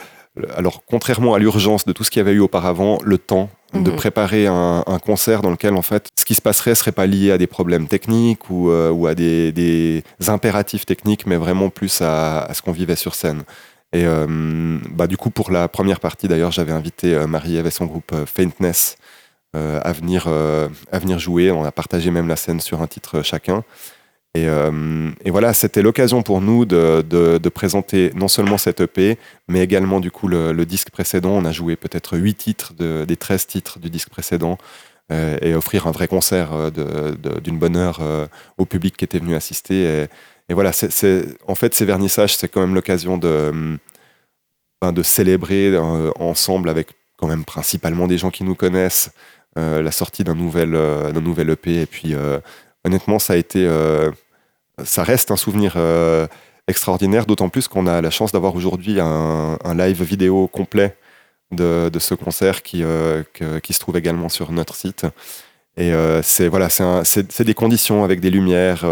alors 0.55 0.83
contrairement 0.85 1.33
à 1.33 1.39
l'urgence 1.39 1.83
de 1.85 1.91
tout 1.91 2.03
ce 2.03 2.11
qu'il 2.11 2.19
y 2.19 2.21
avait 2.21 2.33
eu 2.33 2.39
auparavant, 2.39 2.99
le 3.03 3.17
temps 3.17 3.49
de 3.73 3.91
Mhm. 3.91 3.95
préparer 3.95 4.47
un, 4.47 4.83
un 4.87 4.99
concert 4.99 5.41
dans 5.41 5.51
lequel 5.51 5.75
en 5.75 5.81
fait 5.81 6.07
ce 6.15 6.25
qui 6.25 6.33
se 6.35 6.41
passerait 6.41 6.73
serait 6.75 6.91
pas 6.91 7.05
lié 7.05 7.31
à 7.31 7.37
des 7.37 7.47
problèmes 7.47 7.87
techniques 7.87 8.49
ou, 8.49 8.71
euh, 8.71 8.89
ou 8.91 9.05
à 9.07 9.13
des, 9.15 9.51
des 9.51 10.03
impératifs 10.27 10.85
techniques, 10.85 11.25
mais 11.27 11.35
vraiment 11.35 11.69
plus 11.69 12.01
à, 12.01 12.41
à 12.43 12.53
ce 12.53 12.61
qu'on 12.61 12.71
vivait 12.71 12.95
sur 12.95 13.13
scène. 13.13 13.43
Et 13.93 14.05
euh, 14.05 14.77
bah, 14.91 15.07
du 15.07 15.17
coup, 15.17 15.29
pour 15.31 15.51
la 15.51 15.67
première 15.67 15.99
partie, 15.99 16.27
d'ailleurs, 16.27 16.51
j'avais 16.51 16.71
invité 16.71 17.13
euh, 17.15 17.27
Marie-Ève 17.27 17.67
et 17.67 17.71
son 17.71 17.85
groupe 17.85 18.13
Faintness 18.25 18.97
à, 19.55 19.91
venir, 19.93 20.27
à 20.27 20.99
venir 20.99 21.17
jouer. 21.17 21.49
On 21.49 21.63
a 21.65 21.71
partagé 21.71 22.11
même 22.11 22.27
la 22.27 22.35
scène 22.35 22.59
sur 22.59 22.83
un 22.83 22.87
titre 22.87 23.23
chacun. 23.23 23.63
Et, 24.35 24.47
euh, 24.47 25.11
et 25.25 25.31
voilà, 25.31 25.53
c'était 25.53 25.81
l'occasion 25.81 26.21
pour 26.21 26.39
nous 26.41 26.65
de, 26.65 27.49
présenter 27.49 28.11
non 28.15 28.27
seulement 28.27 28.57
cette 28.59 28.81
EP, 28.81 29.17
mais 29.47 29.61
également 29.61 29.99
du 29.99 30.11
coup 30.11 30.27
le, 30.27 30.53
disque 30.65 30.91
précédent. 30.91 31.31
On 31.31 31.45
a 31.45 31.51
joué 31.51 31.75
peut-être 31.75 32.17
8 32.17 32.35
titres 32.35 32.73
de- 32.77 33.05
des 33.05 33.17
13 33.17 33.47
titres 33.47 33.79
du 33.79 33.89
disque 33.89 34.09
précédent 34.09 34.57
euh, 35.11 35.37
et 35.41 35.55
offrir 35.55 35.87
un 35.87 35.91
vrai 35.91 36.07
concert 36.07 36.51
euh, 36.53 36.69
d'une 37.41 37.57
bonne 37.57 37.75
heure 37.75 38.01
au 38.57 38.65
public 38.65 38.95
qui 38.97 39.05
était 39.05 39.19
venu 39.19 39.35
assister. 39.35 40.07
Et, 40.49 40.53
voilà, 40.53 40.71
en 41.47 41.55
fait, 41.55 41.73
ces 41.75 41.85
vernissages, 41.85 42.35
c'est 42.35 42.47
quand 42.47 42.61
même 42.61 42.75
l'occasion 42.75 43.17
de, 43.17 43.77
ben, 44.81 45.03
célébrer 45.03 45.75
ensemble 46.19 46.69
avec 46.69 46.89
quand 47.17 47.27
même 47.27 47.45
principalement 47.45 48.07
des 48.07 48.17
gens 48.17 48.29
qui 48.31 48.43
nous 48.43 48.55
connaissent 48.55 49.11
la 49.55 49.91
sortie 49.91 50.23
d'un 50.23 50.35
nouvel, 50.35 50.69
nouvel 51.13 51.49
EP. 51.49 51.81
Et 51.81 51.85
puis, 51.85 52.15
honnêtement, 52.85 53.19
ça 53.19 53.33
a 53.33 53.35
été, 53.35 53.65
euh, 53.65 54.11
ça 54.83 55.03
reste 55.03 55.31
un 55.31 55.35
souvenir 55.35 55.73
euh, 55.75 56.27
extraordinaire, 56.67 57.25
d'autant 57.25 57.49
plus 57.49 57.67
qu'on 57.67 57.87
a 57.87 58.01
la 58.01 58.09
chance 58.09 58.31
d'avoir 58.31 58.55
aujourd'hui 58.55 58.99
un, 58.99 59.57
live 59.75 60.03
vidéo 60.03 60.47
complet 60.47 60.95
de, 61.51 61.89
ce 61.99 62.13
concert 62.13 62.61
qui, 62.61 62.83
euh, 62.83 63.23
qui 63.63 63.73
se 63.73 63.79
trouve 63.79 63.97
également 63.97 64.29
sur 64.29 64.51
notre 64.51 64.75
site. 64.75 65.05
Et 65.77 65.93
c'est 66.23 66.49
voilà, 66.49 66.67
c'est 66.69 67.41
des 67.41 67.53
conditions 67.53 68.03
avec 68.03 68.19
des 68.19 68.29
lumières, 68.29 68.85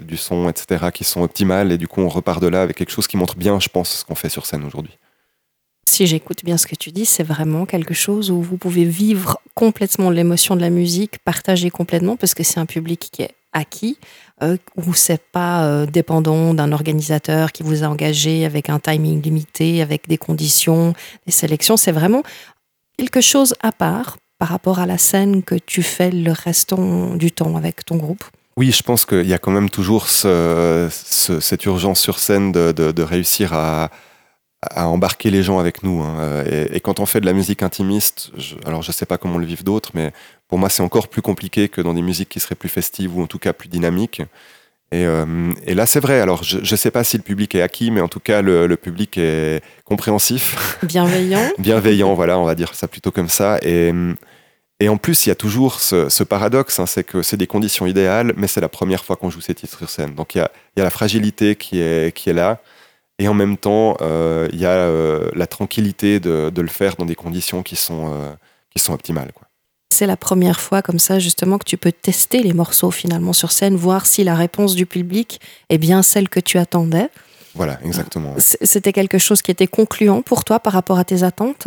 du 0.00 0.16
son, 0.16 0.48
etc., 0.48 0.86
qui 0.92 1.04
sont 1.04 1.22
optimales. 1.22 1.70
Et 1.70 1.78
du 1.78 1.86
coup, 1.86 2.00
on 2.00 2.08
repart 2.08 2.42
de 2.42 2.48
là 2.48 2.62
avec 2.62 2.76
quelque 2.76 2.90
chose 2.90 3.06
qui 3.06 3.16
montre 3.16 3.36
bien, 3.36 3.60
je 3.60 3.68
pense, 3.68 3.98
ce 3.98 4.04
qu'on 4.04 4.16
fait 4.16 4.28
sur 4.28 4.44
scène 4.44 4.64
aujourd'hui. 4.64 4.98
Si 5.88 6.06
j'écoute 6.06 6.44
bien 6.44 6.56
ce 6.58 6.66
que 6.66 6.74
tu 6.74 6.90
dis, 6.90 7.06
c'est 7.06 7.22
vraiment 7.22 7.64
quelque 7.64 7.94
chose 7.94 8.30
où 8.30 8.42
vous 8.42 8.56
pouvez 8.58 8.84
vivre 8.84 9.38
complètement 9.54 10.10
l'émotion 10.10 10.56
de 10.56 10.60
la 10.60 10.68
musique, 10.68 11.18
partager 11.24 11.70
complètement, 11.70 12.16
parce 12.16 12.34
que 12.34 12.42
c'est 12.42 12.58
un 12.60 12.66
public 12.66 13.08
qui 13.12 13.22
est 13.22 13.30
acquis, 13.52 13.96
euh, 14.42 14.58
où 14.76 14.92
c'est 14.92 15.22
pas 15.32 15.64
euh, 15.64 15.86
dépendant 15.86 16.52
d'un 16.52 16.72
organisateur 16.72 17.52
qui 17.52 17.62
vous 17.62 17.84
a 17.84 17.86
engagé 17.86 18.44
avec 18.44 18.68
un 18.68 18.78
timing 18.80 19.22
limité, 19.22 19.80
avec 19.80 20.08
des 20.08 20.18
conditions, 20.18 20.92
des 21.24 21.32
sélections. 21.32 21.76
C'est 21.78 21.92
vraiment 21.92 22.22
quelque 22.98 23.20
chose 23.22 23.54
à 23.62 23.72
part 23.72 24.18
par 24.38 24.48
rapport 24.48 24.80
à 24.80 24.86
la 24.86 24.98
scène 24.98 25.42
que 25.42 25.54
tu 25.54 25.82
fais 25.82 26.10
le 26.10 26.32
restant 26.32 27.14
du 27.14 27.32
temps 27.32 27.56
avec 27.56 27.86
ton 27.86 27.96
groupe. 27.96 28.24
Oui, 28.58 28.70
je 28.72 28.82
pense 28.82 29.06
qu'il 29.06 29.26
y 29.26 29.32
a 29.32 29.38
quand 29.38 29.52
même 29.52 29.70
toujours 29.70 30.08
ce- 30.08 30.88
ce- 30.90 31.40
cette 31.40 31.64
urgence 31.64 32.00
sur 32.00 32.18
scène 32.18 32.52
de 32.52 33.02
réussir 33.02 33.54
à, 33.54 33.90
à 34.62 34.88
embarquer 34.88 35.30
les 35.30 35.42
gens 35.42 35.58
avec 35.58 35.82
nous. 35.82 36.02
hein. 36.02 36.42
Et, 36.50 36.76
et 36.76 36.80
quand 36.80 36.98
on 37.00 37.06
fait 37.06 37.20
de 37.20 37.26
la 37.26 37.32
musique 37.32 37.62
intimiste, 37.62 38.30
je- 38.36 38.56
alors 38.66 38.82
je 38.82 38.90
sais 38.92 39.06
pas 39.06 39.18
comment 39.18 39.38
le 39.38 39.46
vivent 39.46 39.64
d'autres, 39.64 39.90
mais 39.94 40.12
pour 40.48 40.58
moi 40.58 40.68
c'est 40.70 40.82
encore 40.82 41.08
plus 41.08 41.22
compliqué 41.22 41.68
que 41.68 41.80
dans 41.80 41.94
des 41.94 42.02
musiques 42.02 42.28
qui 42.30 42.40
seraient 42.40 42.54
plus 42.54 42.68
festives 42.68 43.16
ou 43.16 43.22
en 43.22 43.26
tout 43.26 43.38
cas 43.38 43.52
plus 43.52 43.68
dynamiques. 43.68 44.22
Et, 44.92 45.04
euh, 45.04 45.52
et 45.66 45.74
là 45.74 45.84
c'est 45.84 46.00
vrai, 46.00 46.20
alors 46.20 46.42
je 46.44 46.58
ne 46.58 46.76
sais 46.76 46.90
pas 46.90 47.04
si 47.04 47.16
le 47.16 47.22
public 47.22 47.54
est 47.54 47.62
acquis, 47.62 47.90
mais 47.90 48.00
en 48.00 48.08
tout 48.08 48.20
cas 48.20 48.40
le, 48.40 48.66
le 48.66 48.76
public 48.76 49.18
est 49.18 49.60
compréhensif 49.84 50.78
Bienveillant. 50.82 51.50
bienveillant, 51.58 52.14
voilà, 52.14 52.38
on 52.38 52.44
va 52.44 52.54
dire 52.54 52.74
ça 52.74 52.86
plutôt 52.88 53.10
comme 53.10 53.28
ça. 53.28 53.58
Et, 53.62 53.92
et 54.78 54.88
en 54.88 54.96
plus, 54.96 55.26
il 55.26 55.30
y 55.30 55.32
a 55.32 55.36
toujours 55.36 55.80
ce, 55.80 56.08
ce 56.08 56.22
paradoxe, 56.22 56.78
hein, 56.80 56.86
c'est 56.86 57.02
que 57.04 57.22
c'est 57.22 57.36
des 57.36 57.46
conditions 57.46 57.86
idéales, 57.86 58.32
mais 58.36 58.46
c'est 58.46 58.60
la 58.60 58.68
première 58.68 59.04
fois 59.04 59.16
qu'on 59.16 59.30
joue 59.30 59.40
ces 59.40 59.54
titres 59.54 59.78
sur 59.78 59.90
scène. 59.90 60.14
Donc 60.14 60.34
il 60.34 60.38
y 60.38 60.40
a, 60.40 60.50
il 60.76 60.80
y 60.80 60.82
a 60.82 60.84
la 60.84 60.90
fragilité 60.90 61.56
qui 61.56 61.80
est, 61.80 62.14
qui 62.14 62.30
est 62.30 62.34
là, 62.34 62.60
et 63.18 63.28
en 63.28 63.34
même 63.34 63.56
temps, 63.56 63.96
euh, 64.00 64.48
il 64.52 64.60
y 64.60 64.66
a 64.66 64.70
euh, 64.70 65.30
la 65.34 65.46
tranquillité 65.46 66.20
de, 66.20 66.50
de 66.50 66.62
le 66.62 66.68
faire 66.68 66.96
dans 66.96 67.06
des 67.06 67.14
conditions 67.14 67.62
qui 67.62 67.76
sont, 67.76 68.12
euh, 68.12 68.32
qui 68.70 68.78
sont 68.78 68.92
optimales. 68.92 69.32
Quoi. 69.32 69.46
C'est 69.90 70.06
la 70.06 70.16
première 70.16 70.60
fois 70.60 70.82
comme 70.82 70.98
ça 70.98 71.18
justement 71.18 71.56
que 71.58 71.64
tu 71.64 71.78
peux 71.78 71.92
tester 71.92 72.42
les 72.42 72.52
morceaux 72.52 72.90
finalement 72.90 73.32
sur 73.32 73.52
scène, 73.52 73.76
voir 73.76 74.04
si 74.04 74.24
la 74.24 74.34
réponse 74.34 74.74
du 74.74 74.84
public 74.84 75.40
est 75.70 75.78
bien 75.78 76.02
celle 76.02 76.28
que 76.28 76.40
tu 76.40 76.58
attendais. 76.58 77.08
Voilà, 77.54 77.78
exactement. 77.82 78.34
C'était 78.36 78.92
quelque 78.92 79.16
chose 79.16 79.40
qui 79.40 79.50
était 79.50 79.66
concluant 79.66 80.20
pour 80.20 80.44
toi 80.44 80.60
par 80.60 80.74
rapport 80.74 80.98
à 80.98 81.04
tes 81.04 81.22
attentes? 81.22 81.66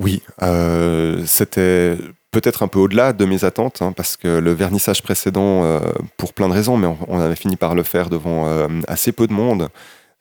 Oui, 0.00 0.22
euh, 0.42 1.22
c'était. 1.26 1.98
peut-être 2.30 2.62
un 2.62 2.68
peu 2.68 2.78
au-delà 2.78 3.12
de 3.12 3.26
mes 3.26 3.44
attentes, 3.44 3.82
hein, 3.82 3.92
parce 3.92 4.16
que 4.16 4.38
le 4.38 4.52
vernissage 4.52 5.02
précédent, 5.02 5.64
euh, 5.64 5.80
pour 6.16 6.32
plein 6.32 6.48
de 6.48 6.54
raisons, 6.54 6.78
mais 6.78 6.86
on, 6.86 6.96
on 7.08 7.20
avait 7.20 7.36
fini 7.36 7.56
par 7.56 7.74
le 7.74 7.82
faire 7.82 8.08
devant 8.08 8.46
euh, 8.46 8.68
assez 8.88 9.12
peu 9.12 9.26
de 9.26 9.34
monde. 9.34 9.68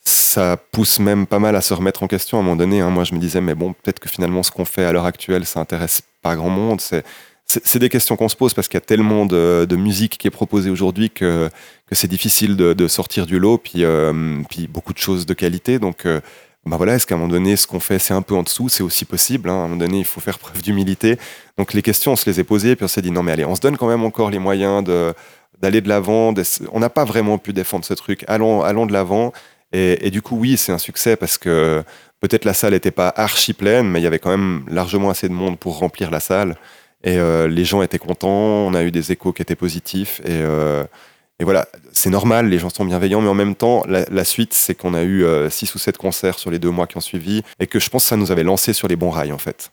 Ça 0.03 0.57
pousse 0.71 0.99
même 0.99 1.27
pas 1.27 1.39
mal 1.39 1.55
à 1.55 1.61
se 1.61 1.73
remettre 1.73 2.01
en 2.03 2.07
question 2.07 2.37
à 2.37 2.41
un 2.41 2.43
moment 2.43 2.55
donné. 2.55 2.81
hein. 2.81 2.89
Moi, 2.89 3.03
je 3.03 3.13
me 3.13 3.19
disais, 3.19 3.39
mais 3.41 3.53
bon, 3.53 3.73
peut-être 3.73 3.99
que 3.99 4.09
finalement, 4.09 4.41
ce 4.43 4.49
qu'on 4.51 4.65
fait 4.65 4.83
à 4.83 4.91
l'heure 4.91 5.05
actuelle, 5.05 5.45
ça 5.45 5.59
intéresse 5.59 6.01
pas 6.21 6.35
grand 6.35 6.49
monde. 6.49 6.81
C'est 6.81 7.03
c'est 7.47 7.79
des 7.79 7.89
questions 7.89 8.15
qu'on 8.15 8.29
se 8.29 8.35
pose 8.37 8.53
parce 8.53 8.69
qu'il 8.69 8.77
y 8.77 8.83
a 8.83 8.85
tellement 8.85 9.25
de, 9.25 9.65
de 9.67 9.75
musique 9.75 10.17
qui 10.17 10.27
est 10.27 10.31
proposée 10.31 10.69
aujourd'hui 10.69 11.09
que, 11.09 11.49
que 11.85 11.95
c'est 11.95 12.07
difficile 12.07 12.55
de, 12.55 12.87
sortir 12.87 13.25
du 13.25 13.39
lot, 13.39 13.57
puis, 13.57 13.83
euh, 13.83 14.41
puis 14.49 14.67
beaucoup 14.67 14.93
de 14.93 14.97
choses 14.99 15.25
de 15.25 15.33
qualité. 15.33 15.77
Donc, 15.77 16.05
euh, 16.05 16.21
bah 16.65 16.77
voilà, 16.77 16.93
est-ce 16.95 17.05
qu'à 17.05 17.15
un 17.15 17.17
moment 17.17 17.31
donné, 17.33 17.57
ce 17.57 17.67
qu'on 17.67 17.81
fait, 17.81 17.99
c'est 17.99 18.13
un 18.13 18.21
peu 18.21 18.35
en 18.35 18.43
dessous? 18.43 18.69
C'est 18.69 18.83
aussi 18.83 19.03
possible. 19.03 19.49
hein. 19.49 19.53
À 19.53 19.57
un 19.57 19.61
moment 19.63 19.75
donné, 19.75 19.99
il 19.99 20.05
faut 20.05 20.21
faire 20.21 20.39
preuve 20.39 20.61
d'humilité. 20.61 21.17
Donc, 21.57 21.73
les 21.73 21.81
questions, 21.81 22.13
on 22.13 22.15
se 22.15 22.29
les 22.29 22.39
est 22.39 22.45
posées, 22.45 22.77
puis 22.77 22.85
on 22.85 22.87
s'est 22.87 23.01
dit, 23.01 23.11
non, 23.11 23.21
mais 23.21 23.33
allez, 23.33 23.43
on 23.43 23.55
se 23.55 23.61
donne 23.61 23.75
quand 23.75 23.87
même 23.87 24.03
encore 24.05 24.29
les 24.29 24.39
moyens 24.39 24.83
de 24.83 25.13
d'aller 25.61 25.81
de 25.81 25.89
l'avant. 25.89 26.33
On 26.71 26.79
n'a 26.79 26.89
pas 26.89 27.03
vraiment 27.05 27.37
pu 27.37 27.51
défendre 27.53 27.83
ce 27.85 27.93
truc. 27.93 28.23
Allons, 28.27 28.63
allons 28.63 28.85
de 28.87 28.93
l'avant. 28.93 29.33
Et, 29.73 30.11
du 30.11 30.21
coup, 30.21 30.37
oui, 30.37 30.57
c'est 30.57 30.71
un 30.71 30.77
succès 30.77 31.15
parce 31.15 31.37
que 31.37 31.83
peut-être 32.19 32.45
la 32.45 32.53
salle 32.53 32.73
n'était 32.73 32.91
pas 32.91 33.11
archi 33.15 33.53
pleine, 33.53 33.87
mais 33.87 33.99
il 33.99 34.03
y 34.03 34.07
avait 34.07 34.19
quand 34.19 34.29
même 34.29 34.65
largement 34.69 35.09
assez 35.09 35.29
de 35.29 35.33
monde 35.33 35.57
pour 35.57 35.79
remplir 35.79 36.11
la 36.11 36.19
salle. 36.19 36.55
Et 37.03 37.17
euh, 37.17 37.47
les 37.47 37.65
gens 37.65 37.81
étaient 37.81 37.97
contents, 37.97 38.29
on 38.29 38.73
a 38.73 38.83
eu 38.83 38.91
des 38.91 39.11
échos 39.11 39.33
qui 39.33 39.41
étaient 39.41 39.55
positifs. 39.55 40.21
Et, 40.25 40.29
euh, 40.29 40.83
voilà, 41.39 41.67
c'est 41.91 42.11
normal, 42.11 42.49
les 42.49 42.59
gens 42.59 42.69
sont 42.69 42.85
bienveillants, 42.85 43.21
mais 43.21 43.29
en 43.29 43.33
même 43.33 43.55
temps, 43.55 43.83
la, 43.87 44.25
suite, 44.25 44.53
c'est 44.53 44.75
qu'on 44.75 44.93
a 44.93 45.01
eu 45.01 45.23
euh, 45.23 45.49
six 45.49 45.73
ou 45.73 45.79
sept 45.79 45.97
concerts 45.97 46.37
sur 46.37 46.51
les 46.51 46.59
deux 46.59 46.69
mois 46.69 46.85
qui 46.85 46.97
ont 46.97 47.01
suivi, 47.01 47.41
et 47.59 47.65
que 47.65 47.79
je 47.79 47.89
pense 47.89 48.03
que 48.03 48.09
ça 48.09 48.17
nous 48.17 48.31
avait 48.31 48.43
lancé 48.43 48.73
sur 48.73 48.87
les 48.87 48.95
bons 48.95 49.09
rails, 49.09 49.31
en 49.31 49.39
fait. 49.39 49.71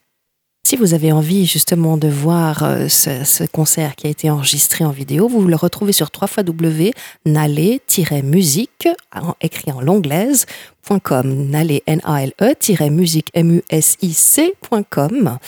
Si 0.68 0.76
vous 0.76 0.92
avez 0.92 1.12
envie 1.12 1.46
justement 1.46 1.96
de 1.96 2.08
voir 2.08 2.62
euh, 2.62 2.88
ce, 2.88 3.24
ce 3.24 3.44
concert 3.44 3.96
qui 3.96 4.06
a 4.06 4.10
été 4.10 4.28
enregistré 4.28 4.84
en 4.84 4.90
vidéo, 4.90 5.26
vous 5.26 5.48
le 5.48 5.56
retrouvez 5.56 5.92
sur 5.92 6.10
www.nale-musique, 6.14 8.88
écrit 9.40 9.72
en 9.72 9.80
.com, 11.02 11.48
nale, 11.48 11.80
N-A-L-E, 11.86 12.90
musique-M-U-S-I-C.com. 12.90 15.38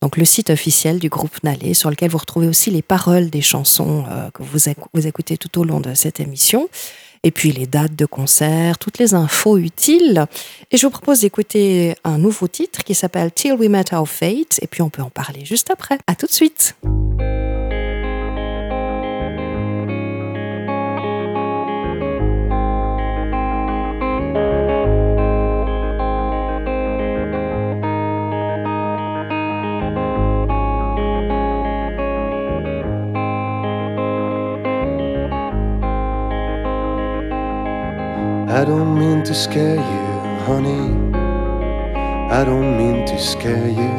Donc 0.00 0.16
le 0.16 0.24
site 0.24 0.48
officiel 0.48 0.98
du 0.98 1.10
groupe 1.10 1.44
Nalé, 1.44 1.74
sur 1.74 1.90
lequel 1.90 2.10
vous 2.10 2.16
retrouvez 2.16 2.48
aussi 2.48 2.70
les 2.70 2.80
paroles 2.80 3.28
des 3.28 3.42
chansons 3.42 4.06
euh, 4.10 4.30
que 4.30 4.42
vous 4.42 4.70
écoutez 5.06 5.36
tout 5.36 5.60
au 5.60 5.64
long 5.64 5.80
de 5.80 5.92
cette 5.92 6.20
émission. 6.20 6.70
Et 7.22 7.30
puis 7.30 7.52
les 7.52 7.66
dates 7.66 7.94
de 7.94 8.06
concert, 8.06 8.78
toutes 8.78 8.98
les 8.98 9.14
infos 9.14 9.58
utiles. 9.58 10.24
Et 10.70 10.78
je 10.78 10.86
vous 10.86 10.90
propose 10.90 11.20
d'écouter 11.20 11.94
un 12.02 12.16
nouveau 12.16 12.48
titre 12.48 12.82
qui 12.82 12.94
s'appelle 12.94 13.30
Till 13.30 13.54
We 13.54 13.68
Met 13.68 13.92
Our 13.92 14.08
Fate. 14.08 14.58
Et 14.62 14.66
puis 14.66 14.80
on 14.80 14.88
peut 14.88 15.02
en 15.02 15.10
parler 15.10 15.44
juste 15.44 15.70
après. 15.70 15.98
À 16.06 16.14
tout 16.14 16.26
de 16.26 16.32
suite. 16.32 16.76
I 38.60 38.64
don't 38.66 38.98
mean 38.98 39.22
to 39.22 39.32
scare 39.32 39.76
you, 39.76 40.04
honey. 40.44 40.84
I 42.30 42.44
don't 42.44 42.76
mean 42.76 43.06
to 43.06 43.18
scare 43.18 43.70
you. 43.80 43.92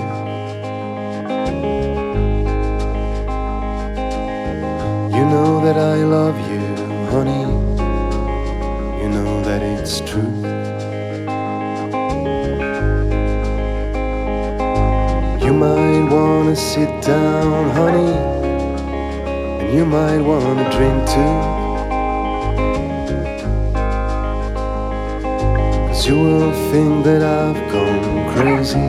You 5.17 5.23
know 5.33 5.65
that 5.65 5.77
I 5.77 5.95
love 6.03 6.37
you, 6.51 6.63
honey. 7.09 7.41
You 9.01 9.09
know 9.09 9.41
that 9.45 9.63
it's 9.63 9.99
true. 10.01 10.31
You 15.43 15.53
might 15.53 16.07
wanna 16.07 16.55
sit 16.55 17.01
down, 17.01 17.71
honey. 17.71 18.13
And 19.59 19.73
you 19.73 19.85
might 19.87 20.21
wanna 20.21 20.69
drink 20.69 21.09
too. 21.09 21.60
You 26.07 26.17
will 26.19 26.51
think 26.71 27.03
that 27.03 27.21
I've 27.21 27.71
gone 27.71 28.33
crazy, 28.33 28.79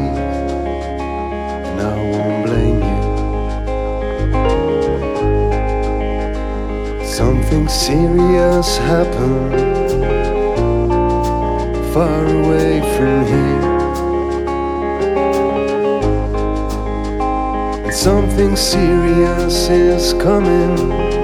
and 1.68 1.80
I 1.80 1.96
won't 2.10 2.46
blame 2.46 2.80
you. 2.90 3.02
Something 7.04 7.68
serious 7.68 8.78
happened 8.78 9.52
far 11.92 12.24
away 12.24 12.80
from 12.96 13.26
here. 13.26 13.62
And 17.84 17.94
something 17.94 18.56
serious 18.56 19.68
is 19.68 20.14
coming 20.14 21.21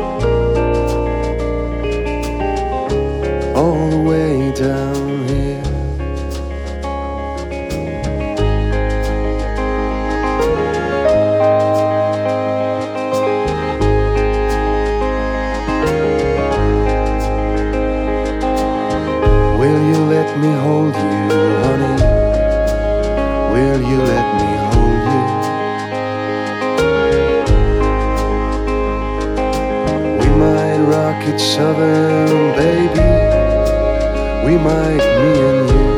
each 31.28 31.58
other, 31.58 32.26
baby. 32.56 33.08
We 34.46 34.56
might, 34.56 35.04
me 35.20 35.32
and 35.48 35.70
you. 35.70 35.88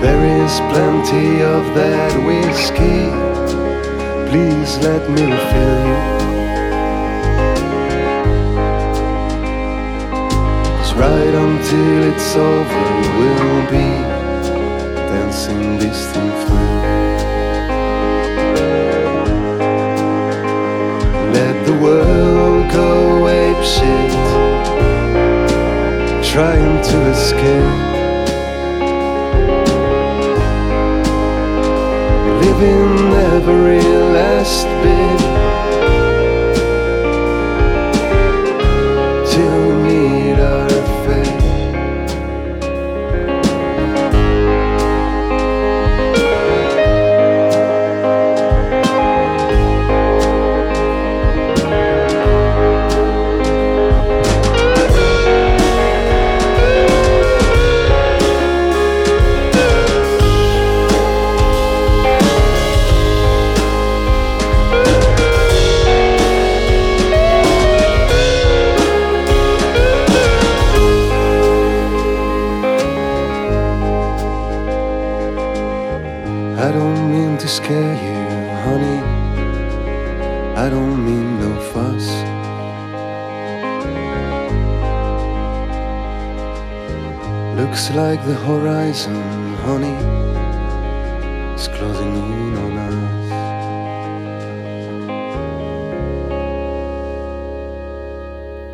There 0.00 0.24
is 0.42 0.52
plenty 0.72 1.42
of 1.42 1.62
that 1.74 2.12
whiskey. 2.26 3.02
Please 4.30 4.78
let 4.78 5.02
me 5.10 5.22
refill 5.32 5.78
you. 5.90 6.00
Cause 10.76 10.94
right 10.94 11.34
until 11.46 11.98
it's 12.10 12.36
over, 12.36 12.84
we'll 13.18 13.64
be 13.70 13.90
dancing 15.10 15.78
this 15.78 16.10
thing 16.12 16.30
through. 16.46 16.75
Shit, 23.66 24.12
trying 26.22 26.76
to 26.90 26.98
escape. 27.10 27.82
Living 32.42 33.12
every 33.34 33.82
last 34.14 34.66
bit 34.82 35.20
like 87.96 88.20
the 88.26 88.36
horizon, 88.46 89.16
honey, 89.64 89.96
is 91.56 91.66
closing 91.68 92.12
in 92.14 92.56
on 92.58 92.76
us. 92.76 92.96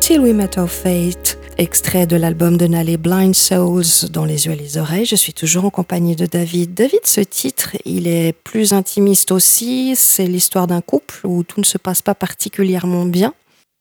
Till 0.01 0.23
We 0.23 0.33
Met 0.33 0.57
Our 0.57 0.67
Fate, 0.67 1.37
extrait 1.57 2.05
de 2.05 2.17
l'album 2.17 2.57
de 2.57 2.67
Nalé 2.67 2.97
Blind 2.97 3.33
Souls 3.33 4.09
dans 4.11 4.25
les 4.25 4.47
yeux 4.47 4.51
et 4.51 4.57
les 4.57 4.77
oreilles. 4.77 5.05
Je 5.05 5.15
suis 5.15 5.33
toujours 5.33 5.63
en 5.63 5.69
compagnie 5.69 6.17
de 6.17 6.25
David. 6.25 6.73
David, 6.73 7.05
ce 7.05 7.21
titre, 7.21 7.77
il 7.85 8.09
est 8.09 8.33
plus 8.43 8.73
intimiste 8.73 9.31
aussi. 9.31 9.93
C'est 9.95 10.27
l'histoire 10.27 10.67
d'un 10.67 10.81
couple 10.81 11.21
où 11.23 11.43
tout 11.43 11.61
ne 11.61 11.65
se 11.65 11.77
passe 11.77 12.01
pas 12.01 12.13
particulièrement 12.13 13.05
bien. 13.05 13.33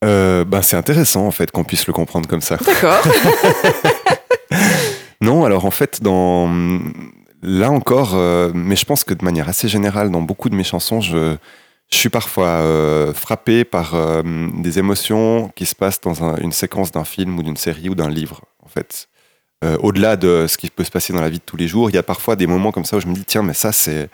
Euh, 0.05 0.45
ben, 0.45 0.62
c'est 0.62 0.76
intéressant 0.76 1.26
en 1.26 1.32
fait 1.32 1.51
qu'on 1.51 1.64
puisse 1.64 1.88
le 1.88 1.93
comprendre 1.93 2.28
comme 2.28 2.43
ça. 2.43 2.59
D'accord. 2.64 3.03
Non, 5.23 5.45
alors 5.45 5.64
en 5.64 5.70
fait, 5.70 6.03
dans 6.03 6.51
là 7.43 7.70
encore, 7.70 8.12
euh, 8.14 8.51
mais 8.55 8.77
je 8.77 8.85
pense 8.85 9.05
que 9.05 9.14
de 9.14 9.25
manière 9.25 9.49
assez 9.49 9.68
générale, 9.68 10.11
dans 10.11 10.20
beaucoup 10.20 10.49
de 10.51 10.55
mes 10.57 10.64
chansons, 10.64 11.01
je, 11.01 11.37
suis 11.91 12.09
parfois 12.09 12.47
euh, 12.47 13.12
frappé 13.12 13.64
par 13.64 13.95
euh, 13.95 14.23
des 14.57 14.79
émotions 14.79 15.51
qui 15.55 15.66
se 15.66 15.75
passent 15.75 16.01
dans 16.01 16.25
un- 16.25 16.37
une 16.39 16.53
séquence 16.53 16.91
d'un 16.91 17.05
film 17.05 17.39
ou 17.39 17.43
d'une 17.43 17.57
série 17.59 17.89
ou 17.91 17.95
d'un 17.95 18.09
livre. 18.11 18.41
En 18.64 18.68
fait, 18.68 19.09
Euh, 19.64 19.77
au-delà 19.81 20.16
de 20.16 20.47
ce 20.49 20.59
qui 20.59 20.70
peut 20.70 20.83
se 20.85 20.91
passer 20.91 21.12
dans 21.12 21.20
la 21.20 21.31
vie 21.31 21.39
de 21.39 21.45
tous 21.47 21.57
les 21.57 21.68
jours, 21.68 21.89
il 21.89 21.95
y 21.95 21.99
a 21.99 22.03
parfois 22.03 22.35
des 22.37 22.49
moments 22.49 22.73
comme 22.73 22.85
ça 22.85 22.97
où 22.97 23.01
je 23.01 23.07
me 23.07 23.14
dis 23.14 23.25
tiens, 23.25 23.45
mais 23.45 23.55
ça 23.55 23.70
c'est 23.73 24.09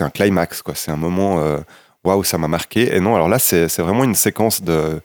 un 0.00 0.10
climax 0.10 0.62
quoi. 0.62 0.74
C'est 0.76 0.92
un 0.92 0.96
moment 0.96 1.42
waouh, 2.04 2.22
ça 2.24 2.38
m'a 2.38 2.46
marqué. 2.48 2.94
Et 2.96 3.00
non, 3.00 3.16
alors 3.16 3.28
là 3.28 3.38
c'est 3.40 3.66
vraiment 3.80 4.04
une 4.04 4.14
séquence 4.14 4.62
de 4.62 5.00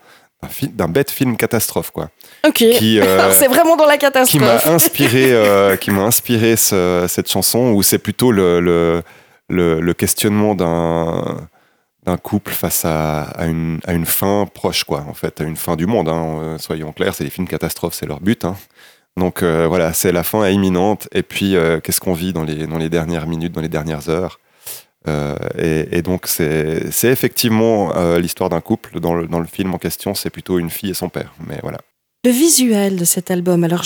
d'un 0.73 0.87
bête 0.87 1.09
film 1.11 1.35
catastrophe 1.35 1.91
quoi 1.91 2.09
Ok. 2.47 2.61
euh, 2.61 3.31
c'est 3.31 3.47
vraiment 3.47 3.75
dans 3.75 3.85
la 3.85 3.97
qui 3.97 4.05
m'a 4.05 4.11
catastrophe. 4.11 4.67
inspiré, 4.67 5.31
euh, 5.33 5.75
qui 5.77 5.89
m'a 5.91 6.03
inspiré 6.03 6.55
ce- 6.55 7.05
cette 7.07 7.29
chanson 7.29 7.71
où 7.71 7.81
c'est 7.83 7.97
plutôt 7.97 8.31
le, 8.31 8.59
le, 8.59 9.01
le, 9.49 9.79
le 9.81 9.93
questionnement 9.93 10.55
d'un 10.55 11.47
d'un 12.05 12.15
couple 12.17 12.53
face 12.53 12.85
à, 12.85 13.23
à, 13.23 13.47
une, 13.47 13.81
à 13.85 13.91
une 13.93 14.05
fin 14.05 14.45
proche, 14.53 14.85
quoi, 14.85 15.03
en 15.09 15.13
fait, 15.13 15.41
à 15.41 15.43
une 15.43 15.57
fin 15.57 15.75
du 15.75 15.87
monde. 15.87 16.07
hein. 16.07 16.39
Euh, 16.41 16.57
soyons 16.57 16.93
clairs, 16.93 17.13
c'est 17.13 17.25
les 17.25 17.29
films 17.29 17.49
catastrophes, 17.49 17.95
c'est 17.95 18.05
leur 18.05 18.21
but. 18.21 18.45
hein. 18.45 18.55
Donc 19.17 19.43
euh, 19.43 19.65
voilà, 19.67 19.91
c'est 19.91 20.13
la 20.13 20.23
fin 20.23 20.45
est 20.45 20.53
imminente. 20.53 21.09
Et 21.11 21.21
puis, 21.23 21.57
qu'est-ce 21.83 21.99
qu'on 21.99 22.13
vit 22.13 22.31
dans 22.31 22.43
les, 22.43 22.65
dans 22.67 22.77
les 22.77 22.89
dernières 22.89 23.27
minutes, 23.27 23.51
dans 23.51 23.59
les 23.61 23.67
dernières 23.67 24.07
heures? 24.07 24.39
Euh, 25.07 25.35
et, 25.91 26.01
donc, 26.01 26.27
c'est 26.27 26.89
effectivement 27.03 27.95
euh, 27.95 28.19
l'histoire 28.19 28.49
d'un 28.49 28.61
couple. 28.61 28.99
Dans 28.99 29.13
le, 29.13 29.45
film 29.45 29.73
en 29.73 29.77
question, 29.77 30.13
c'est 30.13 30.29
plutôt 30.29 30.59
une 30.59 30.69
fille 30.69 30.89
et 30.89 30.93
son 30.93 31.09
père. 31.09 31.33
Mais 31.47 31.59
voilà. 31.61 31.79
Le 32.25 32.31
visuel 32.31 32.97
de 32.97 33.05
cet 33.05 33.31
album, 33.31 33.63
alors 33.63 33.83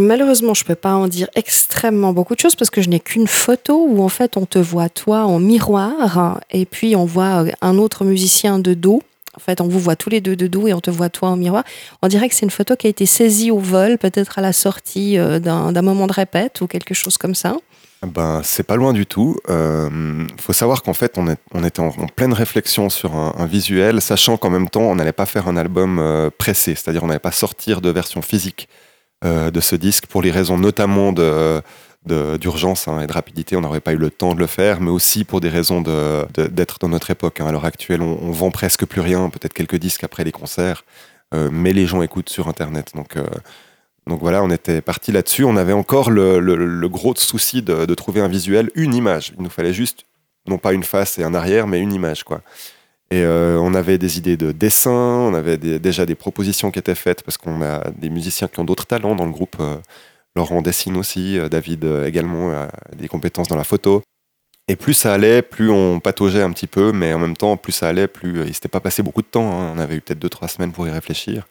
malheureusement 0.00 0.54
je 0.54 0.64
peux 0.64 0.74
pas 0.74 0.94
en 0.94 1.06
dire 1.06 1.28
extrêmement 1.36 2.12
beaucoup 2.12 2.34
de 2.34 2.40
choses 2.40 2.56
parce 2.56 2.70
que 2.70 2.80
je 2.80 2.88
n'ai 2.88 2.98
qu'une 2.98 3.28
photo 3.28 3.86
où 3.88 4.02
en 4.02 4.08
fait 4.08 4.36
on 4.36 4.46
te 4.46 4.58
voit 4.58 4.88
toi 4.88 5.26
en 5.26 5.38
miroir 5.38 6.40
et 6.50 6.64
puis 6.64 6.96
on 6.96 7.04
voit 7.04 7.44
euh, 7.44 7.52
un 7.60 7.78
autre 7.78 8.04
musicien 8.04 8.58
de 8.58 8.74
dos. 8.74 9.00
En 9.36 9.40
fait, 9.40 9.60
on 9.60 9.68
vous 9.68 9.80
voit 9.80 9.96
tous 9.96 10.10
les 10.10 10.20
deux 10.20 10.34
de 10.34 10.46
dos 10.46 10.66
et 10.66 10.72
on 10.72 10.80
te 10.80 10.90
voit 10.90 11.08
toi 11.08 11.28
en 11.28 11.36
miroir. 11.36 11.62
On 12.02 12.08
dirait 12.08 12.28
que 12.28 12.34
c'est 12.34 12.46
une 12.46 12.50
photo 12.50 12.74
qui 12.74 12.86
a 12.86 12.90
été 12.90 13.04
saisie 13.04 13.50
au 13.50 13.58
vol, 13.58 13.98
peut-être 13.98 14.38
à 14.38 14.42
la 14.42 14.52
sortie 14.52 15.16
d'un 15.16 15.82
moment 15.82 16.06
de 16.06 16.12
répète 16.12 16.60
ou 16.60 16.68
quelque 16.68 16.94
chose 16.94 17.18
comme 17.18 17.34
ça. 17.34 17.56
Ben, 18.06 18.40
c'est 18.42 18.62
pas 18.62 18.76
loin 18.76 18.92
du 18.92 19.06
tout. 19.06 19.36
Euh, 19.48 20.26
faut 20.38 20.52
savoir 20.52 20.82
qu'en 20.82 20.94
fait, 20.94 21.18
on, 21.18 21.64
était 21.64 21.80
en, 21.80 21.90
pleine 22.14 22.32
réflexion 22.32 22.88
sur 22.90 23.14
un, 23.14 23.46
visuel, 23.46 24.00
sachant 24.00 24.36
qu'en 24.36 24.50
même 24.50 24.68
temps, 24.68 24.82
on 24.82 24.96
n'allait 24.96 25.12
pas 25.12 25.26
faire 25.26 25.48
un 25.48 25.56
album 25.56 25.98
euh, 25.98 26.30
pressé, 26.36 26.74
c'est-à-dire 26.74 27.04
on 27.04 27.08
n'allait 27.08 27.18
pas 27.18 27.32
sortir 27.32 27.80
de 27.80 27.90
version 27.90 28.22
physique 28.22 28.68
euh, 29.24 29.50
de 29.50 29.60
ce 29.60 29.76
disque 29.76 30.06
pour 30.06 30.22
les 30.22 30.30
raisons 30.30 30.58
notamment 30.58 31.12
d'urgence 31.12 32.88
hein, 32.88 33.00
et 33.00 33.06
de 33.06 33.12
rapidité, 33.12 33.56
on 33.56 33.60
n'aurait 33.60 33.80
pas 33.80 33.92
eu 33.92 33.98
le 33.98 34.10
temps 34.10 34.34
de 34.34 34.40
le 34.40 34.46
faire, 34.46 34.80
mais 34.80 34.90
aussi 34.90 35.24
pour 35.24 35.40
des 35.40 35.48
raisons 35.48 35.80
d'être 35.80 36.78
dans 36.80 36.88
notre 36.88 37.10
époque. 37.10 37.40
hein. 37.40 37.46
À 37.46 37.52
l'heure 37.52 37.64
actuelle, 37.64 38.02
on, 38.02 38.18
on 38.22 38.30
vend 38.32 38.50
presque 38.50 38.84
plus 38.86 39.00
rien, 39.00 39.30
peut-être 39.30 39.54
quelques 39.54 39.76
disques 39.76 40.04
après 40.04 40.24
les 40.24 40.32
concerts, 40.32 40.84
mais 41.32 41.72
les 41.72 41.86
gens 41.86 42.00
écoutent 42.02 42.28
sur 42.28 42.46
Internet. 42.46 42.92
Donc, 42.94 43.16
donc 44.06 44.20
voilà, 44.20 44.42
on 44.42 44.50
était 44.50 44.82
parti 44.82 45.12
là-dessus. 45.12 45.44
On 45.44 45.56
avait 45.56 45.72
encore 45.72 46.10
le, 46.10 46.86
gros 46.88 47.14
souci 47.16 47.62
de, 47.62 47.94
trouver 47.94 48.20
un 48.20 48.28
visuel, 48.28 48.70
une 48.74 48.94
image. 48.94 49.32
Il 49.36 49.42
nous 49.42 49.50
fallait 49.50 49.72
juste, 49.72 50.04
non 50.46 50.58
pas 50.58 50.72
une 50.72 50.84
face 50.84 51.18
et 51.18 51.24
un 51.24 51.34
arrière, 51.34 51.66
mais 51.66 51.80
une 51.80 51.92
image, 51.92 52.24
quoi. 52.24 52.42
Et 53.10 53.22
euh, 53.22 53.58
on 53.60 53.74
avait 53.74 53.98
des 53.98 54.18
idées 54.18 54.36
de 54.36 54.50
dessin, 54.50 54.90
on 54.90 55.34
avait 55.34 55.56
déjà 55.56 56.06
des 56.06 56.14
propositions 56.14 56.70
qui 56.70 56.78
étaient 56.78 56.94
faites 56.94 57.22
parce 57.22 57.36
qu'on 57.36 57.62
a 57.62 57.90
des 57.90 58.10
musiciens 58.10 58.48
qui 58.48 58.58
ont 58.60 58.64
d'autres 58.64 58.86
talents 58.86 59.14
dans 59.14 59.26
le 59.26 59.30
groupe. 59.30 59.56
euh, 59.60 59.76
Laurent 60.34 60.62
dessine 60.62 60.96
aussi, 60.96 61.38
euh, 61.38 61.48
David 61.48 61.84
également 62.06 62.50
a 62.50 62.68
des 62.96 63.06
compétences 63.08 63.48
dans 63.48 63.56
la 63.56 63.64
photo. 63.64 64.02
Et 64.66 64.76
plus 64.76 64.94
ça 64.94 65.12
allait, 65.12 65.42
plus 65.42 65.70
on 65.70 66.00
pataugeait 66.00 66.42
un 66.42 66.50
petit 66.50 66.66
peu, 66.66 66.90
mais 66.92 67.12
en 67.12 67.18
même 67.18 67.36
temps, 67.36 67.56
plus 67.56 67.72
ça 67.72 67.88
allait, 67.88 68.08
plus 68.08 68.46
il 68.46 68.54
s'était 68.54 68.68
pas 68.68 68.80
passé 68.80 69.02
beaucoup 69.02 69.22
de 69.22 69.26
temps. 69.26 69.52
hein. 69.52 69.72
On 69.76 69.78
avait 69.78 69.96
eu 69.96 70.00
peut-être 70.00 70.18
deux 70.18 70.30
trois 70.30 70.48
semaines 70.48 70.72
pour 70.72 70.88
y 70.88 70.90
réfléchir. 70.90 71.46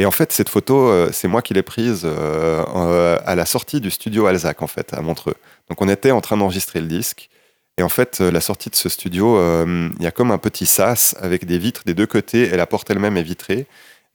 Et 0.00 0.06
en 0.06 0.10
fait, 0.10 0.32
cette 0.32 0.48
photo, 0.48 0.88
euh, 0.88 1.10
c'est 1.12 1.28
moi 1.28 1.42
qui 1.42 1.52
l'ai 1.52 1.62
prise 1.62 2.02
euh, 2.06 2.64
euh, 2.74 3.18
à 3.26 3.34
la 3.34 3.44
sortie 3.44 3.82
du 3.82 3.90
studio 3.90 4.24
Alzac, 4.24 4.62
en 4.62 4.66
fait, 4.66 4.94
à 4.94 5.02
Montreux. 5.02 5.34
Donc 5.68 5.82
on 5.82 5.88
était 5.90 6.10
en 6.10 6.22
train 6.22 6.38
d'enregistrer 6.38 6.80
le 6.80 6.86
disque. 6.86 7.28
Et 7.76 7.82
en 7.82 7.90
fait, 7.90 8.20
la 8.20 8.40
sortie 8.40 8.70
de 8.70 8.76
ce 8.76 8.88
studio, 8.88 9.38
il 9.66 10.02
y 10.02 10.06
a 10.06 10.10
comme 10.10 10.30
un 10.30 10.38
petit 10.38 10.64
sas 10.66 11.14
avec 11.20 11.44
des 11.44 11.58
vitres 11.58 11.82
des 11.84 11.94
deux 11.94 12.06
côtés 12.06 12.42
et 12.52 12.56
la 12.56 12.66
porte 12.66 12.90
elle-même 12.90 13.16
est 13.18 13.22
vitrée. 13.22 13.66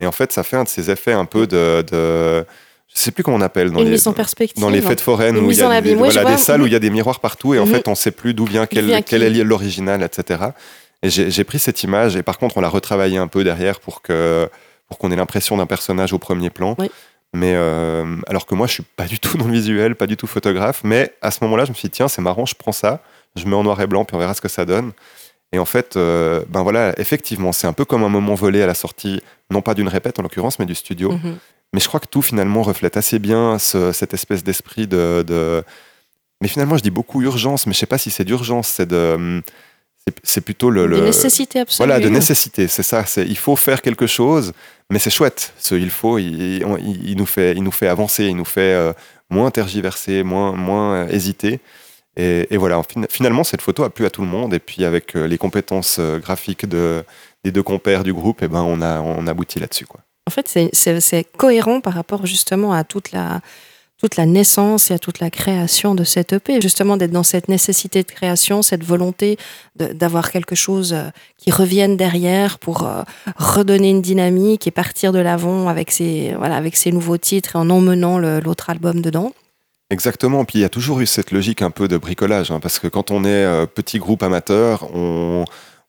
Et 0.01 0.07
en 0.07 0.11
fait, 0.11 0.31
ça 0.31 0.41
fait 0.43 0.57
un 0.57 0.63
de 0.63 0.69
ces 0.69 0.89
effets 0.91 1.13
un 1.13 1.25
peu 1.25 1.45
de. 1.47 1.83
de 1.89 2.45
je 2.93 2.99
sais 2.99 3.11
plus 3.11 3.23
comment 3.23 3.37
on 3.37 3.41
appelle 3.41 3.71
dans 3.71 3.79
Une 3.79 3.85
les, 3.85 3.91
mise 3.91 4.07
en 4.07 4.13
perspective. 4.13 4.61
dans 4.61 4.69
les 4.69 4.81
fêtes 4.81 5.01
foraines 5.01 5.37
où 5.37 5.49
il 5.51 5.57
y 5.57 5.61
a 5.61 5.81
des, 5.81 5.95
voilà, 5.95 6.23
des 6.25 6.37
salles 6.37 6.61
où 6.61 6.65
il 6.67 6.73
y 6.73 6.75
a 6.75 6.79
des 6.79 6.89
miroirs 6.91 7.19
partout 7.19 7.53
et 7.53 7.59
en 7.59 7.65
Mhm. 7.65 7.71
fait 7.73 7.87
on 7.87 7.95
sait 7.95 8.11
plus 8.11 8.33
d'où 8.33 8.45
vient 8.45 8.65
quel, 8.67 9.03
quel 9.03 9.23
est 9.23 9.43
l'original, 9.43 10.01
etc. 10.03 10.43
Et 11.03 11.09
j'ai 11.09 11.29
j'ai 11.31 11.43
pris 11.43 11.59
cette 11.59 11.81
image 11.83 12.15
et 12.15 12.23
par 12.23 12.37
contre 12.37 12.57
on 12.57 12.61
l'a 12.61 12.69
retravaillée 12.69 13.17
un 13.17 13.27
peu 13.27 13.43
derrière 13.43 13.79
pour 13.79 14.01
que 14.01 14.47
pour 14.87 14.97
qu'on 14.97 15.11
ait 15.11 15.15
l'impression 15.15 15.57
d'un 15.57 15.65
personnage 15.65 16.13
au 16.13 16.19
premier 16.19 16.49
plan. 16.49 16.75
Oui. 16.79 16.89
Mais 17.33 17.53
euh, 17.55 18.15
alors 18.27 18.45
que 18.45 18.55
moi 18.55 18.65
je 18.67 18.73
suis 18.73 18.83
pas 18.83 19.05
du 19.07 19.19
tout 19.19 19.37
dans 19.37 19.45
le 19.47 19.51
visuel, 19.53 19.95
pas 19.95 20.07
du 20.07 20.15
tout 20.15 20.27
photographe, 20.27 20.81
mais 20.85 21.13
à 21.21 21.31
ce 21.31 21.43
moment-là 21.43 21.65
je 21.65 21.71
me 21.71 21.75
suis 21.75 21.87
dit 21.89 21.91
tiens 21.91 22.07
c'est 22.07 22.21
marrant, 22.21 22.45
je 22.45 22.55
prends 22.55 22.71
ça, 22.71 23.01
je 23.35 23.45
mets 23.45 23.55
en 23.55 23.63
noir 23.63 23.81
et 23.81 23.87
blanc 23.87 24.05
puis 24.05 24.15
on 24.15 24.19
verra 24.19 24.33
ce 24.33 24.41
que 24.41 24.47
ça 24.47 24.63
donne. 24.65 24.93
Et 25.51 25.59
en 25.59 25.65
fait, 25.65 25.95
euh, 25.95 26.43
ben 26.49 26.63
voilà, 26.63 26.93
effectivement, 26.99 27.51
c'est 27.51 27.67
un 27.67 27.71
peu 27.73 27.85
comme 27.85 28.03
un 28.03 28.09
moment 28.09 28.35
volé 28.35 28.61
à 28.61 28.67
la 28.67 28.73
sortie, 28.73 29.21
non 29.51 29.61
pas 29.61 29.73
d'une 29.73 29.87
répète 29.87 30.19
en 30.19 30.23
l'occurrence, 30.23 30.59
mais 30.59 30.65
du 30.65 30.75
studio. 30.75 31.11
Mhm. 31.13 31.37
Mais 31.73 31.79
je 31.79 31.87
crois 31.87 31.99
que 31.99 32.07
tout 32.07 32.21
finalement 32.21 32.61
reflète 32.61 32.97
assez 32.97 33.19
bien 33.19 33.57
ce- 33.59 33.91
cette 33.91 34.13
espèce 34.13 34.43
d'esprit 34.43 34.87
de, 34.87 35.23
de- 35.25 35.63
Mais 36.41 36.47
finalement, 36.47 36.77
je 36.77 36.83
dis 36.83 36.89
beaucoup 36.89 37.21
urgence, 37.21 37.67
mais 37.67 37.73
je 37.73 37.79
sais 37.79 37.85
pas 37.85 37.97
si 37.97 38.09
c'est 38.11 38.23
d'urgence, 38.25 38.67
c'est 38.67 38.85
de. 38.87 39.41
C'est- 40.23 40.41
plutôt 40.41 40.69
le. 40.69 40.87
De 40.87 41.01
nécessité 41.01 41.59
absolue. 41.61 41.87
Voilà, 41.87 41.99
de 42.03 42.09
nécessité, 42.09 42.67
c'est 42.67 42.83
ça. 42.83 43.05
C'est 43.05 43.25
il 43.25 43.37
faut 43.37 43.55
faire 43.55 43.81
quelque 43.81 44.07
chose, 44.07 44.53
mais 44.89 44.99
c'est 44.99 45.09
chouette. 45.09 45.53
Ce 45.57 45.75
il 45.75 45.89
faut, 45.89 46.17
il, 46.19 46.61
il- 46.61 47.09
il 47.09 47.17
nous 47.17 47.25
fait, 47.25 47.53
il 47.55 47.63
nous 47.63 47.71
fait 47.71 47.87
avancer, 47.87 48.25
il 48.25 48.35
nous 48.35 48.45
fait 48.45 48.73
euh, 48.73 48.93
moins 49.29 49.49
tergiverser, 49.51 50.23
moins, 50.23 50.51
moins 50.53 50.95
euh, 50.95 51.07
hésiter. 51.09 51.59
Et, 52.17 52.47
et 52.49 52.57
voilà, 52.57 52.79
en 52.79 52.83
fin- 52.83 53.05
finalement, 53.09 53.43
cette 53.43 53.61
photo 53.61 53.83
a 53.83 53.89
plu 53.89 54.05
à 54.05 54.09
tout 54.09 54.21
le 54.21 54.27
monde. 54.27 54.53
Et 54.53 54.59
puis 54.59 54.85
avec 54.85 55.15
euh, 55.15 55.27
les 55.27 55.37
compétences 55.37 55.99
graphiques 55.99 56.65
de, 56.67 57.03
des 57.43 57.51
deux 57.51 57.63
compères 57.63 58.03
du 58.03 58.13
groupe, 58.13 58.41
et 58.43 58.47
ben 58.47 58.61
on 58.61 58.81
a, 58.81 59.01
on 59.01 59.27
aboutit 59.27 59.59
là-dessus, 59.59 59.85
quoi. 59.85 60.01
En 60.27 60.31
fait, 60.31 60.47
c'est 60.73 61.23
cohérent 61.37 61.81
par 61.81 61.93
rapport 61.93 62.25
justement 62.25 62.73
à 62.73 62.83
toute 62.83 63.11
la, 63.11 63.41
toute 64.05 64.17
la 64.17 64.27
naissance 64.27 64.91
et 64.91 64.93
à 64.93 64.99
toute 64.99 65.19
la 65.19 65.31
création 65.31 65.95
de 65.95 66.03
cette 66.03 66.31
EP. 66.31 66.61
Justement, 66.61 66.95
d'être 66.95 67.09
dans 67.09 67.23
cette 67.23 67.47
nécessité 67.47 68.03
de 68.03 68.11
création, 68.11 68.61
cette 68.61 68.83
volonté 68.83 69.39
d'avoir 69.75 70.29
quelque 70.29 70.53
chose 70.53 70.93
euh, 70.93 71.09
qui 71.39 71.49
revienne 71.49 71.97
derrière 71.97 72.59
pour 72.59 72.83
euh, 72.83 73.01
redonner 73.35 73.89
une 73.89 74.03
dynamique 74.03 74.67
et 74.67 74.71
partir 74.71 75.11
de 75.11 75.17
l'avant 75.17 75.69
avec 75.69 75.89
ces 75.89 76.35
nouveaux 76.91 77.17
titres 77.17 77.55
et 77.55 77.57
en 77.57 77.71
emmenant 77.71 78.19
l'autre 78.19 78.69
album 78.69 79.01
dedans. 79.01 79.33
Exactement. 79.89 80.45
Puis 80.45 80.59
il 80.59 80.61
y 80.61 80.65
a 80.65 80.69
toujours 80.69 80.99
eu 80.99 81.07
cette 81.07 81.31
logique 81.31 81.63
un 81.63 81.71
peu 81.71 81.87
de 81.87 81.97
bricolage, 81.97 82.51
hein, 82.51 82.59
parce 82.59 82.77
que 82.77 82.87
quand 82.87 83.09
on 83.09 83.23
est 83.23 83.45
euh, 83.45 83.65
petit 83.65 83.97
groupe 83.97 84.21
amateur, 84.21 84.87
on 84.93 85.45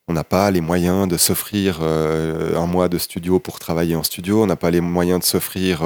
n'a 0.08 0.24
pas 0.24 0.50
les 0.50 0.62
moyens 0.62 1.06
de 1.06 1.18
s'offrir 1.18 1.82
un 1.82 2.66
mois 2.66 2.88
de 2.88 2.96
studio 2.96 3.40
pour 3.40 3.58
travailler 3.58 3.94
en 3.94 4.02
studio, 4.02 4.42
on 4.42 4.46
n'a 4.46 4.56
pas 4.56 4.70
les 4.70 4.80
moyens 4.80 5.20
de 5.20 5.24
s'offrir 5.24 5.82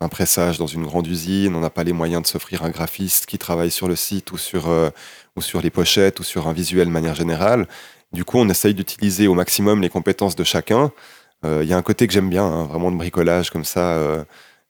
un 0.00 0.08
pressage 0.08 0.58
dans 0.58 0.66
une 0.66 0.84
grande 0.84 1.06
usine, 1.06 1.54
on 1.54 1.60
n'a 1.60 1.70
pas 1.70 1.84
les 1.84 1.92
moyens 1.92 2.22
de 2.22 2.26
s'offrir 2.26 2.62
un 2.64 2.70
graphiste 2.70 3.26
qui 3.26 3.38
travaille 3.38 3.70
sur 3.70 3.86
le 3.88 3.96
site 3.96 4.32
ou 4.32 4.38
sur, 4.38 4.68
euh, 4.68 4.90
ou 5.36 5.42
sur 5.42 5.60
les 5.60 5.70
pochettes 5.70 6.20
ou 6.20 6.22
sur 6.24 6.48
un 6.48 6.52
visuel 6.52 6.86
de 6.88 6.92
manière 6.92 7.14
générale. 7.14 7.66
Du 8.12 8.24
coup, 8.24 8.38
on 8.38 8.48
essaye 8.48 8.74
d'utiliser 8.74 9.28
au 9.28 9.34
maximum 9.34 9.82
les 9.82 9.88
compétences 9.90 10.36
de 10.36 10.44
chacun. 10.44 10.90
Euh, 11.44 11.60
Il 11.62 11.68
y 11.68 11.72
a 11.72 11.76
un 11.76 11.82
côté 11.82 12.06
que 12.06 12.12
j'aime 12.12 12.28
bien, 12.30 12.44
hein, 12.44 12.64
vraiment 12.64 12.90
de 12.90 12.96
bricolage 12.96 13.50
comme 13.50 13.64
ça. 13.64 13.80
euh, 13.94 14.24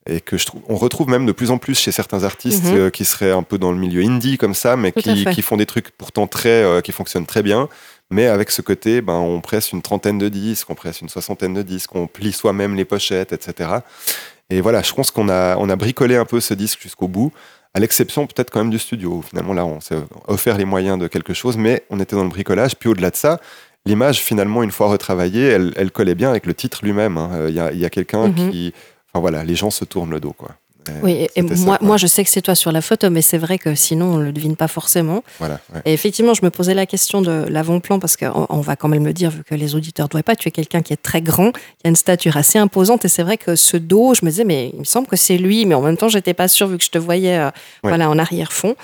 et 0.06 0.22
que 0.22 0.38
je 0.38 0.46
trouve, 0.46 0.62
on 0.66 0.76
retrouve 0.76 1.08
même 1.10 1.26
de 1.26 1.32
plus 1.32 1.50
en 1.50 1.58
plus 1.58 1.78
chez 1.78 1.92
certains 1.92 2.24
artistes 2.24 2.64
Mhm. 2.64 2.74
euh, 2.76 2.90
qui 2.90 3.04
seraient 3.04 3.32
un 3.32 3.42
peu 3.42 3.58
dans 3.58 3.70
le 3.70 3.76
milieu 3.76 4.02
indie 4.02 4.38
comme 4.38 4.54
ça, 4.54 4.74
mais 4.74 4.92
qui, 4.92 5.42
font 5.42 5.58
des 5.58 5.66
trucs 5.66 5.90
pourtant 5.90 6.26
très, 6.26 6.48
euh, 6.64 6.80
qui 6.80 6.90
fonctionnent 6.90 7.26
très 7.26 7.42
bien. 7.42 7.68
Mais 8.10 8.26
avec 8.26 8.50
ce 8.50 8.62
côté, 8.62 9.02
ben, 9.02 9.12
on 9.12 9.42
presse 9.42 9.72
une 9.72 9.82
trentaine 9.82 10.16
de 10.16 10.30
disques, 10.30 10.70
on 10.70 10.74
presse 10.74 11.02
une 11.02 11.10
soixantaine 11.10 11.52
de 11.52 11.60
disques, 11.62 11.94
on 11.94 12.06
plie 12.06 12.32
soi-même 12.32 12.76
les 12.76 12.86
pochettes, 12.86 13.34
etc. 13.34 13.70
Et 14.50 14.60
voilà, 14.60 14.82
je 14.82 14.92
pense 14.92 15.10
qu'on 15.10 15.28
a, 15.28 15.56
on 15.56 15.68
a 15.68 15.76
bricolé 15.76 16.16
un 16.16 16.24
peu 16.24 16.40
ce 16.40 16.54
disque 16.54 16.80
jusqu'au 16.82 17.08
bout. 17.08 17.32
à 17.72 17.78
l'exception 17.78 18.26
peut-être 18.26 18.50
quand 18.50 18.58
même 18.60 18.70
du 18.70 18.80
studio. 18.80 19.22
Finalement, 19.28 19.52
là, 19.54 19.64
on 19.64 19.80
s'est 19.80 19.94
offert 20.26 20.58
les 20.58 20.64
moyens 20.64 20.98
de 20.98 21.06
quelque 21.06 21.32
chose, 21.34 21.56
mais 21.56 21.84
on 21.88 22.00
était 22.00 22.16
dans 22.16 22.24
le 22.24 22.28
bricolage. 22.28 22.74
Puis 22.76 22.88
au-delà 22.88 23.10
de 23.10 23.16
ça, 23.16 23.40
l'image, 23.86 24.18
finalement, 24.20 24.64
une 24.64 24.72
fois 24.72 24.88
retravaillée, 24.88 25.44
elle, 25.46 25.72
elle 25.76 25.92
collait 25.92 26.16
bien 26.16 26.30
avec 26.30 26.46
le 26.46 26.54
titre 26.54 26.80
lui-même. 26.82 27.16
hein. 27.16 27.30
Euh, 27.32 27.46
Il 27.48 27.54
y 27.54 27.60
a, 27.60 27.70
il 27.72 27.78
y 27.78 27.84
a 27.84 27.90
quelqu'un 27.90 28.26
Mhm. 28.28 28.50
qui. 28.50 28.74
Enfin 29.12 29.20
voilà, 29.20 29.44
les 29.44 29.54
gens 29.54 29.70
se 29.70 29.84
tournent 29.84 30.10
le 30.10 30.18
dos, 30.20 30.32
quoi. 30.32 30.50
Et 30.88 30.92
Oui, 31.02 31.26
et- 31.36 31.42
moi, 31.42 31.78
moi, 31.80 31.96
je 31.96 32.06
sais 32.06 32.24
que 32.24 32.30
c'est 32.30 32.40
toi 32.42 32.54
sur 32.54 32.72
la 32.72 32.80
photo, 32.80 33.10
mais 33.10 33.22
c'est 33.22 33.38
vrai 33.38 33.58
que 33.58 33.74
sinon, 33.74 34.06
on 34.14 34.16
ne 34.18 34.24
le 34.24 34.32
devine 34.32 34.56
pas 34.56 34.68
forcément. 34.68 35.22
Voilà, 35.38 35.60
ouais. 35.74 35.80
Et 35.84 35.92
effectivement, 35.92 36.34
je 36.34 36.44
me 36.44 36.50
posais 36.50 36.74
la 36.74 36.86
question 36.86 37.20
de 37.22 37.46
l'avant-plan, 37.48 37.98
parce 37.98 38.16
qu'on 38.16 38.46
on 38.48 38.60
va 38.60 38.76
quand 38.76 38.88
même 38.88 39.04
le 39.04 39.12
dire, 39.12 39.30
vu 39.30 39.44
que 39.44 39.54
les 39.54 39.74
auditeurs 39.74 40.06
ne 40.06 40.12
voient 40.12 40.22
pas, 40.22 40.36
tu 40.36 40.48
es 40.48 40.50
quelqu'un 40.50 40.82
qui 40.82 40.92
est 40.92 41.02
très 41.02 41.20
grand, 41.22 41.52
qui 41.52 41.60
a 41.84 41.88
une 41.88 41.96
stature 41.96 42.36
assez 42.36 42.58
imposante, 42.58 43.04
et 43.04 43.08
c'est 43.08 43.22
vrai 43.22 43.36
que 43.36 43.56
ce 43.56 43.76
dos, 43.76 44.14
je 44.14 44.24
me 44.24 44.30
disais, 44.30 44.44
mais 44.44 44.70
il 44.72 44.80
me 44.80 44.84
semble 44.84 45.06
que 45.06 45.16
c'est 45.16 45.36
lui, 45.38 45.66
mais 45.66 45.74
en 45.74 45.82
même 45.82 45.96
temps, 45.96 46.08
j'étais 46.08 46.34
pas 46.34 46.48
sûre, 46.48 46.66
vu 46.68 46.78
que 46.78 46.84
je 46.84 46.90
te 46.90 46.98
voyais 46.98 47.38
euh, 47.38 47.50
voilà, 47.82 48.08
en 48.10 48.18
arrière-fond. 48.18 48.74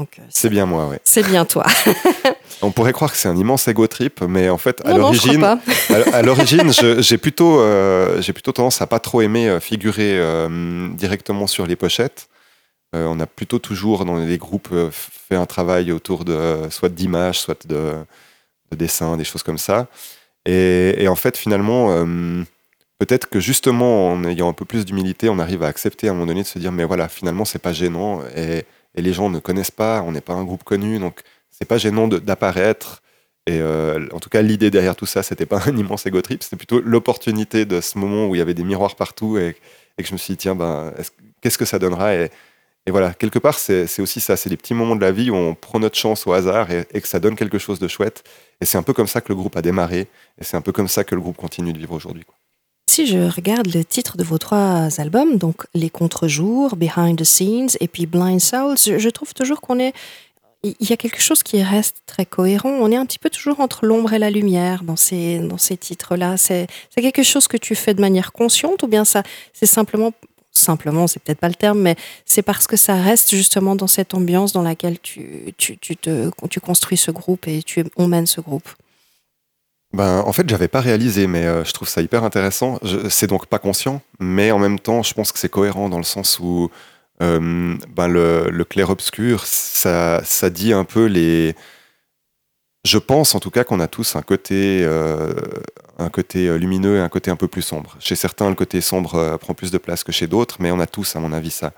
Euh, 0.00 0.04
C'est 0.28 0.48
bien 0.50 0.66
moi, 0.66 0.88
ouais. 0.88 0.98
c'est 1.04 1.22
bien 1.24 1.44
toi. 1.44 1.64
On 2.64 2.70
pourrait 2.72 2.92
croire 2.92 3.10
que 3.12 3.16
c'est 3.18 3.28
un 3.28 3.36
immense 3.36 3.68
ego 3.68 3.86
trip, 3.86 4.20
mais 4.22 4.48
en 4.48 4.58
fait, 4.58 4.80
à 4.84 4.90
non, 4.90 4.98
l'origine, 4.98 5.44
à, 5.44 5.58
à 6.12 6.22
l'origine, 6.22 6.72
je- 6.72 7.00
j'ai 7.02 7.18
plutôt, 7.18 7.60
euh, 7.60 8.20
j'ai 8.20 8.32
plutôt 8.32 8.52
tendance 8.52 8.80
à 8.82 8.86
pas 8.86 8.98
trop 9.00 9.20
aimer 9.20 9.48
euh, 9.48 9.60
figurer 9.60 10.18
euh, 10.18 10.88
directement 10.94 11.46
sur 11.46 11.66
les 11.66 11.76
pochettes. 11.76 12.28
Euh, 12.94 13.06
on 13.08 13.18
a 13.20 13.26
plutôt 13.26 13.58
toujours 13.58 14.04
dans 14.04 14.16
les 14.16 14.38
groupes 14.38 14.68
fait 14.92 15.34
un 15.36 15.46
travail 15.46 15.90
autour 15.92 16.24
de 16.24 16.68
soit 16.70 16.88
d'images, 16.88 17.40
soit 17.40 17.66
de, 17.66 17.92
de 18.70 18.76
dessins, 18.76 19.16
des 19.16 19.24
choses 19.24 19.42
comme 19.42 19.58
ça. 19.58 19.88
Et, 20.46 20.94
et 21.02 21.08
en 21.08 21.16
fait, 21.16 21.36
finalement, 21.36 21.88
peut-être 22.98 23.28
que 23.28 23.40
justement, 23.40 24.12
en 24.12 24.24
ayant 24.24 24.48
un 24.48 24.52
peu 24.52 24.64
plus 24.64 24.84
d'humilité, 24.84 25.28
on 25.28 25.38
arrive 25.38 25.62
à 25.62 25.66
accepter 25.66 26.08
à 26.08 26.10
un 26.10 26.14
moment 26.14 26.26
donné 26.26 26.42
de 26.42 26.46
se 26.46 26.58
dire, 26.58 26.70
mais 26.72 26.84
voilà, 26.84 27.08
finalement, 27.08 27.44
c'est 27.44 27.58
pas 27.58 27.72
gênant 27.72 28.20
et, 28.36 28.64
et 28.94 29.02
les 29.02 29.12
gens 29.12 29.28
ne 29.30 29.38
connaissent 29.40 29.70
pas, 29.72 30.02
on 30.06 30.12
n'est 30.12 30.20
pas 30.20 30.34
un 30.34 30.44
groupe 30.44 30.62
connu, 30.64 30.98
donc 30.98 31.20
c'est 31.56 31.64
pas 31.66 31.78
gênant 31.78 32.08
d'apparaître. 32.08 33.02
Et 33.46 33.60
euh, 33.60 34.06
en 34.12 34.20
tout 34.20 34.30
cas, 34.30 34.42
l'idée 34.42 34.70
derrière 34.70 34.96
tout 34.96 35.06
ça, 35.06 35.22
c'était 35.22 35.46
pas 35.46 35.60
un 35.66 35.76
immense 35.76 36.06
ego 36.06 36.20
trip, 36.22 36.42
c'était 36.42 36.56
plutôt 36.56 36.80
l'opportunité 36.80 37.64
de 37.66 37.80
ce 37.80 37.98
moment 37.98 38.26
où 38.28 38.34
il 38.34 38.38
y 38.38 38.40
avait 38.40 38.54
des 38.54 38.64
miroirs 38.64 38.96
partout 38.96 39.36
et, 39.38 39.56
et 39.98 40.02
que 40.02 40.08
je 40.08 40.12
me 40.14 40.18
suis 40.18 40.32
dit, 40.34 40.38
tiens, 40.38 40.54
ben, 40.54 40.92
est-ce- 40.98 41.10
qu'est-ce 41.40 41.58
que 41.58 41.64
ça 41.66 41.78
donnera 41.78 42.14
et, 42.14 42.30
et 42.86 42.90
voilà, 42.90 43.14
quelque 43.14 43.38
part, 43.38 43.58
c'est 43.58 43.86
aussi 44.00 44.20
ça, 44.20 44.36
c'est 44.36 44.50
des 44.50 44.58
petits 44.58 44.74
moments 44.74 44.94
de 44.96 45.00
la 45.00 45.10
vie 45.12 45.30
où 45.30 45.34
on 45.34 45.54
prend 45.54 45.78
notre 45.80 45.96
chance 45.96 46.26
au 46.26 46.32
hasard 46.34 46.70
et, 46.70 46.84
que 47.00 47.08
ça 47.08 47.18
donne 47.18 47.34
quelque 47.34 47.56
chose 47.56 47.78
de 47.78 47.88
chouette. 47.88 48.24
Et 48.60 48.66
c'est 48.66 48.76
un 48.76 48.82
peu 48.82 48.92
comme 48.92 49.06
ça 49.06 49.22
que 49.22 49.30
le 49.30 49.36
groupe 49.36 49.56
a 49.56 49.62
démarré 49.62 50.00
et 50.38 50.44
c'est 50.44 50.58
un 50.58 50.60
peu 50.60 50.70
comme 50.72 50.88
ça 50.88 51.02
que 51.02 51.14
le 51.14 51.22
groupe 51.22 51.36
continue 51.38 51.72
de 51.72 51.78
vivre 51.78 51.94
aujourd'hui. 51.94 52.24
Si 52.90 53.06
je 53.06 53.18
regarde 53.34 53.74
le 53.74 53.84
titre 53.86 54.18
de 54.18 54.24
vos 54.24 54.36
trois 54.36 54.88
albums, 55.00 55.38
donc 55.38 55.64
Les 55.72 55.88
Contre-jours, 55.88 56.76
Behind 56.76 57.18
the 57.18 57.24
Scenes 57.24 57.70
et 57.80 57.88
puis 57.88 58.04
Blind 58.04 58.40
Souls, 58.40 58.76
je 58.76 59.08
trouve 59.08 59.32
toujours 59.32 59.62
qu'on 59.62 59.78
est. 59.78 59.94
Il 60.64 60.88
y 60.88 60.92
a 60.94 60.96
quelque 60.96 61.20
chose 61.20 61.42
qui 61.42 61.62
reste 61.62 61.98
très 62.06 62.24
cohérent. 62.24 62.70
On 62.70 62.90
est 62.90 62.96
un 62.96 63.04
petit 63.04 63.18
peu 63.18 63.28
toujours 63.28 63.60
entre 63.60 63.84
l'ombre 63.84 64.14
et 64.14 64.18
la 64.18 64.30
lumière 64.30 64.82
dans 64.82 64.96
ces, 64.96 65.38
dans 65.38 65.58
ces 65.58 65.76
titres-là. 65.76 66.38
C'est 66.38 66.66
c'est 66.88 67.02
quelque 67.02 67.22
chose 67.22 67.46
que 67.48 67.58
tu 67.58 67.74
fais 67.74 67.92
de 67.92 68.00
manière 68.00 68.32
consciente 68.32 68.82
ou 68.82 68.86
bien 68.86 69.04
ça, 69.04 69.22
c'est 69.52 69.66
simplement. 69.66 70.12
Simplement, 70.56 71.08
c'est 71.08 71.20
peut-être 71.20 71.40
pas 71.40 71.48
le 71.48 71.56
terme, 71.56 71.80
mais 71.80 71.96
c'est 72.24 72.42
parce 72.42 72.68
que 72.68 72.76
ça 72.76 72.94
reste 72.94 73.34
justement 73.34 73.74
dans 73.74 73.88
cette 73.88 74.14
ambiance 74.14 74.52
dans 74.52 74.62
laquelle 74.62 75.00
tu, 75.00 75.52
tu, 75.58 75.76
tu, 75.78 75.96
te, 75.96 76.30
tu 76.48 76.60
construis 76.60 76.96
ce 76.96 77.10
groupe 77.10 77.48
et 77.48 77.64
tu 77.64 77.84
emmènes 77.96 78.26
ce 78.26 78.40
groupe? 78.40 78.68
Ben, 79.92 80.22
en 80.26 80.32
fait, 80.32 80.48
j'avais 80.48 80.68
pas 80.68 80.80
réalisé, 80.80 81.26
mais 81.26 81.44
euh, 81.44 81.64
je 81.64 81.72
trouve 81.72 81.88
ça 81.88 82.02
hyper 82.02 82.22
intéressant. 82.22 82.78
C'est 83.10 83.26
donc 83.26 83.46
pas 83.46 83.58
conscient, 83.58 84.00
mais 84.20 84.52
en 84.52 84.60
même 84.60 84.78
temps, 84.78 85.02
je 85.02 85.12
pense 85.12 85.32
que 85.32 85.38
c'est 85.40 85.48
cohérent 85.48 85.88
dans 85.88 85.98
le 85.98 86.04
sens 86.04 86.38
où 86.40 86.70
euh, 87.22 87.76
ben, 87.94 88.08
le, 88.08 88.64
clair-obscur, 88.64 89.44
ça, 89.46 90.22
ça 90.24 90.50
dit 90.50 90.72
un 90.72 90.84
peu 90.84 91.06
les. 91.06 91.54
Je 92.84 92.98
pense 92.98 93.34
en 93.34 93.40
tout 93.40 93.50
cas 93.50 93.64
qu'on 93.64 93.80
a 93.80 93.88
tous 93.88 94.14
un 94.14 94.22
côté, 94.22 94.82
euh, 94.84 95.32
un 95.98 96.10
côté 96.10 96.58
lumineux 96.58 96.96
et 96.96 97.00
un 97.00 97.08
côté 97.08 97.30
un 97.30 97.36
peu 97.36 97.48
plus 97.48 97.62
sombre. 97.62 97.96
Chez 97.98 98.14
certains, 98.14 98.48
le 98.50 98.54
côté 98.54 98.80
sombre 98.82 99.14
euh, 99.14 99.38
prend 99.38 99.54
plus 99.54 99.70
de 99.70 99.78
place 99.78 100.04
que 100.04 100.12
chez 100.12 100.26
d'autres, 100.26 100.56
mais 100.60 100.70
on 100.70 100.80
a 100.80 100.86
tous, 100.86 101.16
à 101.16 101.20
mon 101.20 101.32
avis, 101.32 101.50
ça. 101.50 101.72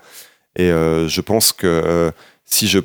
Et 0.57 0.69
je 0.69 1.21
pense 1.21 1.53
que 1.53 2.11
si 2.43 2.67
je 2.67 2.79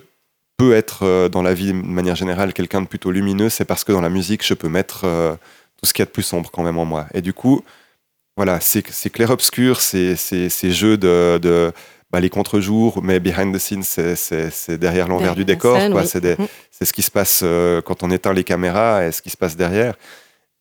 peux 0.58 0.74
être 0.74 1.28
dans 1.28 1.40
la 1.40 1.54
vie 1.54 1.68
de 1.68 1.72
manière 1.72 2.16
générale 2.16 2.52
quelqu'un 2.52 2.82
de 2.82 2.86
plutôt 2.86 3.10
lumineux, 3.10 3.48
c'est 3.48 3.64
parce 3.64 3.82
que 3.82 3.92
dans 3.92 4.02
la 4.02 4.10
musique, 4.10 4.46
je 4.46 4.52
peux 4.52 4.68
mettre 4.68 5.00
tout 5.80 5.86
ce 5.86 5.94
qu'il 5.94 6.02
y 6.02 6.04
a 6.04 6.06
de 6.06 6.10
plus 6.10 6.22
sombre 6.22 6.50
quand 6.50 6.62
même 6.62 6.76
en 6.76 6.84
moi. 6.84 7.06
Et 7.14 7.22
du 7.22 7.32
coup, 7.32 7.62
voilà, 8.36 8.58
clair-obscur, 9.10 9.80
c'est 9.80 10.16
c'est- 10.16 10.50
ces 10.50 10.70
jeux 10.70 10.98
de 10.98 11.72
bah, 12.12 12.20
les 12.20 12.30
contre-jours, 12.30 13.02
mais 13.02 13.20
behind 13.20 13.54
the 13.54 13.58
scenes, 13.58 13.82
c'est- 13.82 14.70
derrière 14.78 15.08
l'envers 15.08 15.34
du 15.34 15.44
décor. 15.46 15.76
oui. 15.94 16.02
C'est 16.70 16.84
ce 16.84 16.92
qui 16.92 17.02
se 17.02 17.10
passe 17.10 17.40
euh, 17.42 17.80
quand 17.80 18.02
on 18.02 18.10
éteint 18.10 18.32
les 18.34 18.44
caméras 18.44 19.06
et 19.06 19.12
ce 19.12 19.22
qui 19.22 19.30
se 19.30 19.36
passe 19.36 19.56
derrière. 19.56 19.94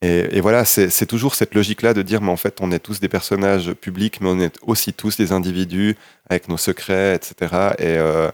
Et, 0.03 0.37
et 0.37 0.41
voilà, 0.41 0.65
c'est 0.65 1.05
toujours 1.05 1.35
cette 1.35 1.53
logique-là 1.53 1.93
de 1.93 2.01
dire, 2.01 2.21
mais 2.21 2.31
en 2.31 2.37
fait, 2.37 2.57
on 2.61 2.71
est 2.71 2.79
tous 2.79 2.99
des 2.99 3.07
personnages 3.09 3.73
publics, 3.73 4.19
mais 4.21 4.29
on 4.29 4.39
est 4.39 4.55
aussi 4.65 4.93
tous 4.93 5.15
des 5.17 5.31
individus 5.31 5.95
avec 6.27 6.47
nos 6.47 6.57
secrets, 6.57 7.13
etc. 7.15 7.35
Et, 7.77 7.85
euh, 7.97 8.31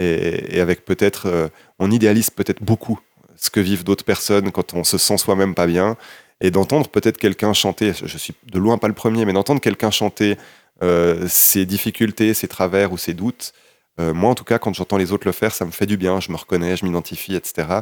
et, 0.00 0.56
et 0.56 0.60
avec 0.60 0.84
peut-être, 0.84 1.26
euh, 1.26 1.48
on 1.78 1.90
idéalise 1.90 2.28
peut-être 2.30 2.62
beaucoup 2.62 2.98
ce 3.36 3.48
que 3.50 3.60
vivent 3.60 3.84
d'autres 3.84 4.04
personnes 4.04 4.50
quand 4.52 4.74
on 4.74 4.84
se 4.84 4.98
sent 4.98 5.16
soi-même 5.16 5.54
pas 5.54 5.66
bien. 5.66 5.96
Et 6.40 6.50
d'entendre 6.50 6.88
peut-être 6.88 7.16
quelqu'un 7.16 7.52
chanter, 7.52 7.92
je 8.04 8.18
suis 8.18 8.34
de 8.52 8.58
loin 8.58 8.78
pas 8.78 8.86
le 8.88 8.94
premier, 8.94 9.24
mais 9.24 9.32
d'entendre 9.32 9.60
quelqu'un 9.60 9.90
chanter 9.90 10.36
ses 10.80 11.66
difficultés, 11.66 12.34
ses 12.34 12.48
travers 12.48 12.92
ou 12.92 12.98
ses 12.98 13.14
doutes, 13.14 13.52
euh, 14.00 14.14
moi 14.14 14.30
en 14.30 14.34
tout 14.34 14.44
cas, 14.44 14.58
quand 14.58 14.72
j'entends 14.74 14.96
les 14.96 15.12
autres 15.12 15.26
le 15.26 15.32
faire, 15.32 15.52
ça 15.52 15.64
me 15.64 15.70
fait 15.70 15.86
du 15.86 15.96
bien, 15.96 16.20
je 16.20 16.30
me 16.30 16.36
reconnais, 16.36 16.76
je 16.76 16.84
m'identifie, 16.84 17.34
etc. 17.34 17.80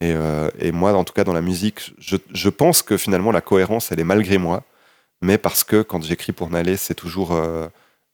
Et, 0.00 0.12
euh, 0.12 0.50
et 0.58 0.72
moi, 0.72 0.92
en 0.94 1.04
tout 1.04 1.12
cas, 1.12 1.24
dans 1.24 1.32
la 1.32 1.42
musique, 1.42 1.94
je, 1.98 2.48
pense 2.48 2.82
que 2.82 2.96
finalement, 2.96 3.30
la 3.30 3.40
cohérence, 3.40 3.92
elle 3.92 4.00
est 4.00 4.04
malgré 4.04 4.38
moi, 4.38 4.64
mais 5.20 5.38
parce 5.38 5.62
que 5.62 5.82
quand 5.82 6.02
j'écris 6.02 6.32
pour 6.32 6.50
Nalé, 6.50 6.76
c'est 6.76 6.94
toujours 6.94 7.32
euh, 7.32 7.68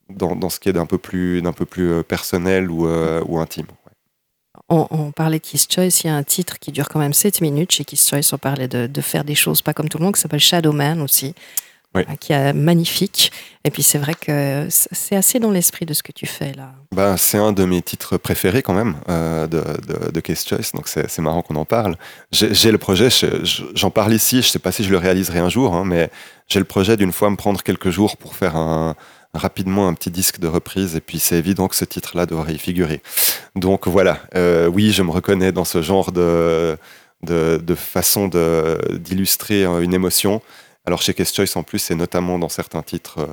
dans, 0.09 0.49
ce 0.49 0.59
qui 0.59 0.69
est 0.69 0.73
d'un 0.73 0.85
peu 0.85 0.99
plus, 0.99 1.41
euh, 1.41 2.03
personnel 2.03 2.69
ou, 2.69 2.87
euh, 2.87 3.23
intime. 3.37 3.65
on 4.69 5.11
parlait 5.11 5.39
de 5.39 5.43
Kiss 5.43 5.67
Choice, 5.67 6.01
il 6.03 6.07
y 6.07 6.09
a 6.11 6.15
un 6.15 6.23
titre 6.23 6.59
qui 6.59 6.71
dure 6.71 6.87
quand 6.89 6.99
même 6.99 7.13
7 7.13 7.41
minutes. 7.41 7.71
Chez 7.71 7.85
Kiss 7.85 8.07
Choice, 8.07 8.33
on 8.33 8.37
parlait 8.37 8.67
de, 8.67 8.85
de 8.85 9.01
faire 9.01 9.23
des 9.23 9.35
choses 9.35 9.63
pas 9.63 9.73
comme 9.73 9.89
tout 9.89 9.97
le 9.97 10.03
monde, 10.03 10.13
qui 10.13 10.21
s'appelle 10.21 10.39
Shadow 10.39 10.73
Man 10.73 11.01
aussi, 11.01 11.33
Oui. 11.95 12.03
euh, 12.07 12.15
qui 12.19 12.33
est 12.33 12.53
magnifique. 12.53 13.31
Et 13.63 13.71
puis 13.71 13.81
c'est 13.83 13.97
vrai 13.97 14.13
que 14.13 14.67
c'est 14.69 15.15
assez 15.15 15.39
dans 15.39 15.51
l'esprit 15.51 15.85
de 15.85 15.93
ce 15.93 16.03
que 16.03 16.11
tu 16.11 16.25
fais 16.27 16.53
là. 16.53 16.71
Ben, 16.95 17.17
c'est 17.17 17.37
un 17.37 17.51
de 17.51 17.65
mes 17.65 17.81
titres 17.81 18.17
préférés 18.17 18.61
quand 18.61 18.73
même 18.73 18.95
euh, 19.09 19.47
de, 19.47 19.61
de, 19.87 20.11
de 20.11 20.19
Case 20.19 20.45
Choice, 20.45 20.71
donc 20.73 20.87
c'est 20.87 21.19
marrant 21.19 21.41
qu'on 21.41 21.55
en 21.55 21.65
parle. 21.65 21.95
J'ai 22.31 22.71
le 22.71 22.77
projet, 22.77 23.09
je- 23.09 23.43
je- 23.43 23.63
j'en 23.73 23.89
parle 23.89 24.13
ici, 24.13 24.41
je 24.41 24.47
sais 24.47 24.59
pas 24.59 24.71
si 24.71 24.83
je 24.83 24.91
le 24.91 24.97
réaliserai 24.97 25.39
un 25.39 25.49
jour, 25.49 25.73
hein, 25.75 25.83
mais 25.85 26.09
j'ai 26.47 26.59
le 26.59 26.65
projet 26.65 26.95
d'une 26.95 27.11
fois 27.11 27.29
me 27.31 27.35
prendre 27.35 27.61
quelques 27.63 27.89
jours 27.89 28.17
pour 28.17 28.35
faire 28.35 28.55
un, 28.55 28.95
rapidement 29.33 29.87
un 29.87 29.93
petit 29.93 30.09
disque 30.11 30.39
de 30.39 30.47
reprise, 30.47 30.95
et 30.95 31.01
puis 31.01 31.19
c'est 31.19 31.37
évident 31.37 31.67
que 31.67 31.75
ce 31.75 31.85
titre-là 31.85 32.25
devrait 32.25 32.53
y 32.53 32.57
figurer. 32.59 33.01
Donc 33.55 33.87
voilà, 33.87 34.19
euh, 34.35 34.67
oui, 34.67 34.91
je 34.91 35.01
me 35.03 35.11
reconnais 35.11 35.51
dans 35.51 35.65
ce 35.65 35.81
genre 35.81 36.11
de, 36.11 36.77
de, 37.23 37.57
de 37.63 37.75
façon 37.75 38.27
de- 38.27 38.79
d'illustrer 38.93 39.65
euh, 39.65 39.81
une 39.81 39.93
émotion. 39.93 40.41
Alors 40.85 41.01
chez 41.01 41.13
Case 41.13 41.33
Choice 41.33 41.55
en 41.55 41.63
plus, 41.63 41.79
c'est 41.79 41.95
notamment 41.95 42.39
dans 42.39 42.49
certains 42.49 42.81
titres... 42.81 43.19
euh, 43.19 43.27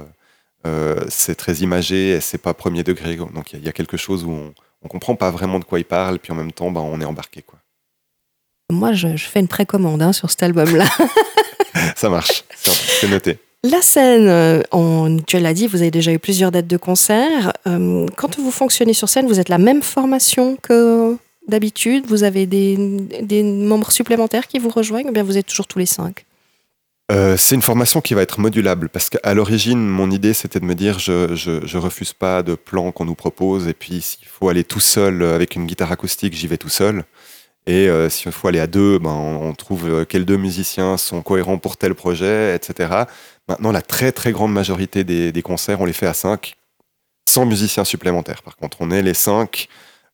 euh, 0.66 1.04
c'est 1.08 1.36
très 1.36 1.54
imagé 1.58 2.10
et 2.10 2.20
c'est 2.20 2.38
pas 2.38 2.52
premier 2.54 2.82
degré. 2.82 3.16
Donc 3.16 3.52
il 3.52 3.54
y, 3.54 3.56
a- 3.56 3.58
il 3.60 3.66
y 3.66 3.68
a 3.68 3.72
quelque 3.72 3.96
chose 3.96 4.24
où 4.24 4.30
on, 4.30 4.52
on 4.82 4.88
comprend 4.88 5.14
pas 5.14 5.30
vraiment 5.30 5.60
de 5.60 5.64
quoi 5.64 5.78
il 5.78 5.84
parle, 5.84 6.18
puis 6.18 6.32
en 6.32 6.34
même 6.34 6.50
temps, 6.52 6.70
ben, 6.72 6.80
on 6.80 7.00
est 7.00 7.04
embarqué. 7.04 7.42
Quoi. 7.42 7.58
Moi, 8.72 8.92
je, 8.92 9.16
je 9.16 9.26
fais 9.26 9.38
une 9.40 9.46
précommande 9.48 10.02
hein, 10.02 10.12
sur 10.12 10.28
cet 10.30 10.42
album-là. 10.42 10.86
Ça 11.96 12.08
marche, 12.10 12.42
c'est 12.54 13.08
noté. 13.08 13.38
La 13.62 13.80
scène, 13.80 14.26
euh, 14.28 14.62
on, 14.72 15.18
tu 15.26 15.38
l'as 15.38 15.54
dit, 15.54 15.66
vous 15.66 15.82
avez 15.82 15.90
déjà 15.90 16.12
eu 16.12 16.18
plusieurs 16.18 16.50
dates 16.50 16.66
de 16.66 16.76
concert. 16.76 17.52
Euh, 17.66 18.06
quand 18.16 18.38
vous 18.38 18.50
fonctionnez 18.50 18.92
sur 18.92 19.08
scène, 19.08 19.26
vous 19.26 19.38
êtes 19.40 19.48
la 19.48 19.58
même 19.58 19.82
formation 19.82 20.56
que 20.56 21.16
d'habitude? 21.48 22.06
Vous 22.08 22.22
avez 22.24 22.46
des, 22.46 22.76
des 23.22 23.42
membres 23.42 23.92
supplémentaires 23.92 24.46
qui 24.48 24.58
vous 24.58 24.68
rejoignent 24.70 25.08
ou 25.08 25.12
bien 25.12 25.22
vous 25.22 25.36
êtes 25.38 25.46
toujours 25.46 25.66
tous 25.68 25.78
les 25.78 25.86
cinq? 25.86 26.24
Euh, 27.12 27.36
c'est 27.36 27.54
une 27.54 27.62
formation 27.62 28.00
qui 28.00 28.14
va 28.14 28.22
être 28.22 28.40
modulable 28.40 28.88
parce 28.88 29.10
qu'à 29.10 29.32
l'origine, 29.32 29.86
mon 29.86 30.10
idée 30.10 30.34
c'était 30.34 30.58
de 30.58 30.64
me 30.64 30.74
dire 30.74 30.98
je, 30.98 31.36
je, 31.36 31.78
refuse 31.78 32.12
pas 32.12 32.42
de 32.42 32.56
plan 32.56 32.90
qu'on 32.90 33.04
nous 33.04 33.14
propose 33.14 33.68
et 33.68 33.74
puis 33.74 34.00
s'il 34.00 34.26
faut 34.26 34.48
aller 34.48 34.64
tout 34.64 34.80
seul 34.80 35.22
euh, 35.22 35.36
avec 35.36 35.54
une 35.54 35.66
guitare 35.66 35.92
acoustique, 35.92 36.34
j'y 36.34 36.48
vais 36.48 36.58
tout 36.58 36.68
seul. 36.68 37.04
Et 37.68 37.88
euh, 37.88 38.08
s'il 38.08 38.32
faut 38.32 38.48
aller 38.48 38.58
à 38.60 38.66
deux, 38.66 38.98
ben, 38.98 39.10
on, 39.10 39.52
trouve 39.54 39.88
euh, 39.88 40.04
quels 40.04 40.24
deux 40.24 40.36
musiciens 40.36 40.96
sont 40.96 41.22
cohérents 41.22 41.58
pour 41.58 41.76
tel 41.76 41.94
projet, 41.94 42.54
etc. 42.56 43.04
Maintenant, 43.48 43.70
la 43.72 43.82
très 43.82 44.10
très 44.10 44.32
grande 44.32 44.52
majorité 44.52 45.04
des, 45.04 45.42
concerts, 45.42 45.80
on 45.80 45.84
les 45.84 45.92
fait 45.92 46.06
à 46.06 46.14
cinq, 46.14 46.56
sans 47.28 47.46
musiciens 47.46 47.84
supplémentaires. 47.84 48.42
Par 48.42 48.56
contre, 48.56 48.78
on 48.80 48.90
est 48.90 49.02
les 49.02 49.14
cinq 49.14 49.68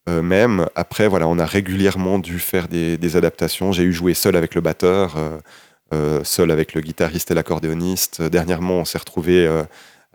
même. 0.09 0.67
Après, 0.75 1.09
voilà, 1.09 1.29
on 1.29 1.39
a 1.39 1.47
régulièrement 1.47 2.19
dû 2.19 2.39
faire 2.39 2.69
des, 2.69 2.99
des 2.99 3.17
adaptations. 3.17 3.73
J'ai 3.73 3.85
eu 3.85 3.93
joué 3.93 4.15
seul 4.15 4.37
avec 4.37 4.55
le 4.55 4.61
batteur. 4.61 5.17
Euh, 5.93 6.25
seul 6.25 6.51
avec 6.51 6.75
le 6.75 6.81
guitariste 6.81 7.31
et 7.31 7.35
l'accordéoniste. 7.35 8.21
Euh, 8.21 8.31
Dernièrement, 8.31 8.79
on 8.79 8.85
s'est 8.85 8.99
retrouvé 8.99 9.47
euh, 9.47 9.63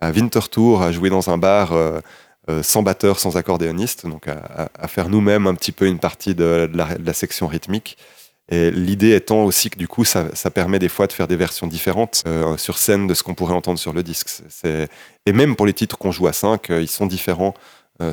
à 0.01 0.11
Winterthur 0.11 0.81
à 0.81 0.91
jouer 0.91 1.09
dans 1.09 1.29
un 1.29 1.37
bar 1.37 1.73
sans 2.61 2.81
batteur, 2.81 3.19
sans 3.19 3.35
accordéoniste, 3.35 4.07
donc 4.07 4.27
à, 4.29 4.87
faire 4.87 5.09
nous-mêmes 5.09 5.47
un 5.47 5.55
petit 5.55 5.73
peu 5.73 5.85
une 5.85 5.99
partie 5.99 6.33
de, 6.33 6.69
la, 6.73 7.13
section 7.13 7.45
rythmique. 7.47 7.97
Et 8.47 8.71
l'idée 8.71 9.15
étant 9.15 9.43
aussi 9.43 9.69
que 9.69 9.77
du 9.77 9.89
coup, 9.89 10.05
ça, 10.05 10.29
permet 10.53 10.79
des 10.79 10.87
fois 10.87 11.07
de 11.07 11.13
faire 11.13 11.27
des 11.27 11.35
versions 11.35 11.67
différentes 11.67 12.23
sur 12.57 12.77
scène 12.77 13.07
de 13.07 13.13
ce 13.15 13.23
qu'on 13.23 13.33
pourrait 13.33 13.55
entendre 13.55 13.79
sur 13.79 13.91
le 13.91 14.01
disque. 14.01 14.29
Et 15.25 15.33
même 15.33 15.57
pour 15.57 15.65
les 15.65 15.73
titres 15.73 15.97
qu'on 15.97 16.13
joue 16.13 16.27
à 16.27 16.33
5, 16.33 16.69
ils 16.69 16.87
sont 16.87 17.07
différents 17.07 17.55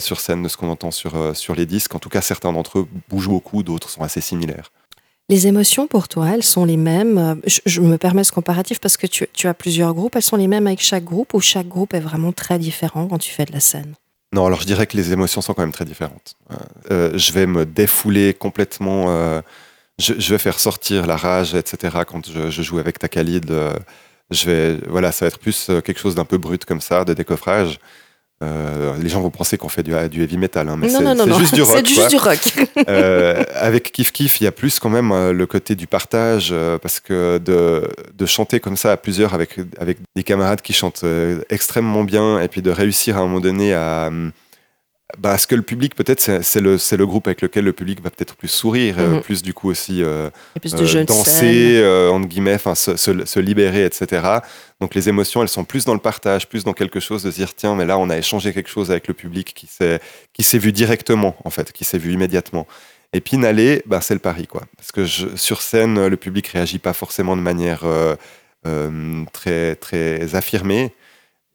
sur 0.00 0.18
scène 0.18 0.42
de 0.42 0.48
ce 0.48 0.56
qu'on 0.56 0.70
entend 0.70 0.90
sur, 0.90 1.36
sur 1.36 1.54
les 1.54 1.66
disques. 1.66 1.94
En 1.94 2.00
tout 2.00 2.08
cas, 2.08 2.22
certains 2.22 2.52
d'entre 2.52 2.80
eux 2.80 2.88
bougent 3.10 3.28
beaucoup, 3.28 3.62
d'autres 3.62 3.90
sont 3.90 4.02
assez 4.02 4.22
similaires. 4.22 4.72
Les 5.30 5.46
émotions 5.46 5.86
pour 5.86 6.08
toi, 6.08 6.30
elles 6.34 6.42
sont 6.42 6.66
les 6.66 6.76
mêmes. 6.76 7.18
euh, 7.18 7.34
Je, 7.64 7.80
me 7.80 7.96
permets 7.96 8.24
ce 8.24 8.32
comparatif 8.32 8.78
parce 8.78 8.96
que 8.96 9.06
tu, 9.06 9.48
as 9.48 9.54
plusieurs 9.54 9.94
groupes. 9.94 10.16
Elles 10.16 10.22
sont 10.22 10.36
les 10.36 10.48
mêmes 10.48 10.66
avec 10.66 10.82
chaque 10.82 11.04
groupe 11.04 11.32
ou 11.32 11.40
chaque 11.40 11.68
groupe 11.68 11.94
est 11.94 12.00
vraiment 12.00 12.32
très 12.32 12.58
différent 12.58 13.06
quand 13.08 13.18
tu 13.18 13.30
fais 13.30 13.46
de 13.46 13.52
la 13.52 13.60
scène? 13.60 13.94
Non, 14.34 14.46
alors 14.46 14.60
je 14.60 14.66
dirais 14.66 14.86
que 14.86 14.96
les 14.96 15.12
émotions 15.12 15.40
sont 15.40 15.54
quand 15.54 15.62
même 15.62 15.72
très 15.72 15.84
différentes. 15.84 16.34
Euh, 16.50 16.56
euh, 16.90 17.10
je 17.14 17.32
vais 17.32 17.46
me 17.46 17.64
défouler 17.64 18.34
complètement. 18.34 19.06
euh, 19.08 19.40
je, 19.98 20.12
vais 20.12 20.38
faire 20.38 20.58
sortir 20.58 21.06
la 21.06 21.16
rage, 21.16 21.54
etc. 21.54 21.98
Quand 22.06 22.28
je, 22.28 22.62
joue 22.62 22.78
avec 22.78 22.98
Takalid, 22.98 23.50
euh, 23.50 23.72
je 24.30 24.46
vais, 24.46 24.78
voilà, 24.88 25.12
ça 25.12 25.24
va 25.24 25.28
être 25.28 25.38
plus 25.38 25.70
quelque 25.84 26.00
chose 26.00 26.16
d'un 26.16 26.24
peu 26.24 26.36
brut 26.36 26.64
comme 26.64 26.80
ça, 26.80 27.04
de 27.04 27.14
décoffrage. 27.14 27.78
Euh, 28.44 28.94
les 29.00 29.08
gens 29.08 29.20
vont 29.20 29.30
penser 29.30 29.56
qu'on 29.56 29.68
fait 29.68 29.82
du, 29.82 29.92
du 30.08 30.22
heavy 30.22 30.36
metal, 30.36 30.68
hein, 30.68 30.76
mais 30.78 30.88
c'est 30.88 31.38
juste 31.38 31.54
du 31.54 31.62
rock. 31.62 31.76
C'est 31.78 31.86
juste 31.86 32.10
du 32.10 32.16
rock. 32.16 32.38
Euh, 32.88 33.44
avec 33.54 33.92
Kif 33.92 34.12
Kif, 34.12 34.40
il 34.40 34.44
y 34.44 34.46
a 34.46 34.52
plus 34.52 34.78
quand 34.78 34.90
même 34.90 35.10
euh, 35.10 35.32
le 35.32 35.46
côté 35.46 35.74
du 35.74 35.86
partage, 35.86 36.54
parce 36.82 37.00
que 37.00 37.38
de, 37.38 37.88
de 38.16 38.26
chanter 38.26 38.60
comme 38.60 38.76
ça 38.76 38.92
à 38.92 38.96
plusieurs 38.96 39.32
avec, 39.32 39.58
avec 39.78 39.98
des 40.14 40.22
camarades 40.22 40.60
qui 40.60 40.72
chantent 40.72 41.04
extrêmement 41.48 42.04
bien, 42.04 42.40
et 42.40 42.48
puis 42.48 42.62
de 42.62 42.70
réussir 42.70 43.16
à 43.16 43.20
un 43.20 43.22
moment 43.22 43.40
donné 43.40 43.72
à, 43.72 44.10
hum, 45.14 45.20
bah, 45.20 45.36
que 45.48 45.54
le 45.54 45.62
public, 45.62 45.94
peut-être, 45.94 46.20
c'est 46.42 46.60
le, 46.60 46.76
le 46.96 47.06
groupe 47.06 47.26
avec 47.28 47.40
lequel 47.42 47.64
le 47.64 47.72
public 47.72 48.02
va 48.02 48.10
peut-être 48.10 48.34
plus 48.36 48.48
sourire, 48.48 48.96
euh, 48.98 49.14
Mhm. 49.16 49.20
plus 49.22 49.42
du 49.42 49.54
coup 49.54 49.70
aussi 49.70 50.02
euh, 50.02 50.30
plus 50.60 50.72
de 50.72 50.82
euh, 50.82 51.04
danser, 51.04 51.76
euh, 51.82 52.10
entre 52.10 52.28
guillemets, 52.28 52.58
se, 52.74 52.96
se- 52.96 53.24
se 53.24 53.40
libérer, 53.40 53.84
etc. 53.84 54.22
Donc 54.80 54.94
les 54.94 55.08
émotions, 55.08 55.42
elles 55.42 55.48
sont 55.48 55.64
plus 55.64 55.84
dans 55.84 55.94
le 55.94 56.00
partage, 56.00 56.48
plus 56.48 56.64
dans 56.64 56.72
quelque 56.72 57.00
chose 57.00 57.22
de 57.22 57.30
dire 57.30 57.54
tiens, 57.54 57.74
mais 57.74 57.84
là 57.86 57.98
on 57.98 58.10
a 58.10 58.18
échangé 58.18 58.52
quelque 58.52 58.68
chose 58.70 58.90
avec 58.90 59.08
le 59.08 59.14
public 59.14 59.54
qui 59.54 60.42
s'est 60.42 60.58
vu 60.58 60.72
directement 60.72 61.36
en 61.44 61.50
fait, 61.50 61.72
qui 61.72 61.84
s'est 61.84 61.98
vu 61.98 62.12
immédiatement. 62.12 62.66
Et 63.12 63.20
puis 63.20 63.36
Nalé, 63.36 63.82
bah, 63.86 64.00
c'est 64.00 64.14
le 64.14 64.20
pari 64.20 64.46
quoi, 64.48 64.62
parce 64.76 64.90
que 64.90 65.04
je- 65.04 65.36
sur 65.36 65.62
scène, 65.62 66.06
le 66.08 66.16
public 66.16 66.48
réagit 66.48 66.80
pas 66.80 66.92
forcément 66.92 67.36
de 67.36 67.42
manière 67.42 67.82
euh, 67.84 68.16
très 69.32 69.76
très 69.76 70.34
affirmée, 70.34 70.92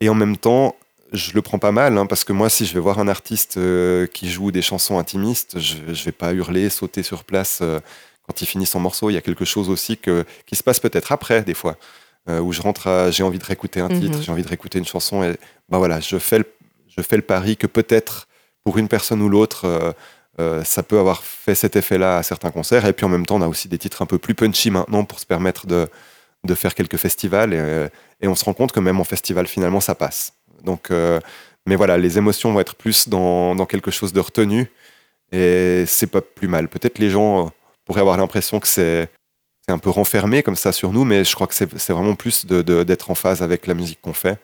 et 0.02 0.10
en 0.10 0.14
même 0.16 0.38
temps 0.38 0.76
je 1.12 1.34
le 1.34 1.42
prends 1.42 1.60
pas 1.60 1.72
mal, 1.72 1.98
hein, 1.98 2.06
parce 2.06 2.24
que 2.24 2.34
moi, 2.34 2.50
si 2.50 2.66
je 2.66 2.74
vais 2.74 2.80
voir 2.80 3.00
un 3.00 3.08
artiste 3.08 3.58
euh, 3.58 4.06
qui 4.08 4.30
joue 4.30 4.52
des 4.52 4.62
chansons 4.62 5.00
intimistes, 5.00 5.60
je, 5.60 5.78
vais 6.06 6.12
pas 6.12 6.34
hurler, 6.34 6.70
sauter 6.70 7.04
sur 7.04 7.24
place 7.24 7.60
euh, 7.62 7.80
quand 8.24 8.42
il 8.42 8.46
finit 8.46 8.66
son 8.66 8.80
morceau. 8.80 9.10
Il 9.10 9.14
y 9.14 9.18
a 9.18 9.22
quelque 9.22 9.46
chose 9.46 9.70
aussi 9.70 9.98
que, 9.98 10.24
qui 10.46 10.56
se 10.56 10.64
passe 10.64 10.80
peut-être 10.80 11.12
après, 11.12 11.42
des 11.44 11.54
fois, 11.56 11.78
euh, 12.30 12.40
où 12.40 12.52
je 12.54 12.62
rentre, 12.62 12.88
à- 12.88 13.12
j'ai 13.12 13.24
envie 13.24 13.40
de 13.40 13.46
réécouter 13.46 13.80
un 13.80 13.88
titre, 13.90 14.18
Mhm. 14.18 14.24
j'ai 14.24 14.32
envie 14.32 14.44
de 14.44 14.48
réécouter 14.48 14.78
une 14.78 14.86
chanson, 14.86 15.24
et 15.24 15.36
bah 15.70 15.78
voilà, 15.80 16.00
je 16.00 16.18
fais 16.20 16.38
le, 16.40 16.46
je 16.96 17.02
fais 17.02 17.16
le 17.16 17.24
pari 17.24 17.58
que 17.58 17.68
peut-être 17.68 18.28
pour 18.64 18.78
une 18.78 18.88
personne 18.88 19.22
ou 19.22 19.30
l'autre, 19.30 19.96
ça 20.64 20.84
peut 20.84 21.00
avoir 21.00 21.24
fait 21.24 21.56
cet 21.56 21.76
effet-là 21.76 22.18
à 22.18 22.24
certains 22.24 22.50
concerts. 22.52 22.86
Et 22.86 22.94
puis 22.94 23.06
en 23.06 23.10
même 23.10 23.26
temps, 23.26 23.36
on 23.38 23.42
a 23.42 23.48
aussi 23.48 23.68
des 23.68 23.78
titres 23.78 24.02
un 24.02 24.06
peu 24.06 24.18
plus 24.18 24.36
punchy 24.36 24.70
maintenant 24.72 25.04
pour 25.04 25.20
se 25.20 25.26
permettre 25.26 25.66
de, 25.68 25.88
de 26.46 26.56
faire 26.56 26.76
quelques 26.76 26.98
festivals. 26.98 27.54
Et, 27.54 27.88
et 28.22 28.28
on 28.28 28.36
se 28.36 28.46
rend 28.46 28.54
compte 28.54 28.72
que 28.72 28.80
même 28.80 29.00
en 29.00 29.04
festival, 29.04 29.48
finalement, 29.48 29.82
ça 29.82 29.96
passe. 29.96 30.34
Donc, 30.64 30.92
euh, 30.92 31.20
mais 31.66 31.76
voilà, 31.76 31.98
les 31.98 32.18
émotions 32.18 32.52
vont 32.54 32.60
être 32.60 32.76
plus 32.76 33.08
dans, 33.10 33.56
dans 33.56 33.66
quelque 33.66 33.92
chose 33.92 34.14
de 34.14 34.20
retenu. 34.20 34.72
Et 35.32 35.84
c'est 35.88 36.08
pas 36.08 36.22
plus 36.22 36.48
mal. 36.48 36.68
Peut-être 36.68 36.98
les 37.00 37.10
gens 37.10 37.46
euh, 37.46 37.50
pourraient 37.86 38.02
avoir 38.02 38.18
l'impression 38.18 38.60
que 38.60 38.68
c'est 38.68 39.10
un 39.68 39.78
peu 39.78 39.92
renfermé 39.92 40.42
comme 40.42 40.56
ça 40.56 40.72
sur 40.72 40.92
nous, 40.92 41.06
mais 41.06 41.24
je 41.24 41.36
crois 41.36 41.46
que 41.46 41.54
c'est 41.54 41.94
vraiment 41.94 42.16
plus 42.16 42.46
d'être 42.48 43.12
en 43.12 43.16
phase 43.16 43.44
avec 43.44 43.68
la 43.68 43.76
musique 43.76 44.02
qu'on 44.02 44.14
fait. 44.14 44.40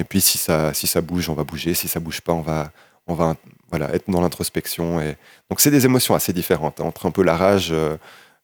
Et 0.00 0.04
puis 0.04 0.20
si 0.20 0.38
ça, 0.38 0.74
si 0.74 0.88
ça 0.88 1.00
bouge, 1.00 1.28
on 1.28 1.34
va 1.34 1.44
bouger. 1.44 1.72
Si 1.74 1.86
ça 1.86 2.00
bouge 2.00 2.20
pas, 2.20 2.32
on 2.32 2.40
va, 2.40 2.72
on 3.06 3.14
va 3.14 3.36
voilà, 3.70 3.94
être 3.94 4.10
dans 4.10 4.20
l'introspection. 4.20 5.00
Et... 5.00 5.16
Donc 5.50 5.60
c'est 5.60 5.70
des 5.70 5.84
émotions 5.84 6.16
assez 6.16 6.32
différentes, 6.32 6.80
hein, 6.80 6.84
entre 6.84 7.06
un 7.06 7.12
peu 7.12 7.22
la 7.22 7.36
rage, 7.36 7.68
euh, 7.70 7.96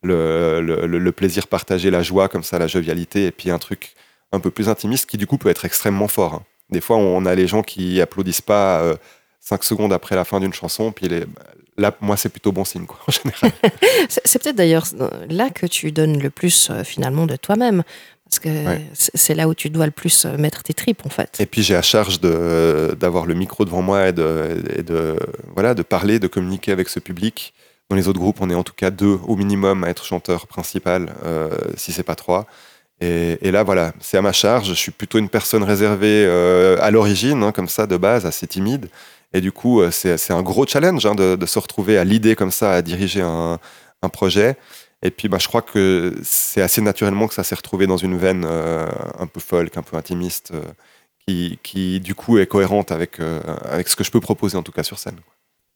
le- 0.03 0.61
le 0.87 1.13
plaisir 1.13 1.49
partagé, 1.49 1.91
la 1.91 2.03
joie, 2.05 2.29
comme 2.29 2.45
ça, 2.45 2.59
la 2.59 2.69
jovialité, 2.69 3.27
et 3.27 3.33
puis 3.33 3.51
un 3.51 3.59
truc 3.59 3.95
un 4.31 4.39
peu 4.41 4.51
plus 4.53 4.69
intimiste 4.69 5.07
qui 5.11 5.17
du 5.17 5.27
coup 5.27 5.39
peut 5.39 5.49
être 5.51 5.65
extrêmement 5.65 6.09
fort. 6.09 6.35
hein. 6.35 6.43
Des 6.71 6.81
fois, 6.81 6.97
on 6.97 7.27
a 7.27 7.35
les 7.35 7.47
gens 7.47 7.63
qui 7.63 8.01
applaudissent 8.01 8.41
pas 8.41 8.81
euh, 8.81 8.97
cinq 9.41 9.65
secondes 9.65 9.93
après 9.93 10.17
la 10.17 10.25
fin 10.25 10.41
d'une 10.41 10.53
chanson, 10.55 10.91
puis 10.93 11.09
les... 11.09 11.25
là, 11.77 11.95
moi, 12.01 12.17
c'est 12.17 12.29
plutôt 12.29 12.53
bon 12.53 12.65
signe, 12.65 12.87
quoi, 12.87 12.99
en 13.07 13.13
général. 13.13 13.53
C'est 14.09 14.43
peut-être 14.43 14.57
d'ailleurs 14.57 14.87
là 15.29 15.51
que 15.51 15.67
tu 15.67 15.93
donnes 15.93 16.19
le 16.21 16.31
plus 16.31 16.69
euh, 16.71 16.85
finalement 16.85 17.27
de 17.27 17.37
toi-même. 17.37 17.83
Parce 18.25 18.39
que 18.39 18.67
Ouais. 18.67 18.81
c'est 18.95 19.35
là 19.35 19.47
où 19.47 19.53
tu 19.55 19.69
dois 19.69 19.85
le 19.85 19.93
plus 19.93 20.25
euh, 20.25 20.39
mettre 20.39 20.63
tes 20.63 20.73
tripes 20.73 21.05
en 21.05 21.11
fait. 21.11 21.39
Et 21.39 21.45
puis 21.45 21.63
j'ai 21.63 21.77
à 21.77 21.83
charge 21.83 22.19
d'avoir 22.19 23.27
le 23.27 23.35
micro 23.35 23.67
devant 23.67 23.83
moi 23.83 24.09
et, 24.09 24.13
de, 24.15 24.63
et 24.75 24.83
de, 24.83 25.17
voilà, 25.55 25.75
de 25.75 25.83
parler, 25.83 26.19
de 26.19 26.29
communiquer 26.29 26.73
avec 26.73 26.89
ce 26.89 26.99
public. 26.99 27.53
Dans 27.91 27.97
les 27.97 28.09
autres 28.09 28.19
groupes, 28.21 28.39
on 28.41 28.49
est 28.49 28.55
en 28.55 28.63
tout 28.63 28.73
cas 28.75 28.91
deux 28.91 29.19
au 29.27 29.37
minimum 29.37 29.85
à 29.85 29.91
être 29.91 30.07
chanteur 30.07 30.47
principal, 30.47 31.13
euh, 31.27 31.51
si 31.77 31.93
c'est 31.93 32.03
pas 32.05 32.15
trois. 32.15 32.47
Et, 33.03 33.51
là, 33.51 33.65
voilà, 33.65 33.93
c'est 33.99 34.17
à 34.17 34.23
ma 34.23 34.33
charge. 34.33 34.69
Je 34.69 34.75
suis 34.75 34.93
plutôt 34.93 35.19
une 35.19 35.29
personne 35.29 35.65
réservée 35.65 36.25
euh, 36.25 36.77
à 36.81 36.93
l'origine, 36.93 37.43
hein, 37.43 37.51
comme 37.51 37.69
ça, 37.69 37.89
de 37.89 37.97
base, 37.97 38.27
assez 38.27 38.47
timide. 38.47 38.89
Et 39.33 39.41
du 39.41 39.51
coup, 39.51 39.81
euh, 39.81 39.91
c'est 39.91 40.31
un 40.31 40.43
gros 40.43 40.67
challenge 40.67 41.05
hein, 41.05 41.17
de, 41.17 41.47
se 41.47 41.59
retrouver 41.59 41.99
à 41.99 42.05
l'idée 42.05 42.37
comme 42.37 42.53
ça, 42.53 42.75
à 42.75 42.83
diriger 42.83 43.21
un, 43.21 43.59
projet. 44.13 44.57
Et 45.03 45.11
puis, 45.11 45.29
bah, 45.29 45.39
je 45.41 45.49
crois 45.49 45.63
que 45.63 46.15
c'est 46.23 46.63
assez 46.63 46.81
naturellement 46.81 47.27
que 47.27 47.35
ça 47.35 47.43
s'est 47.43 47.57
retrouvé 47.57 47.89
dans 47.89 47.97
une 47.97 48.17
veine 48.17 48.45
euh, 48.47 48.87
un 49.19 49.27
peu 49.27 49.41
folk, 49.41 49.77
un 49.77 49.83
peu 49.83 49.97
intimiste, 49.97 50.53
qui, 51.27 51.59
qui, 51.65 51.99
du 51.99 52.15
coup 52.15 52.39
est 52.39 52.47
cohérente 52.47 52.93
avec 52.93 53.17
ce 53.17 53.97
que 53.97 54.05
je 54.05 54.13
peux 54.13 54.21
proposer 54.21 54.57
en 54.57 54.63
tout 54.63 54.73
cas 54.73 54.85
sur 54.85 54.99
scène. 55.01 55.19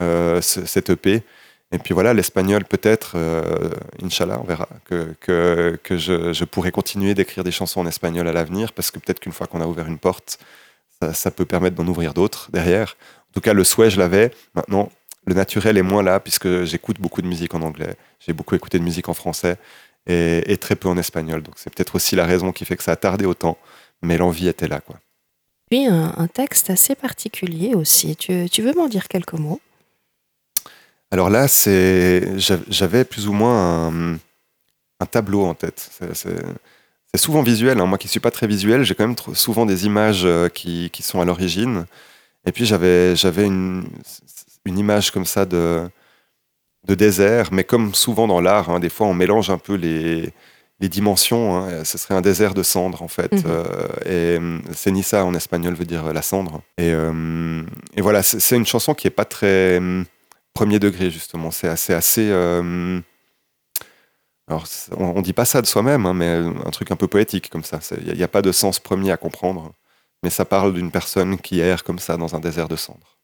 ce- 0.00 0.64
cette 0.66 0.90
EP. 0.90 1.22
Et 1.70 1.78
puis 1.78 1.92
voilà, 1.92 2.14
l'espagnol 2.14 2.64
peut-être, 2.64 3.12
euh, 3.16 3.70
Inch'Allah, 4.02 4.40
on 4.42 4.44
verra, 4.44 4.68
que, 4.86 5.14
que, 5.20 5.78
que 5.82 5.98
je, 5.98 6.32
je, 6.32 6.44
pourrais 6.44 6.70
continuer 6.70 7.14
d'écrire 7.14 7.44
des 7.44 7.50
chansons 7.50 7.80
en 7.80 7.86
espagnol 7.86 8.26
à 8.26 8.32
l'avenir, 8.32 8.72
parce 8.72 8.90
que 8.90 8.98
peut-être 8.98 9.20
qu'une 9.20 9.32
fois 9.32 9.46
qu'on 9.46 9.60
a 9.60 9.66
ouvert 9.66 9.86
une 9.86 9.98
porte, 9.98 10.38
ça, 11.12 11.30
peut 11.30 11.44
permettre 11.44 11.76
d'en 11.76 11.86
ouvrir 11.86 12.14
d'autres 12.14 12.50
derrière. 12.52 12.96
En 13.30 13.32
tout 13.34 13.40
cas, 13.40 13.52
le 13.52 13.64
souhait, 13.64 13.90
je 13.90 13.98
l'avais. 13.98 14.32
Maintenant, 14.54 14.90
le 15.26 15.34
naturel 15.34 15.76
est 15.76 15.82
moins 15.82 16.02
là, 16.02 16.20
puisque 16.20 16.64
j'écoute 16.64 17.00
beaucoup 17.00 17.22
de 17.22 17.26
musique 17.26 17.54
en 17.54 17.62
anglais. 17.62 17.96
J'ai 18.18 18.32
beaucoup 18.32 18.54
écouté 18.54 18.78
de 18.78 18.84
musique 18.84 19.08
en 19.08 19.14
français 19.14 19.56
et, 20.06 20.50
et 20.50 20.56
très 20.56 20.74
peu 20.74 20.88
en 20.88 20.96
espagnol. 20.96 21.42
Donc 21.42 21.54
c'est 21.56 21.72
peut-être 21.72 21.94
aussi 21.94 22.16
la 22.16 22.24
raison 22.24 22.50
qui 22.50 22.64
fait 22.64 22.76
que 22.76 22.82
ça 22.82 22.92
a 22.92 22.96
tardé 22.96 23.26
autant, 23.26 23.58
mais 24.02 24.16
l'envie 24.16 24.48
était 24.48 24.68
là. 24.68 24.80
Quoi. 24.80 24.96
Puis 25.70 25.86
un, 25.86 26.14
un 26.16 26.26
texte 26.26 26.70
assez 26.70 26.94
particulier 26.94 27.74
aussi. 27.74 28.16
Tu, 28.16 28.48
tu 28.50 28.62
veux 28.62 28.72
m'en 28.72 28.88
dire 28.88 29.06
quelques 29.06 29.34
mots? 29.34 29.60
Alors 31.10 31.30
là, 31.30 31.48
c'est, 31.48 32.38
j'avais 32.68 33.04
plus 33.04 33.28
ou 33.28 33.32
moins 33.32 33.88
un, 33.88 34.18
un 35.00 35.06
tableau 35.06 35.44
en 35.44 35.54
tête. 35.54 35.90
C'est 36.20 37.20
souvent 37.20 37.42
visuel. 37.42 37.80
Hein. 37.80 37.86
Moi 37.86 37.96
qui 37.96 38.08
suis 38.08 38.20
pas 38.20 38.30
très 38.30 38.46
visuel, 38.46 38.84
j'ai 38.84 38.94
quand 38.94 39.06
même 39.06 39.16
souvent 39.34 39.64
des 39.64 39.86
images 39.86 40.22
euh, 40.24 40.48
qui, 40.48 40.90
qui 40.90 41.02
sont 41.02 41.20
à 41.20 41.24
l'origine. 41.24 41.86
Et 42.44 42.52
puis 42.52 42.66
j'avais, 42.66 43.16
j'avais 43.16 43.46
une, 43.46 43.88
une 44.66 44.78
image 44.78 45.10
comme 45.10 45.24
ça 45.24 45.46
de, 45.46 45.88
de 46.86 46.94
désert, 46.94 47.48
mais 47.52 47.64
comme 47.64 47.94
souvent 47.94 48.26
dans 48.26 48.40
l'art, 48.40 48.68
hein, 48.68 48.78
des 48.78 48.90
fois 48.90 49.06
on 49.06 49.14
mélange 49.14 49.48
un 49.48 49.58
peu 49.58 49.74
les, 49.74 50.30
les 50.80 50.88
dimensions. 50.90 51.56
Hein. 51.56 51.84
Ce 51.84 51.96
serait 51.96 52.14
un 52.14 52.20
désert 52.20 52.52
de 52.52 52.62
cendres 52.62 53.02
en 53.02 53.08
fait. 53.08 53.32
Mhm. 53.32 53.42
Euh, 53.46 53.64
et 54.04 54.74
ceniza 54.74 55.24
en 55.24 55.34
espagnol 55.34 55.72
veut 55.72 55.86
dire 55.86 56.12
la 56.12 56.22
cendre. 56.22 56.60
Et, 56.76 56.92
euh, 56.92 57.62
et 57.96 58.02
voilà, 58.02 58.22
c'est 58.22 58.56
une 58.56 58.66
chanson 58.66 58.92
qui 58.92 59.06
est 59.06 59.10
pas 59.10 59.24
très 59.24 59.80
premier 60.58 60.80
degré 60.80 61.08
justement. 61.08 61.52
C'est 61.52 61.68
assez 61.68 61.94
assez. 61.94 62.28
euh, 62.30 63.00
alors, 64.48 64.64
on 64.96 65.22
dit 65.22 65.32
pas 65.32 65.44
ça 65.44 65.62
de 65.62 65.66
soi-même, 65.66 66.04
hein, 66.06 66.14
mais 66.14 66.26
un 66.66 66.70
truc 66.70 66.90
un 66.90 66.96
peu 66.96 67.06
poétique 67.06 67.48
comme 67.50 67.62
ça. 67.62 67.78
Il 68.04 68.14
n'y 68.14 68.22
a, 68.24 68.28
pas 68.28 68.42
de 68.42 68.50
sens 68.50 68.80
premier 68.80 69.12
à 69.12 69.16
comprendre, 69.16 69.72
mais 70.22 70.30
ça 70.30 70.44
parle 70.44 70.74
d'une 70.74 70.90
personne 70.90 71.38
qui 71.38 71.60
erre 71.60 71.84
comme 71.84 72.00
ça 72.00 72.16
dans 72.16 72.34
un 72.34 72.40
désert 72.40 72.66
de 72.66 72.74
cendres. 72.74 73.17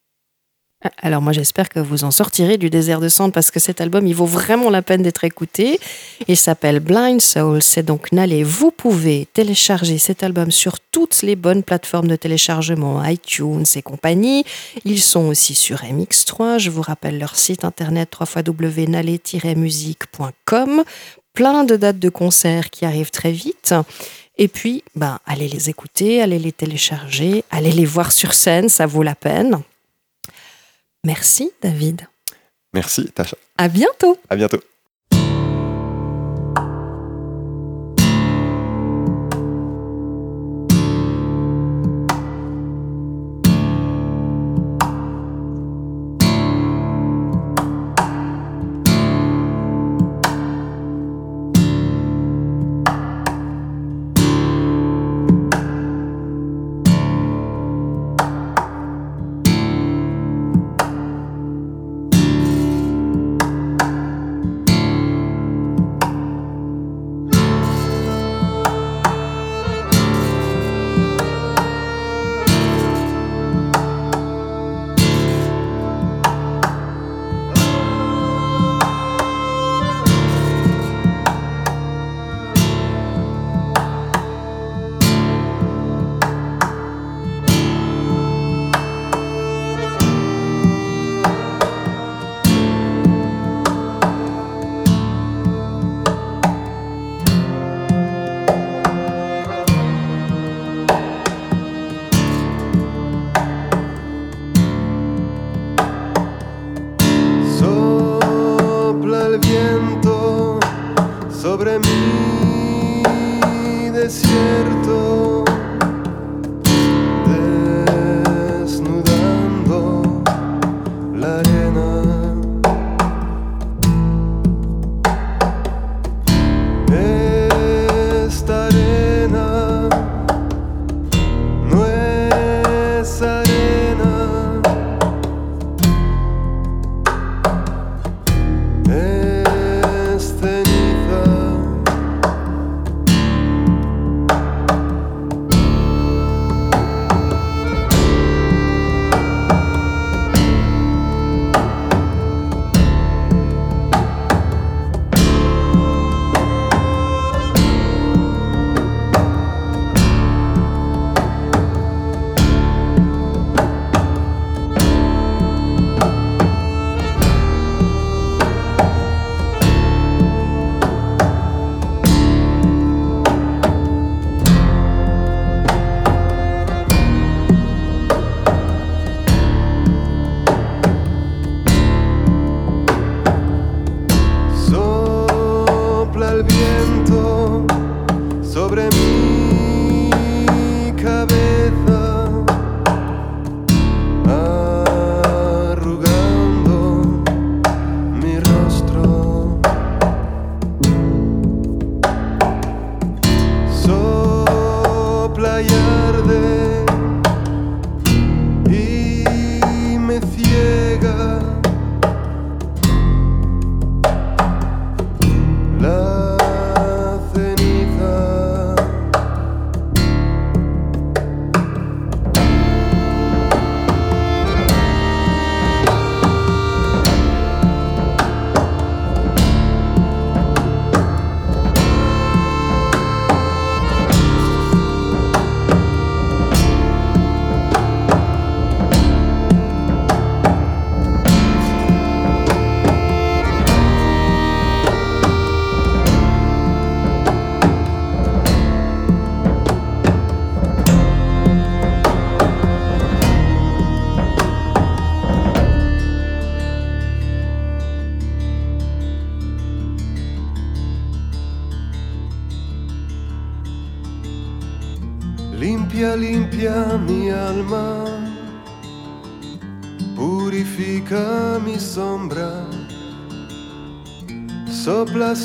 Alors 1.00 1.22
moi 1.22 1.32
j'espère 1.32 1.68
que 1.68 1.78
vous 1.80 2.04
en 2.04 2.10
sortirez 2.10 2.58
du 2.58 2.68
désert 2.70 3.00
de 3.00 3.08
cendres 3.08 3.32
parce 3.32 3.50
que 3.50 3.58
cet 3.58 3.80
album 3.80 4.06
il 4.06 4.14
vaut 4.14 4.26
vraiment 4.26 4.70
la 4.70 4.82
peine 4.82 5.02
d'être 5.02 5.24
écouté. 5.24 5.80
Il 6.28 6.36
s'appelle 6.36 6.78
Blind 6.80 7.22
Soul, 7.22 7.62
c'est 7.62 7.82
donc 7.82 8.12
Nalé. 8.12 8.42
Vous 8.42 8.70
pouvez 8.70 9.26
télécharger 9.32 9.96
cet 9.98 10.22
album 10.22 10.50
sur 10.50 10.78
toutes 10.80 11.22
les 11.22 11.36
bonnes 11.36 11.62
plateformes 11.62 12.08
de 12.08 12.16
téléchargement, 12.16 13.02
iTunes 13.04 13.64
et 13.74 13.82
compagnie. 13.82 14.44
Ils 14.84 15.00
sont 15.00 15.26
aussi 15.26 15.54
sur 15.54 15.78
MX3, 15.78 16.58
je 16.58 16.68
vous 16.70 16.82
rappelle 16.82 17.18
leur 17.18 17.36
site 17.36 17.64
internet 17.64 18.14
www.nalé-musique.com. 18.18 20.84
Plein 21.32 21.64
de 21.64 21.76
dates 21.76 21.98
de 21.98 22.10
concerts 22.10 22.68
qui 22.70 22.84
arrivent 22.84 23.10
très 23.10 23.32
vite. 23.32 23.74
Et 24.36 24.48
puis, 24.48 24.82
ben, 24.94 25.18
allez 25.26 25.48
les 25.48 25.70
écouter, 25.70 26.22
allez 26.22 26.38
les 26.38 26.52
télécharger, 26.52 27.44
allez 27.50 27.72
les 27.72 27.84
voir 27.84 28.12
sur 28.12 28.34
scène, 28.34 28.68
ça 28.68 28.86
vaut 28.86 29.02
la 29.02 29.14
peine. 29.14 29.62
Merci 31.04 31.52
David. 31.62 32.06
Merci, 32.72 33.06
Tacha. 33.12 33.36
À 33.56 33.68
bientôt. 33.68 34.18
À 34.28 34.36
bientôt. 34.36 34.60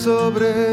Sobre 0.09 0.68